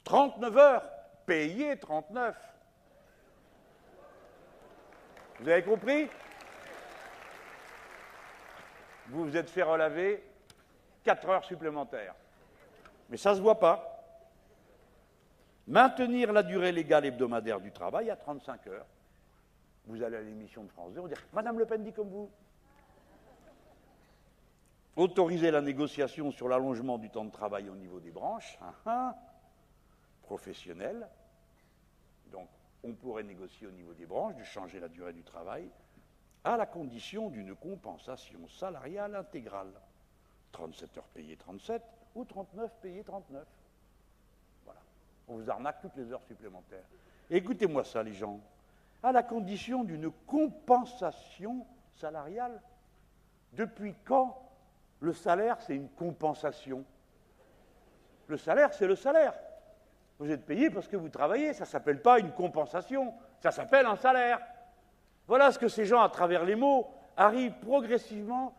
[0.03, 0.89] 39 heures
[1.26, 2.35] Payez 39
[5.39, 6.07] Vous avez compris?
[9.07, 10.23] Vous vous êtes fait relaver
[11.03, 12.15] 4 heures supplémentaires.
[13.10, 13.89] Mais ça ne se voit pas.
[15.68, 18.85] Maintenir la durée légale hebdomadaire du travail à 35 heures.
[19.85, 22.30] Vous allez à l'émission de France 2, on dire Madame Le Pen dit comme vous.
[24.95, 29.15] Autoriser la négociation sur l'allongement du temps de travail au niveau des branches hein, hein,
[30.22, 31.07] professionnelles.
[32.32, 32.48] Donc,
[32.84, 35.68] on pourrait négocier au niveau des branches de changer la durée du travail
[36.44, 39.72] à la condition d'une compensation salariale intégrale.
[40.52, 41.82] 37 heures payées 37
[42.15, 43.48] ou 39 payées 39.
[44.65, 44.80] Voilà.
[45.28, 46.86] On vous arnaque toutes les heures supplémentaires.
[47.30, 48.40] Écoutez-moi ça, les gens.
[49.02, 51.65] À la condition d'une compensation
[51.95, 52.61] salariale.
[53.53, 54.40] Depuis quand
[55.03, 56.85] le salaire, c'est une compensation
[58.27, 59.34] Le salaire, c'est le salaire.
[60.17, 61.53] Vous êtes payé parce que vous travaillez.
[61.53, 63.13] Ça ne s'appelle pas une compensation.
[63.41, 64.39] Ça s'appelle un salaire.
[65.27, 68.55] Voilà ce que ces gens, à travers les mots, arrivent progressivement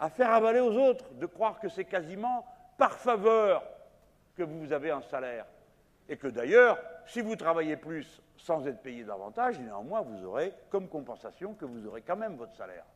[0.00, 2.46] à faire avaler aux autres, de croire que c'est quasiment
[2.78, 3.62] par faveur
[4.36, 5.44] que vous avez un salaire.
[6.08, 10.88] Et que d'ailleurs, si vous travaillez plus sans être payé davantage, néanmoins, vous aurez comme
[10.88, 12.86] compensation que vous aurez quand même votre salaire.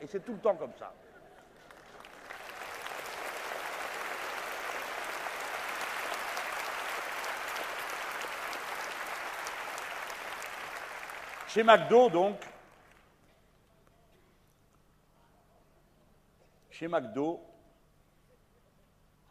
[0.00, 0.92] Et c'est tout le temps comme ça.
[11.56, 12.36] Chez McDo, donc,
[16.68, 17.40] chez McDo,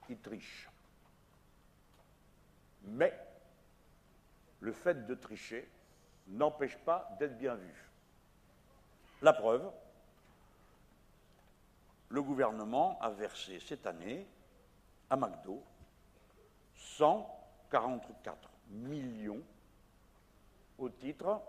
[0.09, 0.67] ils trichent.
[2.81, 3.13] Mais
[4.59, 5.69] le fait de tricher
[6.25, 7.91] n'empêche pas d'être bien vu.
[9.21, 9.71] La preuve,
[12.09, 14.25] le gouvernement a versé cette année
[15.11, 15.61] à McDo
[16.73, 19.43] 144 millions
[20.79, 21.39] au titre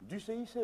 [0.00, 0.58] du CICE.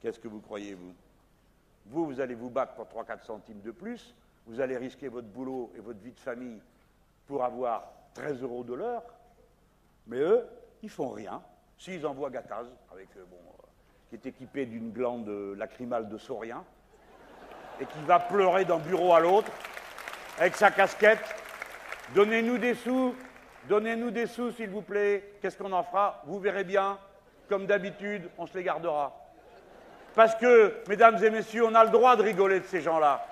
[0.00, 0.94] Qu'est-ce que vous croyez, vous?
[1.86, 4.14] Vous, vous allez vous battre pour 3-4 centimes de plus,
[4.46, 6.60] vous allez risquer votre boulot et votre vie de famille
[7.26, 9.02] pour avoir 13 euros de l'heure,
[10.06, 10.46] mais eux,
[10.82, 11.42] ils font rien.
[11.78, 13.66] S'ils envoient Gattaz, avec, euh, bon, euh,
[14.08, 16.64] qui est équipé d'une glande lacrymale de saurien,
[17.80, 19.50] et qui va pleurer d'un bureau à l'autre,
[20.38, 21.22] avec sa casquette,
[22.14, 23.14] donnez-nous des sous,
[23.70, 25.34] Donnez-nous des sous, s'il vous plaît.
[25.40, 26.24] Qu'est-ce qu'on en fera?
[26.26, 26.98] Vous verrez bien.
[27.48, 29.16] Comme d'habitude, on se les gardera.
[30.16, 33.24] Parce que, mesdames et messieurs, on a le droit de rigoler de ces gens-là,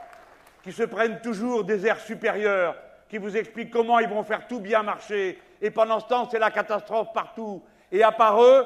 [0.62, 2.76] qui se prennent toujours des airs supérieurs,
[3.08, 5.42] qui vous expliquent comment ils vont faire tout bien marcher.
[5.60, 7.60] Et pendant ce temps, c'est la catastrophe partout.
[7.90, 8.64] Et à part eux,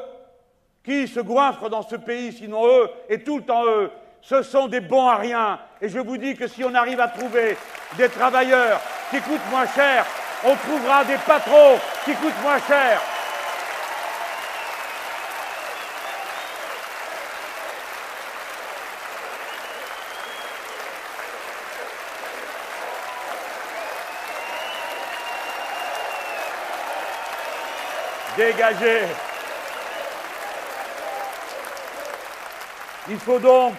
[0.85, 3.91] qui se goinfrent dans ce pays, sinon eux, et tout le temps eux
[4.21, 5.59] Ce sont des bons à rien.
[5.81, 7.57] Et je vous dis que si on arrive à trouver
[7.97, 8.79] des travailleurs
[9.11, 10.05] qui coûtent moins cher,
[10.45, 13.01] on trouvera des patrons qui coûtent moins cher.
[28.37, 29.03] Dégagez.
[33.09, 33.75] Il faut donc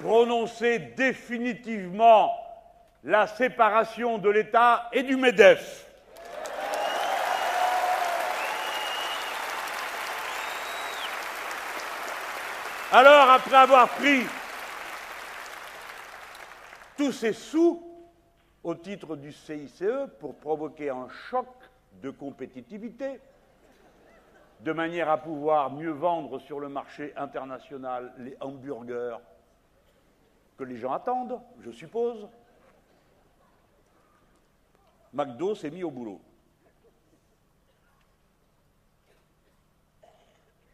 [0.00, 2.43] prononcer définitivement
[3.04, 5.82] la séparation de l'État et du MEDEF.
[12.92, 14.22] Alors, après avoir pris
[16.96, 17.82] tous ces sous
[18.62, 19.84] au titre du CICE
[20.20, 21.48] pour provoquer un choc
[22.00, 23.20] de compétitivité,
[24.60, 29.18] de manière à pouvoir mieux vendre sur le marché international les hamburgers
[30.56, 32.28] que les gens attendent, je suppose.
[35.14, 36.20] McDo s'est mis au boulot.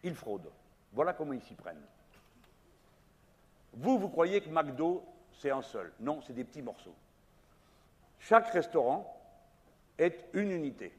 [0.02, 0.50] Ils fraudent.
[0.92, 1.86] Voilà comment ils s'y prennent.
[3.74, 5.04] Vous, vous croyez que McDo,
[5.34, 5.92] c'est un seul.
[6.00, 6.94] Non, c'est des petits morceaux.
[8.18, 9.16] Chaque restaurant
[9.98, 10.92] est une unité.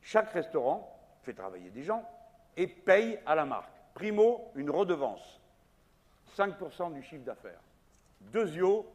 [0.00, 2.08] Chaque restaurant fait travailler des gens
[2.56, 3.72] et paye à la marque.
[3.94, 5.40] Primo, une redevance,
[6.36, 7.60] 5% du chiffre d'affaires.
[8.20, 8.86] Deuxio,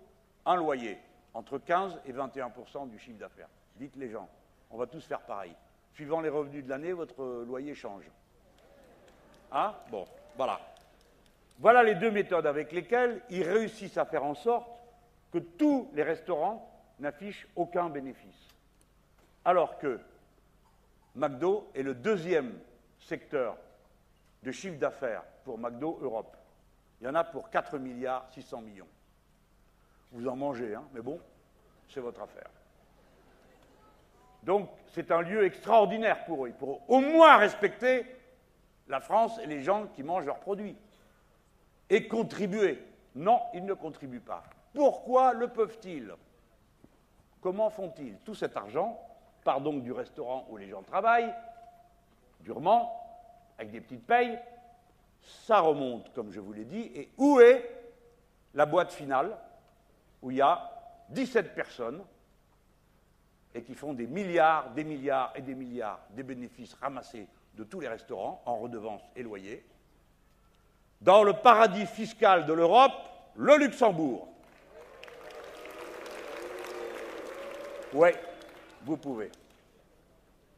[0.46, 0.98] un loyer,
[1.34, 3.50] entre 15 et 21% du chiffre d'affaires.
[3.76, 4.28] Dites les gens,
[4.72, 5.54] on va tous faire pareil.
[5.94, 8.04] Suivant les revenus de l'année, votre loyer change.
[9.52, 9.74] Hein?
[9.92, 10.60] Bon, voilà.
[11.60, 14.70] Voilà les deux méthodes avec lesquelles ils réussissent à faire en sorte
[15.32, 16.70] que tous les restaurants
[17.00, 18.48] n'affichent aucun bénéfice.
[19.46, 20.00] Alors que
[21.16, 22.58] McDo est le deuxième
[23.00, 23.58] secteur
[24.44, 26.36] de chiffre d'affaires pour McDo Europe.
[27.02, 28.88] Il y en a pour 4 milliards 600 millions.
[30.12, 31.20] Vous en mangez, hein, mais bon,
[31.88, 32.50] c'est votre affaire.
[34.44, 36.52] Donc, c'est un lieu extraordinaire pour eux.
[36.52, 38.06] Pour au moins respecter
[38.88, 40.76] la France et les gens qui mangent leurs produits.
[41.90, 42.84] Et contribuer.
[43.16, 44.44] Non, ils ne contribuent pas.
[44.74, 46.14] Pourquoi le peuvent-ils?
[47.42, 48.18] Comment font-ils?
[48.20, 49.00] Tout cet argent
[49.44, 51.34] part donc du restaurant où les gens travaillent,
[52.42, 52.96] durement,
[53.58, 54.38] avec des petites payes,
[55.22, 57.70] ça remonte, comme je vous l'ai dit, et où est
[58.54, 59.38] la boîte finale,
[60.22, 60.70] où il y a
[61.10, 62.04] 17 personnes,
[63.54, 67.80] et qui font des milliards, des milliards et des milliards des bénéfices ramassés de tous
[67.80, 69.66] les restaurants en redevances et loyers,
[71.02, 72.94] dans le paradis fiscal de l'Europe,
[73.36, 74.28] le Luxembourg.
[77.94, 78.10] Oui,
[78.84, 79.32] vous pouvez.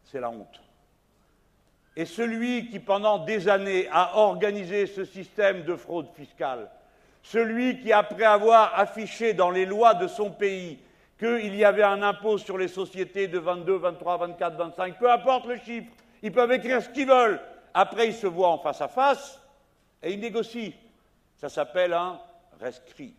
[0.03, 0.61] C'est la honte.
[1.95, 6.69] Et celui qui, pendant des années, a organisé ce système de fraude fiscale,
[7.21, 10.79] celui qui, après avoir affiché dans les lois de son pays
[11.17, 15.45] qu'il y avait un impôt sur les sociétés de 22, 23, 24, 25, peu importe
[15.45, 15.91] le chiffre,
[16.23, 17.39] ils peuvent écrire ce qu'ils veulent.
[17.73, 19.39] Après, ils se voient en face à face
[20.01, 20.73] et ils négocient.
[21.37, 22.19] Ça s'appelle un
[22.59, 23.15] rescrit.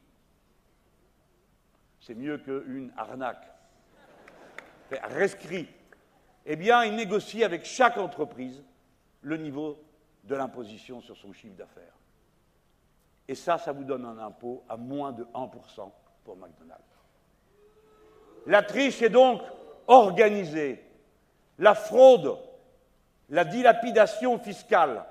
[2.00, 3.48] C'est mieux qu'une arnaque.
[4.90, 5.68] Rescrit.
[6.44, 8.62] Eh bien, ils négocient avec chaque entreprise
[9.22, 9.82] le niveau
[10.24, 11.94] de l'imposition sur son chiffre d'affaires.
[13.32, 15.48] Et ça, ça vous donne un impôt à moins de 1%
[16.22, 16.84] pour McDonald's.
[18.44, 19.40] La triche est donc
[19.86, 20.84] organisée.
[21.58, 22.36] La fraude
[23.30, 25.02] la dilapidation fiscale,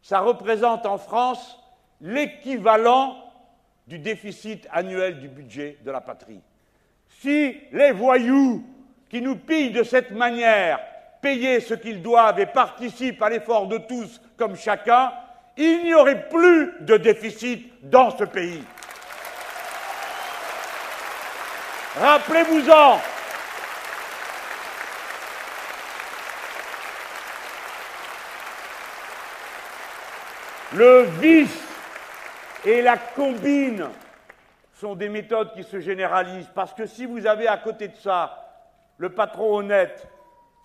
[0.00, 1.58] ça représente en France
[2.00, 3.14] l'équivalent
[3.86, 6.40] du déficit annuel du budget de la patrie.
[7.20, 8.64] Si les voyous
[9.10, 10.80] qui nous pillent de cette manière
[11.20, 15.12] payaient ce qu'ils doivent et participent à l'effort de tous comme chacun,
[15.56, 18.62] il n'y aurait plus de déficit dans ce pays.
[21.96, 23.00] Rappelez-vous-en,
[30.74, 31.62] Le vice
[32.64, 33.86] et la combine
[34.72, 38.44] sont des méthodes qui se généralisent parce que si vous avez à côté de ça
[38.98, 40.08] le patron honnête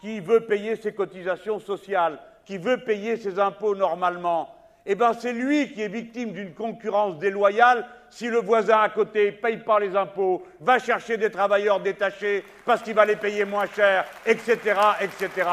[0.02, 4.56] qui veut payer ses cotisations sociales, qui veut payer ses impôts normalement,
[4.86, 9.28] eh bien c'est lui qui est victime d'une concurrence déloyale si le voisin à côté
[9.28, 13.46] ne paye pas les impôts, va chercher des travailleurs détachés parce qu'il va les payer
[13.46, 14.58] moins cher, etc.,
[15.02, 15.50] etc.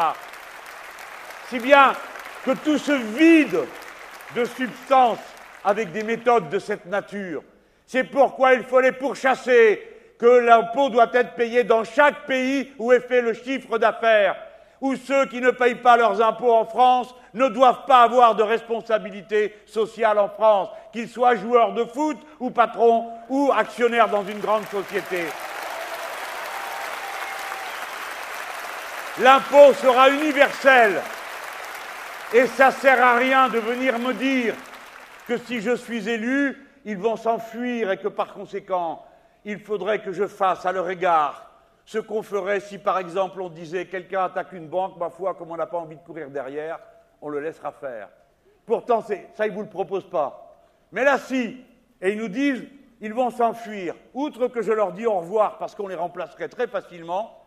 [1.48, 1.93] Si bien
[2.44, 3.59] que tout ce vide
[4.35, 5.19] de substances
[5.65, 7.43] avec des méthodes de cette nature.
[7.86, 9.82] C'est pourquoi il faut les pourchasser,
[10.19, 14.36] que l'impôt doit être payé dans chaque pays où est fait le chiffre d'affaires,
[14.81, 18.43] où ceux qui ne payent pas leurs impôts en France ne doivent pas avoir de
[18.43, 24.40] responsabilité sociale en France, qu'ils soient joueurs de foot ou patrons ou actionnaires dans une
[24.40, 25.24] grande société.
[29.20, 31.01] L'impôt sera universel
[32.35, 34.55] et ça sert à rien de venir me dire
[35.27, 39.05] que si je suis élu, ils vont s'enfuir et que par conséquent,
[39.44, 41.45] il faudrait que je fasse à leur égard
[41.86, 45.52] ce qu'on ferait si par exemple on disait quelqu'un attaque une banque, ma foi, comme
[45.52, 46.80] on n'a pas envie de courir derrière,
[47.22, 48.08] on le laissera faire.
[48.66, 49.14] Pourtant, ça,
[49.46, 50.58] ils ne vous le proposent pas.
[50.90, 51.64] Mais là, si,
[52.02, 52.64] et ils nous disent,
[53.00, 56.66] ils vont s'enfuir, outre que je leur dis au revoir parce qu'on les remplacerait très
[56.66, 57.40] facilement,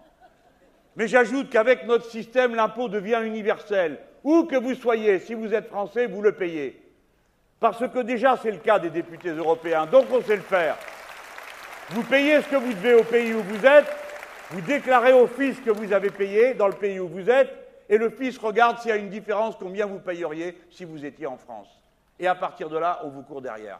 [0.95, 3.99] mais j'ajoute qu'avec notre système, l'impôt devient universel.
[4.23, 6.81] Où que vous soyez, si vous êtes français, vous le payez.
[7.59, 10.77] Parce que déjà, c'est le cas des députés européens, donc on sait le faire.
[11.89, 13.87] Vous payez ce que vous devez au pays où vous êtes,
[14.51, 17.55] vous déclarez au fisc que vous avez payé dans le pays où vous êtes,
[17.87, 21.27] et le fils regarde s'il y a une différence, combien vous payeriez si vous étiez
[21.27, 21.67] en France.
[22.19, 23.79] Et à partir de là, on vous court derrière.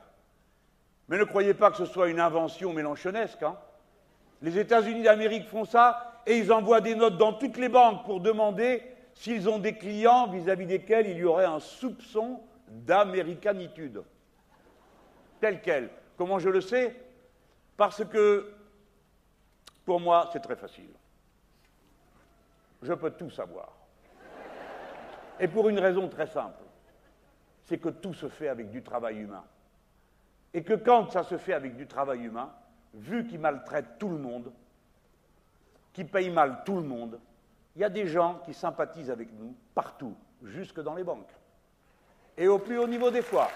[1.07, 3.43] Mais ne croyez pas que ce soit une invention mélanchonesque.
[3.43, 3.57] Hein.
[4.41, 8.21] Les États-Unis d'Amérique font ça et ils envoient des notes dans toutes les banques pour
[8.21, 8.83] demander
[9.13, 14.03] s'ils ont des clients vis-à-vis desquels il y aurait un soupçon d'américanitude.
[15.41, 15.89] Tel quel.
[16.17, 16.95] Comment je le sais?
[17.75, 18.53] Parce que,
[19.89, 20.91] pour moi, c'est très facile.
[22.83, 23.73] Je peux tout savoir.
[25.39, 26.61] Et pour une raison très simple,
[27.65, 29.43] c'est que tout se fait avec du travail humain.
[30.53, 32.53] Et que quand ça se fait avec du travail humain,
[32.93, 34.53] vu qu'ils maltraitent tout le monde,
[35.91, 37.19] qu'ils payent mal tout le monde,
[37.75, 41.33] il y a des gens qui sympathisent avec nous partout, jusque dans les banques.
[42.37, 43.49] Et au plus haut niveau des fois.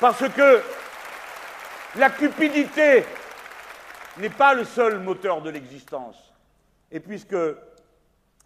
[0.00, 0.60] Parce que
[1.94, 3.04] la cupidité
[4.18, 6.32] n'est pas le seul moteur de l'existence.
[6.90, 7.36] Et puisque,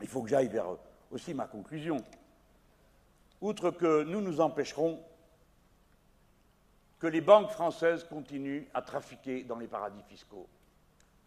[0.00, 0.66] il faut que j'aille vers
[1.10, 2.02] aussi ma conclusion,
[3.40, 5.02] outre que nous nous empêcherons
[6.98, 10.48] que les banques françaises continuent à trafiquer dans les paradis fiscaux.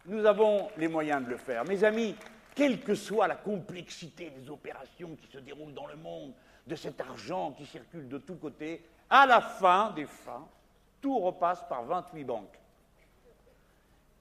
[0.06, 1.64] Nous avons les moyens de le faire.
[1.64, 2.14] Mes amis,
[2.54, 6.32] quelle que soit la complexité des opérations qui se déroulent dans le monde,
[6.66, 10.46] de cet argent qui circule de tous côtés, à la fin des fins,
[11.00, 12.58] tout repasse par 28 banques.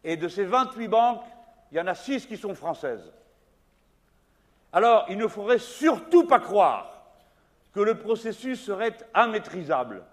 [0.03, 1.23] Et de ces 28 banques,
[1.71, 3.11] il y en a 6 qui sont françaises.
[4.71, 7.03] Alors, il ne faudrait surtout pas croire
[7.73, 10.03] que le processus serait immaîtrisable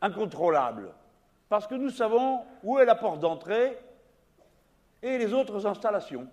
[0.00, 0.92] incontrôlable,
[1.48, 3.78] parce que nous savons où est la porte d'entrée
[5.02, 6.26] et les autres installations.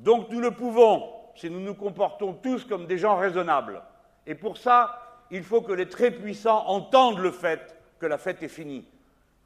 [0.00, 3.82] Donc nous le pouvons si nous nous comportons tous comme des gens raisonnables.
[4.26, 4.98] Et pour ça,
[5.30, 8.86] il faut que les très puissants entendent le fait que la fête est finie,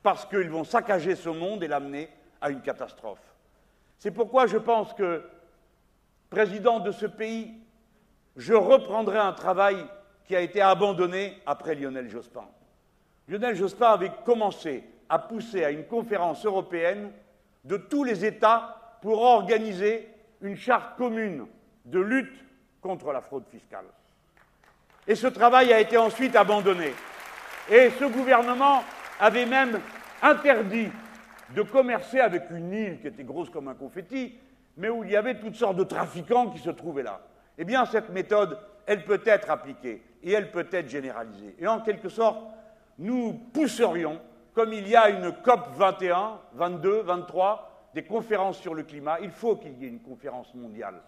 [0.06, 2.08] parce qu'ils vont saccager ce monde et l'amener
[2.40, 3.34] à une catastrophe.
[3.98, 5.24] C'est pourquoi je pense que,
[6.30, 7.52] président de ce pays,
[8.36, 9.84] je reprendrai un travail
[10.24, 12.44] qui a été abandonné après Lionel Jospin.
[13.26, 17.10] Lionel Jospin avait commencé à pousser à une conférence européenne
[17.64, 20.08] de tous les États pour organiser
[20.40, 21.48] une charte commune
[21.84, 22.44] de lutte
[22.80, 23.86] contre la fraude fiscale.
[25.08, 26.94] Et ce travail a été ensuite abandonné.
[27.68, 28.84] Et ce gouvernement
[29.18, 29.80] avait même
[30.22, 30.88] interdit
[31.54, 34.38] de commercer avec une île qui était grosse comme un confetti,
[34.76, 37.20] mais où il y avait toutes sortes de trafiquants qui se trouvaient là.
[37.58, 41.54] Eh bien, cette méthode, elle peut être appliquée et elle peut être généralisée.
[41.58, 42.38] Et en quelque sorte,
[42.98, 44.20] nous pousserions,
[44.54, 49.30] comme il y a une COP 21, 22, 23, des conférences sur le climat, il
[49.30, 51.00] faut qu'il y ait une conférence mondiale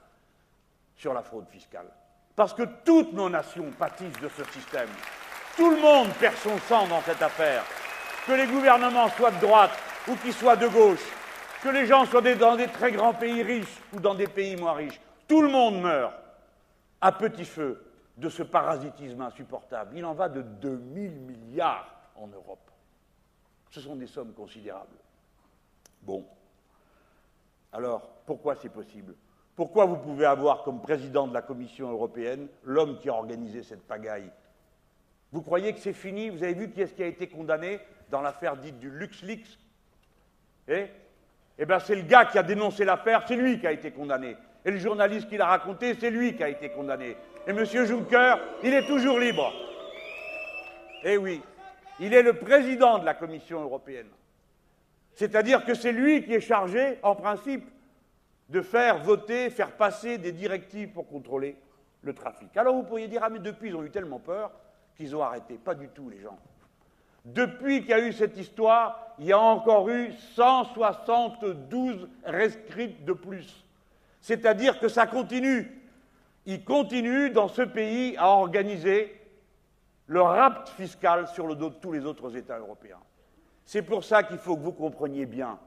[0.95, 1.87] sur la fraude fiscale.
[2.35, 4.89] Parce que toutes nos nations pâtissent de ce système.
[5.57, 7.65] Tout le monde perd son sang dans cette affaire.
[8.29, 9.71] Que les gouvernements soient de droite
[10.07, 11.03] ou qu'ils soient de gauche,
[11.63, 14.75] que les gens soient dans des très grands pays riches ou dans des pays moins
[14.75, 16.13] riches, tout le monde meurt
[17.01, 17.83] à petit feu
[18.19, 19.97] de ce parasitisme insupportable.
[19.97, 22.71] Il en va de 2000 milliards en Europe.
[23.71, 24.99] Ce sont des sommes considérables.
[26.03, 26.27] Bon.
[27.73, 29.15] Alors, pourquoi c'est possible?
[29.57, 33.87] Pourquoi vous pouvez avoir comme président de la Commission européenne l'homme qui a organisé cette
[33.89, 34.31] pagaille?
[35.33, 36.29] Vous croyez que c'est fini?
[36.29, 37.81] Vous avez vu qui est-ce qui a été condamné?
[38.11, 39.59] Dans l'affaire dite du LuxLeaks
[40.69, 40.87] Eh
[41.59, 44.37] Eh bien, c'est le gars qui a dénoncé l'affaire, c'est lui qui a été condamné.
[44.65, 47.17] Et le journaliste qui l'a raconté, c'est lui qui a été condamné.
[47.47, 47.65] Et M.
[47.65, 49.53] Juncker, il est toujours libre.
[51.05, 51.41] Eh oui,
[52.01, 54.09] il est le président de la Commission européenne.
[55.15, 57.69] C'est-à-dire que c'est lui qui est chargé, en principe,
[58.49, 61.57] de faire voter, faire passer des directives pour contrôler
[62.03, 62.57] le trafic.
[62.57, 64.53] Alors vous pourriez dire, ah mais depuis, ils ont eu tellement peur
[64.97, 65.55] qu'ils ont arrêté.
[65.55, 66.39] Pas du tout, les gens.
[67.25, 73.13] Depuis qu'il y a eu cette histoire, il y a encore eu 172 rescrites de
[73.13, 73.65] plus.
[74.21, 75.79] C'est-à-dire que ça continue
[76.49, 79.15] il continue dans ce pays à organiser
[80.07, 83.03] le rapt fiscal sur le dos de tous les autres États européens.
[83.67, 85.59] C'est pour ça qu'il faut que vous compreniez bien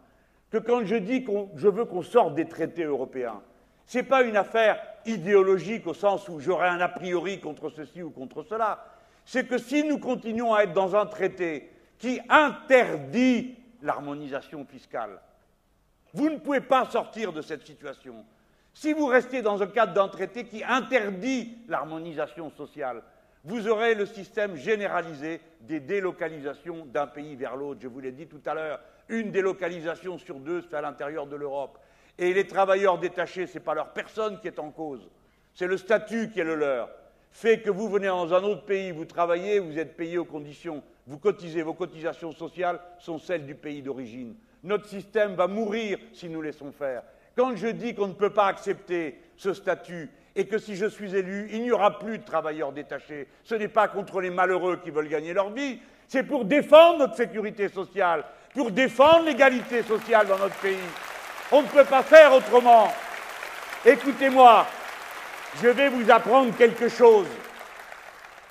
[0.49, 3.43] que quand je dis que je veux qu'on sorte des traités européens,
[3.85, 8.01] ce n'est pas une affaire idéologique au sens où j'aurais un a priori contre ceci
[8.01, 8.83] ou contre cela.
[9.31, 15.21] C'est que si nous continuons à être dans un traité qui interdit l'harmonisation fiscale,
[16.13, 18.25] vous ne pouvez pas sortir de cette situation.
[18.73, 23.03] Si vous restez dans un cadre d'un traité qui interdit l'harmonisation sociale,
[23.45, 27.79] vous aurez le système généralisé des délocalisations d'un pays vers l'autre.
[27.81, 31.25] Je vous l'ai dit tout à l'heure, une délocalisation sur deux se fait à l'intérieur
[31.25, 31.79] de l'Europe.
[32.17, 35.09] Et les travailleurs détachés, ce n'est pas leur personne qui est en cause,
[35.53, 36.89] c'est le statut qui est le leur.
[37.31, 40.83] Fait que vous venez dans un autre pays, vous travaillez, vous êtes payé aux conditions,
[41.07, 44.35] vous cotisez, vos cotisations sociales sont celles du pays d'origine.
[44.63, 47.03] Notre système va mourir si nous laissons faire.
[47.35, 51.15] quand je dis qu'on ne peut pas accepter ce statut et que si je suis
[51.15, 54.91] élu, il n'y aura plus de travailleurs détachés, ce n'est pas contre les malheureux qui
[54.91, 60.37] veulent gagner leur vie, c'est pour défendre notre sécurité sociale, pour défendre l'égalité sociale dans
[60.37, 60.75] notre pays.
[61.51, 62.91] On ne peut pas faire autrement.
[63.85, 64.67] Écoutez-moi,
[65.55, 67.27] je vais vous apprendre quelque chose.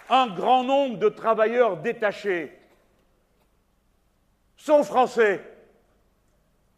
[0.09, 2.57] Un grand nombre de travailleurs détachés
[4.57, 5.41] sont français.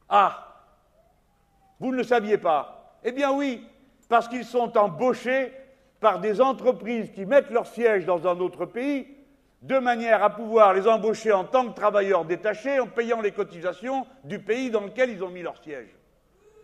[0.09, 0.67] Ah,
[1.81, 3.67] vous ne le saviez pas Eh bien oui,
[4.09, 5.53] parce qu'ils sont embauchés
[6.01, 9.09] par des entreprises qui mettent leur siège dans un autre pays
[9.63, 14.07] de manière à pouvoir les embaucher en tant que travailleurs détachés en payant les cotisations
[14.25, 15.89] du pays dans lequel ils ont mis leur siège.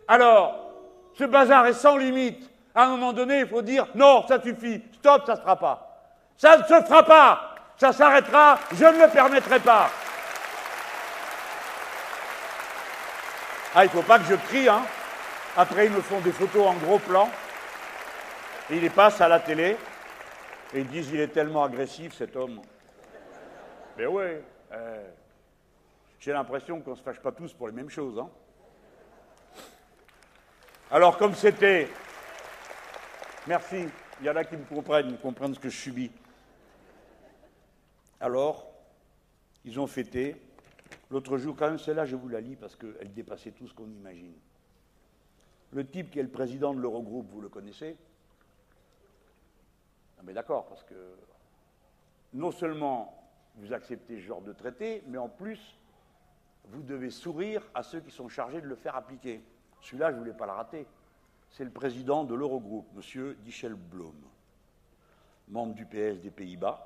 [0.07, 0.71] Alors,
[1.13, 2.49] ce bazar est sans limite.
[2.75, 5.55] À un moment donné, il faut dire non, ça suffit, stop, ça ne se fera
[5.55, 5.85] pas.
[6.37, 9.89] Ça ne se fera pas, ça s'arrêtera, je ne le permettrai pas.
[13.75, 14.81] Ah, il ne faut pas que je crie, hein.
[15.55, 17.29] Après, ils me font des photos en gros plan.
[18.69, 19.77] Et ils les passent à la télé.
[20.73, 22.61] Et ils disent il est tellement agressif, cet homme.
[23.97, 24.23] Mais oui,
[24.71, 25.07] euh,
[26.19, 28.17] j'ai l'impression qu'on ne se fâche pas tous pour les mêmes choses.
[28.19, 28.29] Hein.
[30.91, 31.89] Alors, comme c'était.
[33.49, 33.87] Merci,
[34.19, 36.11] il y en a qui me comprennent, comprennent ce que je subis.
[38.19, 38.69] Alors,
[39.65, 40.35] ils ont fêté.
[41.09, 43.89] L'autre jour, quand même, celle-là, je vous la lis parce qu'elle dépassait tout ce qu'on
[43.89, 44.35] imagine.
[45.71, 47.97] Le type qui est le président de l'Eurogroupe, vous le connaissez
[50.19, 51.15] Non, mais d'accord, parce que
[52.35, 55.75] non seulement vous acceptez ce genre de traité, mais en plus,
[56.65, 59.41] vous devez sourire à ceux qui sont chargés de le faire appliquer.
[59.81, 60.85] Celui-là, je ne voulais pas le rater.
[61.51, 63.75] C'est le président de l'Eurogroupe, M.
[63.91, 64.15] Blom,
[65.47, 66.85] membre du PS des Pays-Bas,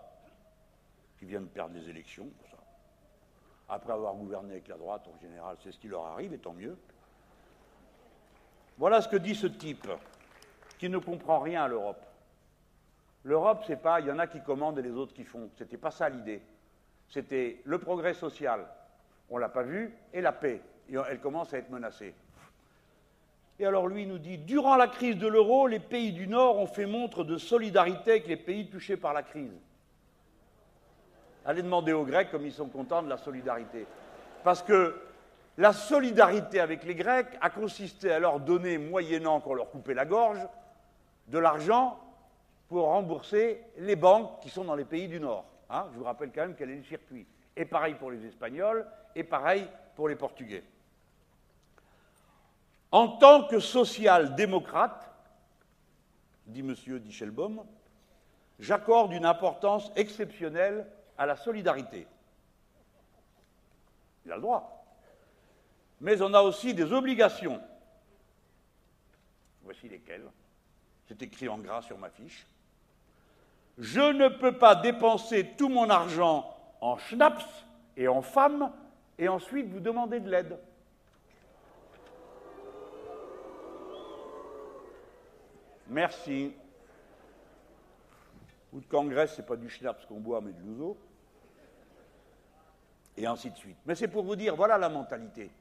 [1.20, 2.30] qui vient de perdre les élections.
[3.70, 6.54] Après avoir gouverné avec la droite, en général, c'est ce qui leur arrive, et tant
[6.54, 6.78] mieux.
[8.78, 9.88] Voilà ce que dit ce type,
[10.80, 12.04] qui ne comprend rien à l'Europe.
[13.24, 15.50] L'Europe, c'est pas, il y en a qui commandent et les autres qui font.
[15.58, 16.42] C'était pas ça l'idée.
[17.10, 18.68] C'était le progrès social,
[19.30, 20.62] on l'a pas vu, et la paix.
[20.90, 22.14] Et elle commence à être menacée.
[23.60, 26.68] Et alors lui nous dit, durant la crise de l'euro, les pays du Nord ont
[26.68, 29.54] fait montre de solidarité avec les pays touchés par la crise.
[31.46, 33.86] Allez demander aux Grecs comme ils sont contents de la solidarité.
[34.44, 34.96] Parce que
[35.58, 40.06] la solidarité avec les Grecs a consisté à leur donner, moyennant qu'on leur coupait la
[40.06, 40.40] gorge,
[41.28, 42.00] de l'argent
[42.68, 45.46] pour rembourser les banques qui sont dans les pays du Nord.
[45.70, 45.88] Hein.
[45.94, 47.28] je vous rappelle quand même quel est le circuit.
[47.56, 48.86] Et pareil pour les Espagnols,
[49.16, 50.64] et pareil pour les Portugais.
[52.94, 55.12] En tant que social-démocrate,
[56.46, 56.76] dit M.
[57.00, 57.66] Dichelbaum,
[58.60, 60.88] j'accorde une importance exceptionnelle
[61.18, 62.08] à la solidarité.
[64.26, 64.74] Il a le droit
[66.04, 67.62] mais on a aussi des obligations.
[69.64, 70.30] Voici lesquelles.
[71.08, 72.46] C'est écrit en gras sur ma fiche.
[73.78, 77.66] Je ne peux pas dépenser tout mon argent en schnapps
[77.96, 78.74] et en femmes
[79.18, 80.60] et ensuite vous demander de l'aide.
[85.88, 86.54] Merci.
[88.72, 90.98] Ou de congrès, c'est pas du schnapps qu'on boit, mais de l'ouzo.
[93.16, 93.78] Et ainsi de suite.
[93.86, 95.52] Mais c'est pour vous dire, voilà la mentalité.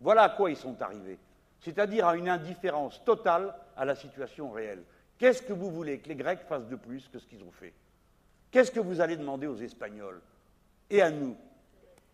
[0.00, 1.18] Voilà à quoi ils sont arrivés,
[1.60, 4.82] c'est-à-dire à une indifférence totale à la situation réelle.
[5.18, 7.74] Qu'est-ce que vous voulez que les Grecs fassent de plus que ce qu'ils ont fait?
[8.50, 10.22] Qu'est-ce que vous allez demander aux Espagnols?
[10.88, 11.36] Et à nous?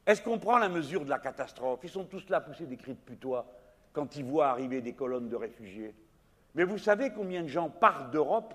[0.05, 1.81] Est-ce qu'on prend la mesure de la catastrophe?
[1.85, 3.47] Ils sont tous là poussés des cris de putois
[3.93, 5.95] quand ils voient arriver des colonnes de réfugiés.
[6.57, 8.55] Mais vous savez combien de gens partent d'Europe?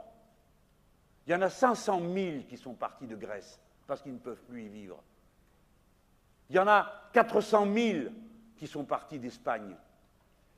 [1.26, 4.44] Il y en a 500 000 qui sont partis de Grèce parce qu'ils ne peuvent
[4.44, 5.02] plus y vivre.
[6.49, 8.10] Il y en a 400 000
[8.57, 9.76] qui sont partis d'Espagne.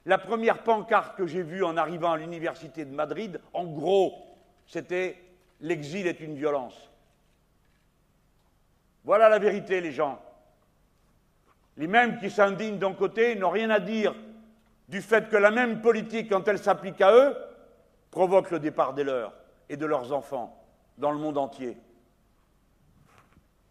[0.06, 4.14] La première pancarte que j'ai vue en arrivant à l'université de Madrid, en gros,
[4.66, 5.22] c'était
[5.64, 6.90] L'exil est une violence.
[9.06, 10.22] Voilà la vérité, les gens.
[11.78, 14.14] Les mêmes qui s'indignent d'un côté n'ont rien à dire
[14.90, 17.36] du fait que la même politique, quand elle s'applique à eux,
[18.12, 19.34] provoque le départ des leurs
[19.70, 20.64] et de leurs enfants
[20.98, 21.78] dans le monde entier.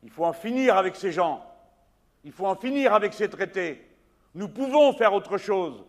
[0.03, 1.45] Il faut en finir avec ces gens.
[2.25, 3.89] Il faut en finir avec ces traités.
[4.35, 5.85] Nous pouvons faire autre chose.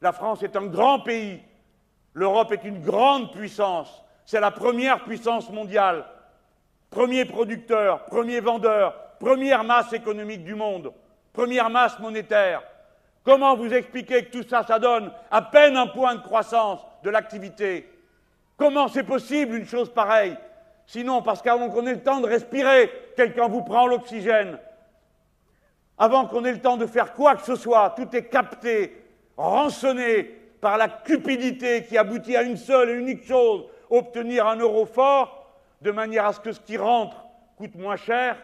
[0.00, 1.40] La France est un grand pays.
[2.12, 4.02] L'Europe est une grande puissance.
[4.26, 6.04] C'est la première puissance mondiale.
[6.90, 10.92] Premier producteur, premier vendeur, première masse économique du monde,
[11.32, 12.62] première masse monétaire.
[13.24, 17.08] Comment vous expliquer que tout ça, ça donne à peine un point de croissance de
[17.08, 17.90] l'activité?
[18.56, 20.36] Comment c'est possible une chose pareille?
[20.86, 24.58] Sinon, parce qu'avant qu'on ait le temps de respirer, quelqu'un vous prend l'oxygène,
[25.96, 29.02] avant qu'on ait le temps de faire quoi que ce soit, tout est capté,
[29.38, 30.24] rançonné
[30.60, 35.56] par la cupidité qui aboutit à une seule et unique chose, obtenir un euro fort,
[35.80, 37.24] de manière à ce que ce qui rentre
[37.56, 38.36] coûte moins cher,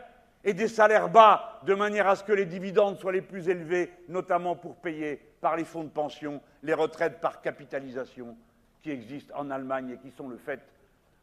[0.42, 3.92] et des salaires bas, de manière à ce que les dividendes soient les plus élevés,
[4.08, 8.36] notamment pour payer par les fonds de pension les retraites par capitalisation
[8.82, 10.60] qui existent en Allemagne et qui sont le fait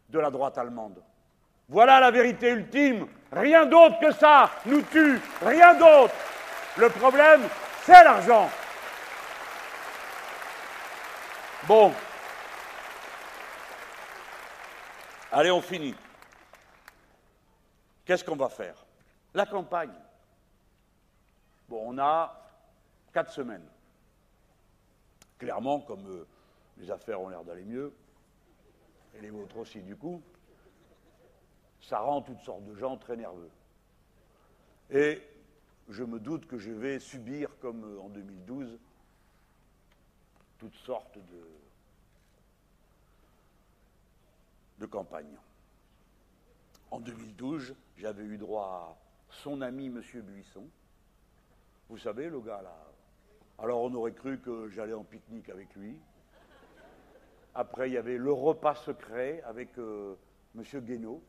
[0.10, 1.02] de la droite allemande.
[1.70, 3.08] Voilà la vérité ultime.
[3.32, 5.20] Rien d'autre que ça nous tue.
[5.44, 6.14] Rien d'autre.
[6.78, 7.42] Le problème,
[7.84, 8.50] c'est l'argent.
[11.68, 11.92] Bon.
[15.32, 15.96] Allez, on finit.
[18.06, 18.87] Qu'est-ce qu'on va faire?
[19.38, 19.94] La campagne.
[21.70, 22.44] Bon, on a
[23.14, 23.70] quatre semaines.
[25.38, 26.28] Clairement, comme euh,
[26.78, 27.94] les affaires ont l'air d'aller mieux,
[29.14, 30.24] et les vôtres aussi du coup,
[31.82, 33.52] ça rend toutes sortes de gens très nerveux.
[34.90, 35.22] Et
[35.88, 38.80] je me doute que je vais subir, comme euh, en 2012,
[40.58, 41.48] toutes sortes de,
[44.80, 45.38] de campagnes.
[46.90, 50.02] En 2012, j'avais eu droit à son ami, M.
[50.24, 50.68] Buisson.
[51.90, 52.76] Vous savez, le gars là.
[53.60, 56.00] Alors on aurait cru que j'allais en pique-nique avec lui.
[57.56, 60.16] Après, il y avait le repas secret avec euh,
[60.56, 60.64] M.
[60.82, 61.24] Guénaud.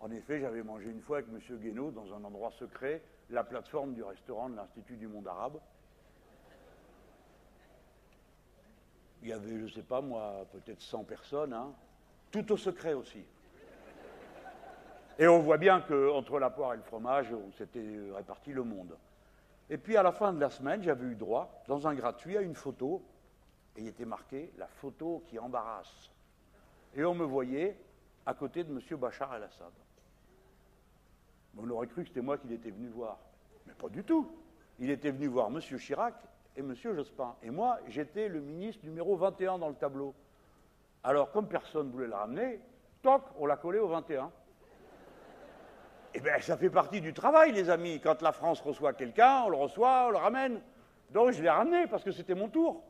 [0.00, 1.58] En effet, j'avais mangé une fois avec M.
[1.58, 5.58] Guénaud dans un endroit secret, la plateforme du restaurant de l'Institut du monde arabe.
[9.22, 11.72] Il y avait, je ne sais pas moi, peut-être 100 personnes, hein,
[12.30, 13.24] tout au secret aussi.
[15.18, 17.84] Et on voit bien qu'entre la poire et le fromage, on s'était
[18.14, 18.96] réparti le monde.
[19.70, 22.42] Et puis à la fin de la semaine, j'avais eu droit, dans un gratuit, à
[22.42, 23.02] une photo,
[23.76, 26.10] et il était marqué la photo qui embarrasse.
[26.94, 27.76] Et on me voyait
[28.26, 28.80] à côté de M.
[28.98, 29.72] Bachar el-Assad.
[31.58, 33.18] On aurait cru que c'était moi qu'il était venu voir.
[33.66, 34.30] Mais pas du tout.
[34.78, 35.60] Il était venu voir M.
[35.60, 36.14] Chirac
[36.54, 36.74] et M.
[36.74, 37.34] Jospin.
[37.42, 40.14] Et moi, j'étais le ministre numéro 21 dans le tableau.
[41.02, 42.60] Alors, comme personne ne voulait le ramener,
[43.02, 44.30] toc, on l'a collé au 21.
[46.18, 48.00] Eh bien, ça fait partie du travail, les amis.
[48.00, 50.62] Quand la France reçoit quelqu'un, on le reçoit, on le ramène.
[51.10, 52.82] Donc, je l'ai ramené parce que c'était mon tour.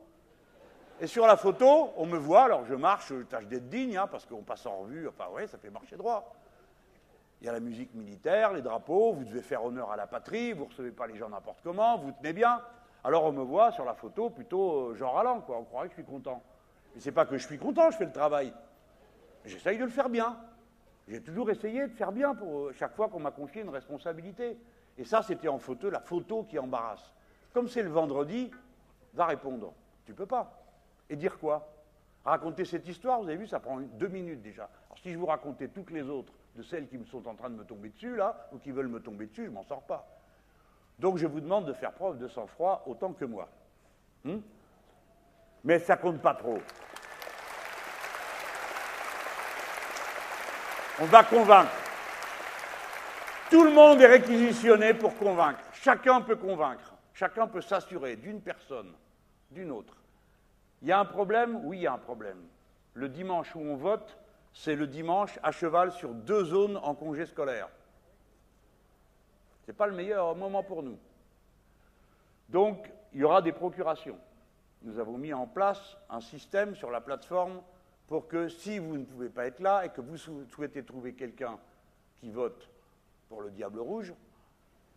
[1.01, 4.07] Et sur la photo, on me voit, alors je marche, je tâche d'être digne, hein,
[4.07, 6.33] parce qu'on passe en revue, enfin, ouais, ça fait marcher droit.
[7.41, 10.53] Il y a la musique militaire, les drapeaux, vous devez faire honneur à la patrie,
[10.53, 12.61] vous ne recevez pas les gens n'importe comment, vous tenez bien.
[13.03, 15.57] Alors on me voit sur la photo plutôt genre euh, allant, quoi.
[15.57, 16.41] On croirait que je suis content.
[16.95, 18.53] Mais c'est pas que je suis content, je fais le travail.
[19.43, 20.37] J'essaye de le faire bien.
[21.07, 24.57] J'ai toujours essayé de faire bien pour euh, chaque fois qu'on m'a confié une responsabilité.
[24.97, 27.13] Et ça, c'était en photo, la photo qui embarrasse.
[27.53, 28.51] Comme c'est le vendredi,
[29.13, 29.73] va répondre.
[30.05, 30.51] Tu peux pas.
[31.09, 31.73] Et dire quoi?
[32.25, 34.69] Raconter cette histoire, vous avez vu, ça prend deux minutes déjà.
[34.87, 37.49] Alors si je vous racontais toutes les autres de celles qui me sont en train
[37.49, 40.05] de me tomber dessus, là, ou qui veulent me tomber dessus, je m'en sors pas.
[40.99, 43.47] Donc je vous demande de faire preuve de sang-froid autant que moi.
[44.25, 44.39] Hmm?
[45.63, 46.57] Mais ça compte pas trop.
[50.99, 51.71] On va convaincre.
[53.51, 55.59] Tout le monde est réquisitionné pour convaincre.
[55.73, 56.93] Chacun peut convaincre.
[57.13, 58.91] Chacun peut s'assurer d'une personne,
[59.51, 59.93] d'une autre.
[60.81, 62.37] Il y a un problème Oui, il y a un problème.
[62.93, 64.17] Le dimanche où on vote,
[64.53, 67.69] c'est le dimanche à cheval sur deux zones en congé scolaire.
[69.65, 70.97] Ce n'est pas le meilleur moment pour nous.
[72.49, 74.17] Donc, il y aura des procurations.
[74.81, 77.61] Nous avons mis en place un système sur la plateforme
[78.07, 81.57] pour que si vous ne pouvez pas être là et que vous souhaitez trouver quelqu'un
[82.19, 82.69] qui vote
[83.29, 84.13] pour le Diable Rouge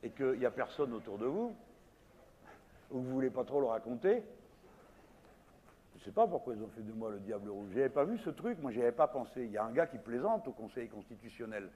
[0.02, 1.54] et qu'il n'y a personne autour de vous,
[2.90, 4.22] ou vous ne voulez pas trop le raconter,
[6.00, 7.68] je ne sais pas pourquoi ils ont fait de moi le diable rouge.
[7.72, 9.44] Je n'avais pas vu ce truc, moi n'y avais pas pensé.
[9.44, 11.68] Il y a un gars qui plaisante au Conseil constitutionnel.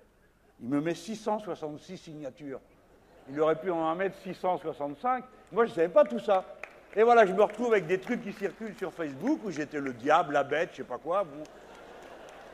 [0.62, 2.60] Il me met 666 signatures.
[3.28, 5.24] Il aurait pu en mettre 665.
[5.52, 6.42] Moi je ne savais pas tout ça.
[6.96, 9.92] Et voilà, je me retrouve avec des trucs qui circulent sur Facebook où j'étais le
[9.92, 11.24] diable, la bête, je sais pas quoi.
[11.24, 11.42] Bon.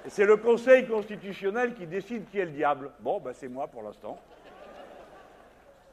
[0.08, 2.90] C'est le Conseil constitutionnel qui décide qui est le diable.
[3.00, 4.18] Bon, ben c'est moi pour l'instant.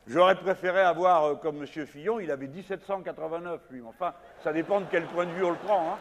[0.07, 1.85] J'aurais préféré avoir, euh, comme M.
[1.85, 3.81] Fillon, il avait 1789, lui.
[3.85, 5.91] Enfin, ça dépend de quel point de vue on le prend.
[5.91, 5.97] Hein.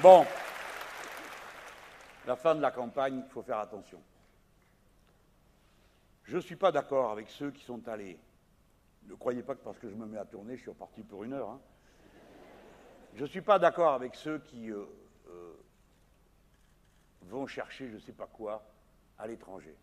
[0.00, 0.26] Bon,
[2.26, 4.00] la fin de la campagne, il faut faire attention.
[6.30, 8.16] Je ne suis pas d'accord avec ceux qui sont allés.
[9.08, 11.24] Ne croyez pas que parce que je me mets à tourner, je suis reparti pour
[11.24, 11.50] une heure.
[11.50, 11.60] Hein.
[13.16, 14.86] Je ne suis pas d'accord avec ceux qui euh,
[17.22, 18.64] vont chercher je ne sais pas quoi
[19.18, 19.74] à l'étranger.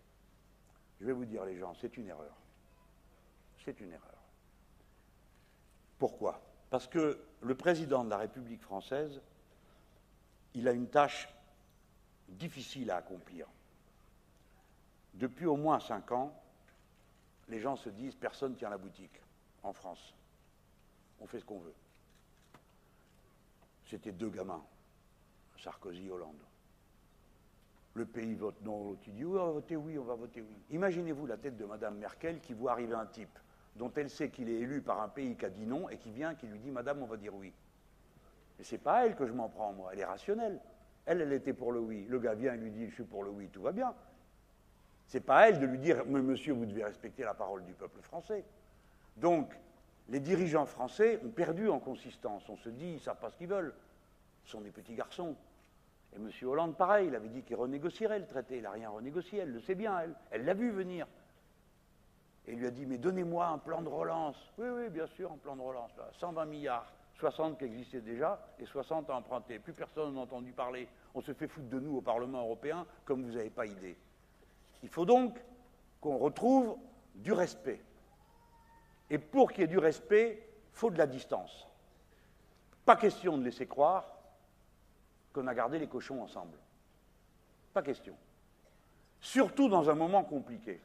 [1.01, 2.37] Je vais vous dire, les gens, c'est une erreur.
[3.65, 4.23] C'est une erreur.
[5.99, 6.39] Pourquoi?
[6.69, 9.19] Parce que le président de la République française,
[10.53, 11.27] il a une tâche
[12.29, 13.47] difficile à accomplir.
[15.17, 16.31] Depuis au moins cinq ans,
[17.49, 19.19] les gens se disent personne tient la boutique
[19.63, 20.13] en France.
[21.19, 21.73] On fait ce qu'on veut.
[23.85, 24.63] C'était deux gamins,
[25.57, 26.41] Sarkozy, Hollande.
[27.95, 30.55] Le pays vote non, l'autre dit oui, on va voter oui, on va voter oui.
[30.69, 33.39] Imaginez-vous la tête de Madame Merkel qui voit arriver un type
[33.75, 36.11] dont elle sait qu'il est élu par un pays qui a dit non et qui
[36.11, 37.53] vient, qui lui dit Madame, on va dire oui.
[38.59, 40.59] Mais c'est pas elle que je m'en prends, moi, elle est rationnelle.
[41.07, 42.05] Elle, elle était pour le oui.
[42.07, 43.95] Le gars vient et lui dit Je suis pour le oui, tout va bien.
[45.07, 47.73] C'est pas à elle de lui dire Mais monsieur, vous devez respecter la parole du
[47.73, 48.43] peuple français.
[49.15, 49.51] Donc,
[50.09, 52.47] les dirigeants français ont perdu en consistance.
[52.49, 53.73] On se dit Ils ne savent pas ce qu'ils veulent.
[54.45, 55.35] Ce sont des petits garçons.
[56.13, 56.29] Et M.
[56.43, 58.57] Hollande, pareil, il avait dit qu'il renégocierait le traité.
[58.57, 60.13] Il n'a rien renégocié, elle le sait bien, elle.
[60.31, 61.07] Elle l'a vu venir.
[62.45, 64.37] Et il lui a dit Mais donnez-moi un plan de relance.
[64.57, 65.91] Oui, oui, bien sûr, un plan de relance.
[66.19, 66.91] 120 milliards.
[67.19, 69.57] 60 qui existaient déjà et 60 à emprunter.
[69.57, 70.87] Plus personne n'a entendu parler.
[71.15, 73.97] On se fait foutre de nous au Parlement européen comme vous n'avez pas idée.
[74.83, 75.37] Il faut donc
[76.01, 76.77] qu'on retrouve
[77.15, 77.81] du respect.
[79.09, 81.67] Et pour qu'il y ait du respect, il faut de la distance.
[82.85, 84.05] Pas question de laisser croire
[85.33, 86.57] qu'on a gardé les cochons ensemble.
[87.73, 88.15] Pas question.
[89.19, 90.79] Surtout dans un moment compliqué.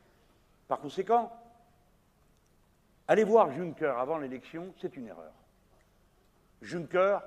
[0.68, 1.32] Par conséquent,
[3.08, 5.32] aller voir Juncker avant l'élection, c'est une erreur.
[6.62, 7.18] Juncker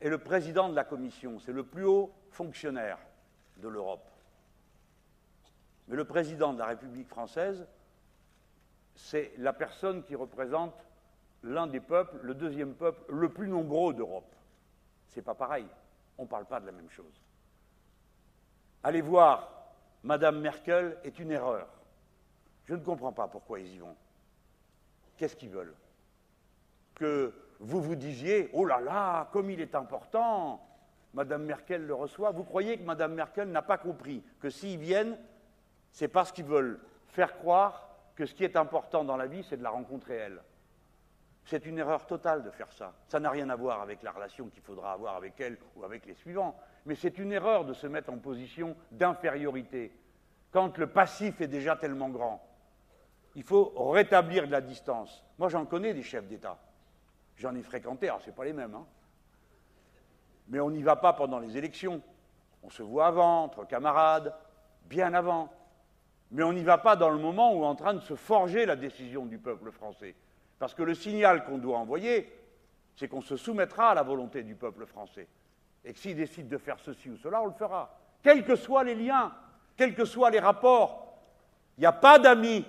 [0.00, 2.98] est le président de la Commission, c'est le plus haut fonctionnaire
[3.56, 4.08] de l'Europe.
[5.88, 7.66] Mais le président de la République française,
[8.94, 10.74] c'est la personne qui représente
[11.42, 14.34] l'un des peuples, le deuxième peuple le plus nombreux d'Europe.
[15.08, 15.66] C'est pas pareil,
[16.18, 17.20] on ne parle pas de la même chose.
[18.82, 19.50] Aller voir
[20.02, 21.68] Madame Merkel est une erreur.
[22.64, 23.96] Je ne comprends pas pourquoi ils y vont.
[25.16, 25.74] Qu'est-ce qu'ils veulent?
[26.94, 30.60] Que vous vous disiez Oh là là, comme il est important
[31.14, 32.32] Madame Merkel le reçoit.
[32.32, 35.16] Vous croyez que Madame Merkel n'a pas compris que s'ils viennent,
[35.94, 39.56] c'est parce qu'ils veulent faire croire que ce qui est important dans la vie, c'est
[39.56, 40.42] de la rencontrer elle.
[41.44, 42.92] C'est une erreur totale de faire ça.
[43.06, 46.04] Ça n'a rien à voir avec la relation qu'il faudra avoir avec elle ou avec
[46.06, 46.58] les suivants.
[46.84, 49.92] Mais c'est une erreur de se mettre en position d'infériorité
[50.50, 52.44] quand le passif est déjà tellement grand.
[53.36, 55.24] Il faut rétablir de la distance.
[55.38, 56.58] Moi, j'en connais des chefs d'État.
[57.36, 58.74] J'en ai fréquenté, alors ce pas les mêmes.
[58.74, 58.86] Hein.
[60.48, 62.02] Mais on n'y va pas pendant les élections.
[62.64, 64.34] On se voit avant, entre camarades,
[64.86, 65.52] bien avant.
[66.34, 68.66] Mais on n'y va pas dans le moment où est en train de se forger
[68.66, 70.16] la décision du peuple français.
[70.58, 72.28] Parce que le signal qu'on doit envoyer,
[72.96, 75.28] c'est qu'on se soumettra à la volonté du peuple français.
[75.84, 77.96] Et que s'il décide de faire ceci ou cela, on le fera.
[78.20, 79.32] Quels que soient les liens,
[79.76, 81.20] quels que soient les rapports.
[81.78, 82.66] Il n'y a pas d'amis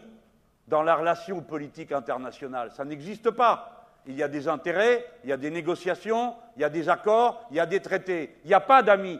[0.67, 2.69] dans la relation politique internationale.
[2.71, 3.75] Ça n'existe pas
[4.05, 7.47] il y a des intérêts, il y a des négociations, il y a des accords,
[7.49, 8.37] il y a des traités.
[8.43, 9.19] Il n'y a pas d'amis.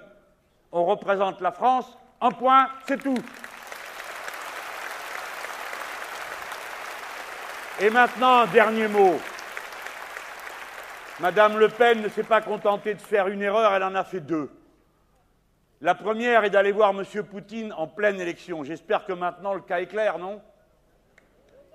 [0.72, 3.18] On représente la France, un point, c'est tout.
[7.82, 9.20] Et maintenant, un dernier mot.
[11.20, 14.22] Madame Le Pen ne s'est pas contentée de faire une erreur, elle en a fait
[14.22, 14.50] deux.
[15.82, 17.04] La première est d'aller voir M.
[17.24, 18.64] Poutine en pleine élection.
[18.64, 20.42] J'espère que maintenant le cas est clair, non?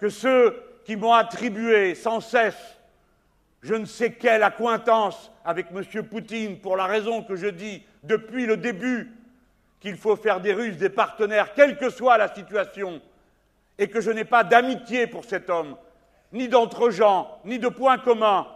[0.00, 2.80] Que ceux qui m'ont attribué sans cesse
[3.62, 5.84] je ne sais quelle accointance avec M.
[6.06, 9.12] Poutine pour la raison que je dis depuis le début
[9.80, 13.00] qu'il faut faire des Russes des partenaires, quelle que soit la situation,
[13.78, 15.76] et que je n'ai pas d'amitié pour cet homme,
[16.32, 18.46] ni d'entre-gens, ni de points communs,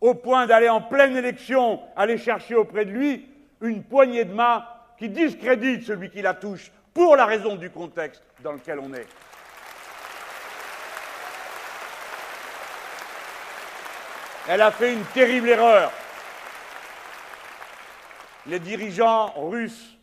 [0.00, 3.26] au point d'aller en pleine élection, aller chercher auprès de lui
[3.60, 4.64] une poignée de main
[4.98, 9.06] qui discrédite celui qui la touche, pour la raison du contexte dans lequel on est.
[14.48, 15.92] Elle a fait une terrible erreur.
[18.46, 19.98] Les dirigeants russes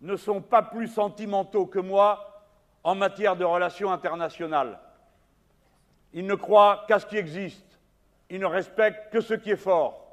[0.00, 2.46] ne sont pas plus sentimentaux que moi
[2.84, 4.78] en matière de relations internationales.
[6.12, 7.78] Ils ne croient qu'à ce qui existe.
[8.30, 10.04] Ils ne respectent que ce qui est fort.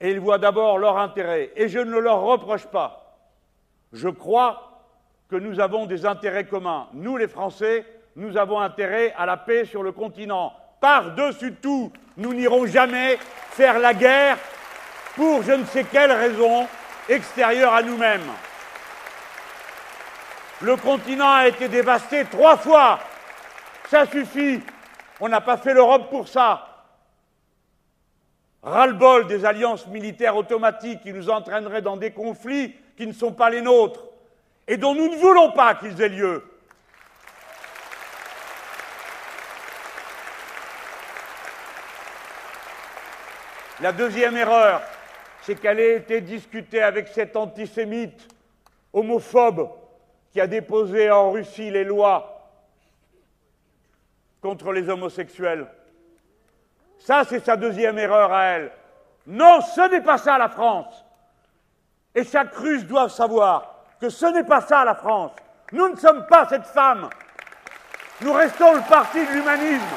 [0.00, 1.52] Et ils voient d'abord leur intérêt.
[1.56, 3.18] Et je ne leur reproche pas.
[3.92, 4.82] Je crois
[5.28, 6.88] que nous avons des intérêts communs.
[6.92, 7.84] Nous, les Français,
[8.16, 13.18] nous avons intérêt à la paix sur le continent par-dessus tout, nous n'irons jamais
[13.50, 14.38] faire la guerre
[15.14, 16.66] pour je ne sais quelle raison
[17.08, 18.30] extérieure à nous-mêmes.
[20.62, 23.00] Le continent a été dévasté trois fois.
[23.90, 24.60] Ça suffit.
[25.18, 26.64] On n'a pas fait l'Europe pour ça.
[28.62, 33.50] Ras-le-bol des alliances militaires automatiques qui nous entraîneraient dans des conflits qui ne sont pas
[33.50, 34.04] les nôtres
[34.68, 36.44] et dont nous ne voulons pas qu'ils aient lieu.
[43.80, 44.82] La deuxième erreur,
[45.42, 48.28] c'est qu'elle ait été discutée avec cet antisémite
[48.92, 49.68] homophobe
[50.32, 52.29] qui a déposé en Russie les lois
[54.40, 55.66] contre les homosexuels.
[56.98, 58.72] Ça, c'est sa deuxième erreur à elle.
[59.26, 61.04] Non, ce n'est pas ça la France.
[62.14, 65.32] Et chaque Russe doit savoir que ce n'est pas ça la France.
[65.72, 67.08] Nous ne sommes pas cette femme.
[68.22, 69.96] Nous restons le parti de l'humanisme.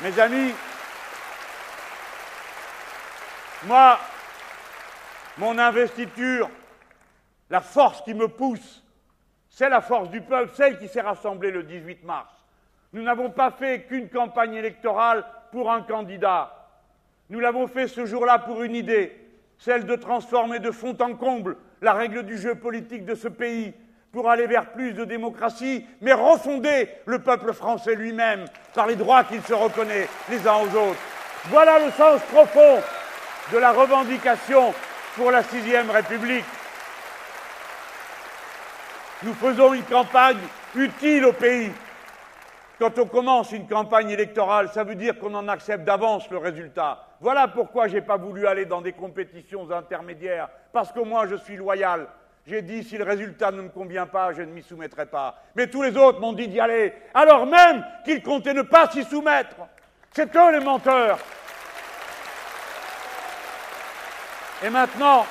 [0.00, 0.54] Mes amis,
[3.66, 3.98] moi,
[5.38, 6.50] mon investiture,
[7.50, 8.82] la force qui me pousse,
[9.48, 12.32] c'est la force du peuple, celle qui s'est rassemblée le 18 mars.
[12.92, 16.68] Nous n'avons pas fait qu'une campagne électorale pour un candidat.
[17.30, 19.16] Nous l'avons fait ce jour-là pour une idée,
[19.58, 23.72] celle de transformer de fond en comble la règle du jeu politique de ce pays
[24.12, 29.24] pour aller vers plus de démocratie, mais refonder le peuple français lui-même par les droits
[29.24, 31.00] qu'il se reconnaît les uns aux autres.
[31.46, 32.80] Voilà le sens profond
[33.52, 34.74] de la revendication
[35.16, 36.44] pour la sixième République.
[39.22, 40.38] Nous faisons une campagne
[40.74, 41.72] utile au pays,
[42.78, 47.06] quand on commence une campagne électorale, ça veut dire qu'on en accepte d'avance le résultat.
[47.20, 51.36] Voilà pourquoi je n'ai pas voulu aller dans des compétitions intermédiaires, parce que moi je
[51.36, 52.08] suis loyal.
[52.46, 55.36] J'ai dit si le résultat ne me convient pas, je ne m'y soumettrai pas.
[55.54, 59.04] Mais tous les autres m'ont dit d'y aller, alors même qu'ils comptaient ne pas s'y
[59.04, 59.56] soumettre.
[60.12, 61.18] C'est eux les menteurs.
[64.62, 65.26] Et maintenant,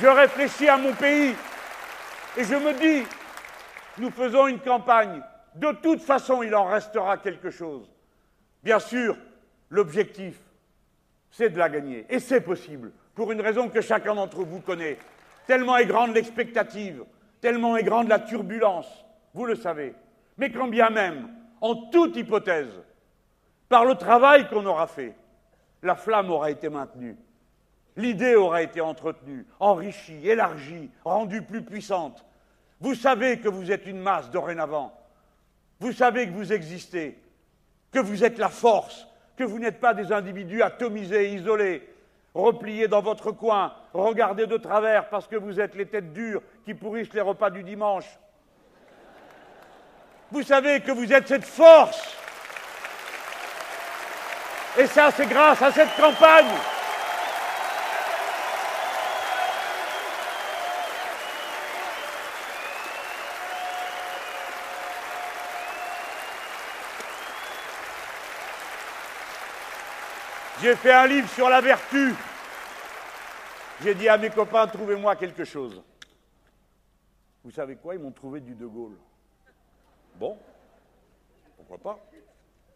[0.00, 1.34] je réfléchis à mon pays
[2.36, 3.06] et je me dis,
[3.98, 5.22] nous faisons une campagne
[5.54, 7.88] de toute façon, il en restera quelque chose.
[8.62, 9.16] Bien sûr,
[9.70, 10.36] l'objectif,
[11.30, 12.06] c'est de la gagner.
[12.08, 14.98] Et c'est possible, pour une raison que chacun d'entre vous connaît.
[15.46, 17.04] Tellement est grande l'expectative,
[17.40, 19.94] tellement est grande la turbulence, vous le savez.
[20.38, 21.28] Mais quand bien même,
[21.60, 22.82] en toute hypothèse,
[23.68, 25.14] par le travail qu'on aura fait,
[25.82, 27.16] la flamme aura été maintenue,
[27.96, 32.24] l'idée aura été entretenue, enrichie, élargie, rendue plus puissante.
[32.80, 34.92] Vous savez que vous êtes une masse dorénavant
[35.80, 37.18] vous savez que vous existez,
[37.92, 39.06] que vous êtes la force,
[39.36, 41.86] que vous n'êtes pas des individus atomisés, isolés,
[42.34, 46.74] repliés dans votre coin, regardés de travers parce que vous êtes les têtes dures qui
[46.74, 48.06] pourrissent les repas du dimanche.
[50.30, 52.16] Vous savez que vous êtes cette force.
[54.78, 56.46] Et ça, c'est grâce à cette campagne.
[70.60, 72.14] J'ai fait un livre sur la vertu.
[73.82, 75.82] J'ai dit à mes copains, trouvez-moi quelque chose.
[77.42, 78.96] Vous savez quoi Ils m'ont trouvé du De Gaulle.
[80.16, 80.38] Bon,
[81.56, 81.98] pourquoi pas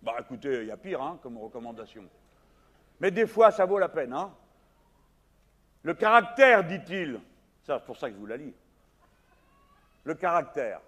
[0.02, 2.04] Bah écoutez, il y a pire hein, comme recommandation.
[3.00, 4.12] Mais des fois, ça vaut la peine.
[4.12, 4.32] Hein
[5.82, 7.20] le caractère, dit-il,
[7.62, 8.54] c'est pour ça que je vous la lis.
[10.04, 10.80] Le caractère.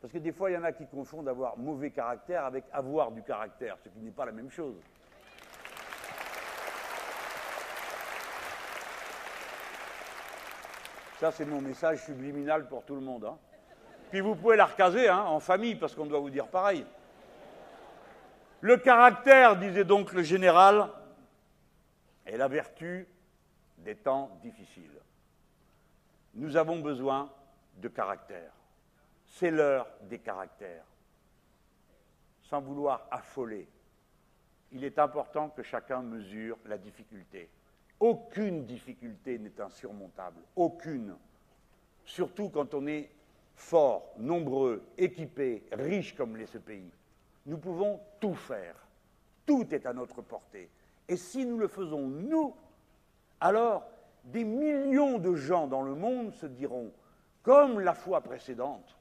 [0.00, 3.10] Parce que des fois, il y en a qui confondent avoir mauvais caractère avec avoir
[3.10, 4.76] du caractère, ce qui n'est pas la même chose.
[11.18, 13.24] Ça, c'est mon message subliminal pour tout le monde.
[13.24, 13.38] Hein.
[14.10, 16.84] Puis vous pouvez la recaser hein, en famille, parce qu'on doit vous dire pareil.
[18.60, 20.90] Le caractère, disait donc le général,
[22.26, 23.08] est la vertu
[23.78, 25.00] des temps difficiles.
[26.34, 27.32] Nous avons besoin
[27.76, 28.52] de caractère.
[29.26, 30.84] C'est l'heure des caractères.
[32.42, 33.68] Sans vouloir affoler,
[34.72, 37.48] il est important que chacun mesure la difficulté.
[37.98, 41.16] Aucune difficulté n'est insurmontable, aucune.
[42.04, 43.10] Surtout quand on est
[43.54, 46.90] fort, nombreux, équipé, riche comme l'est ce pays.
[47.46, 48.76] Nous pouvons tout faire.
[49.46, 50.68] Tout est à notre portée.
[51.08, 52.54] Et si nous le faisons nous,
[53.40, 53.84] alors
[54.24, 56.92] des millions de gens dans le monde se diront,
[57.42, 58.96] comme la fois précédente,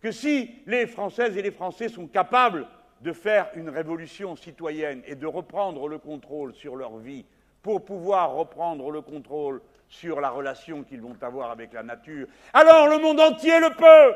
[0.00, 2.66] que si les Françaises et les Français sont capables
[3.00, 7.24] de faire une révolution citoyenne et de reprendre le contrôle sur leur vie
[7.62, 12.88] pour pouvoir reprendre le contrôle sur la relation qu'ils vont avoir avec la nature, alors
[12.88, 14.14] le monde entier le peut.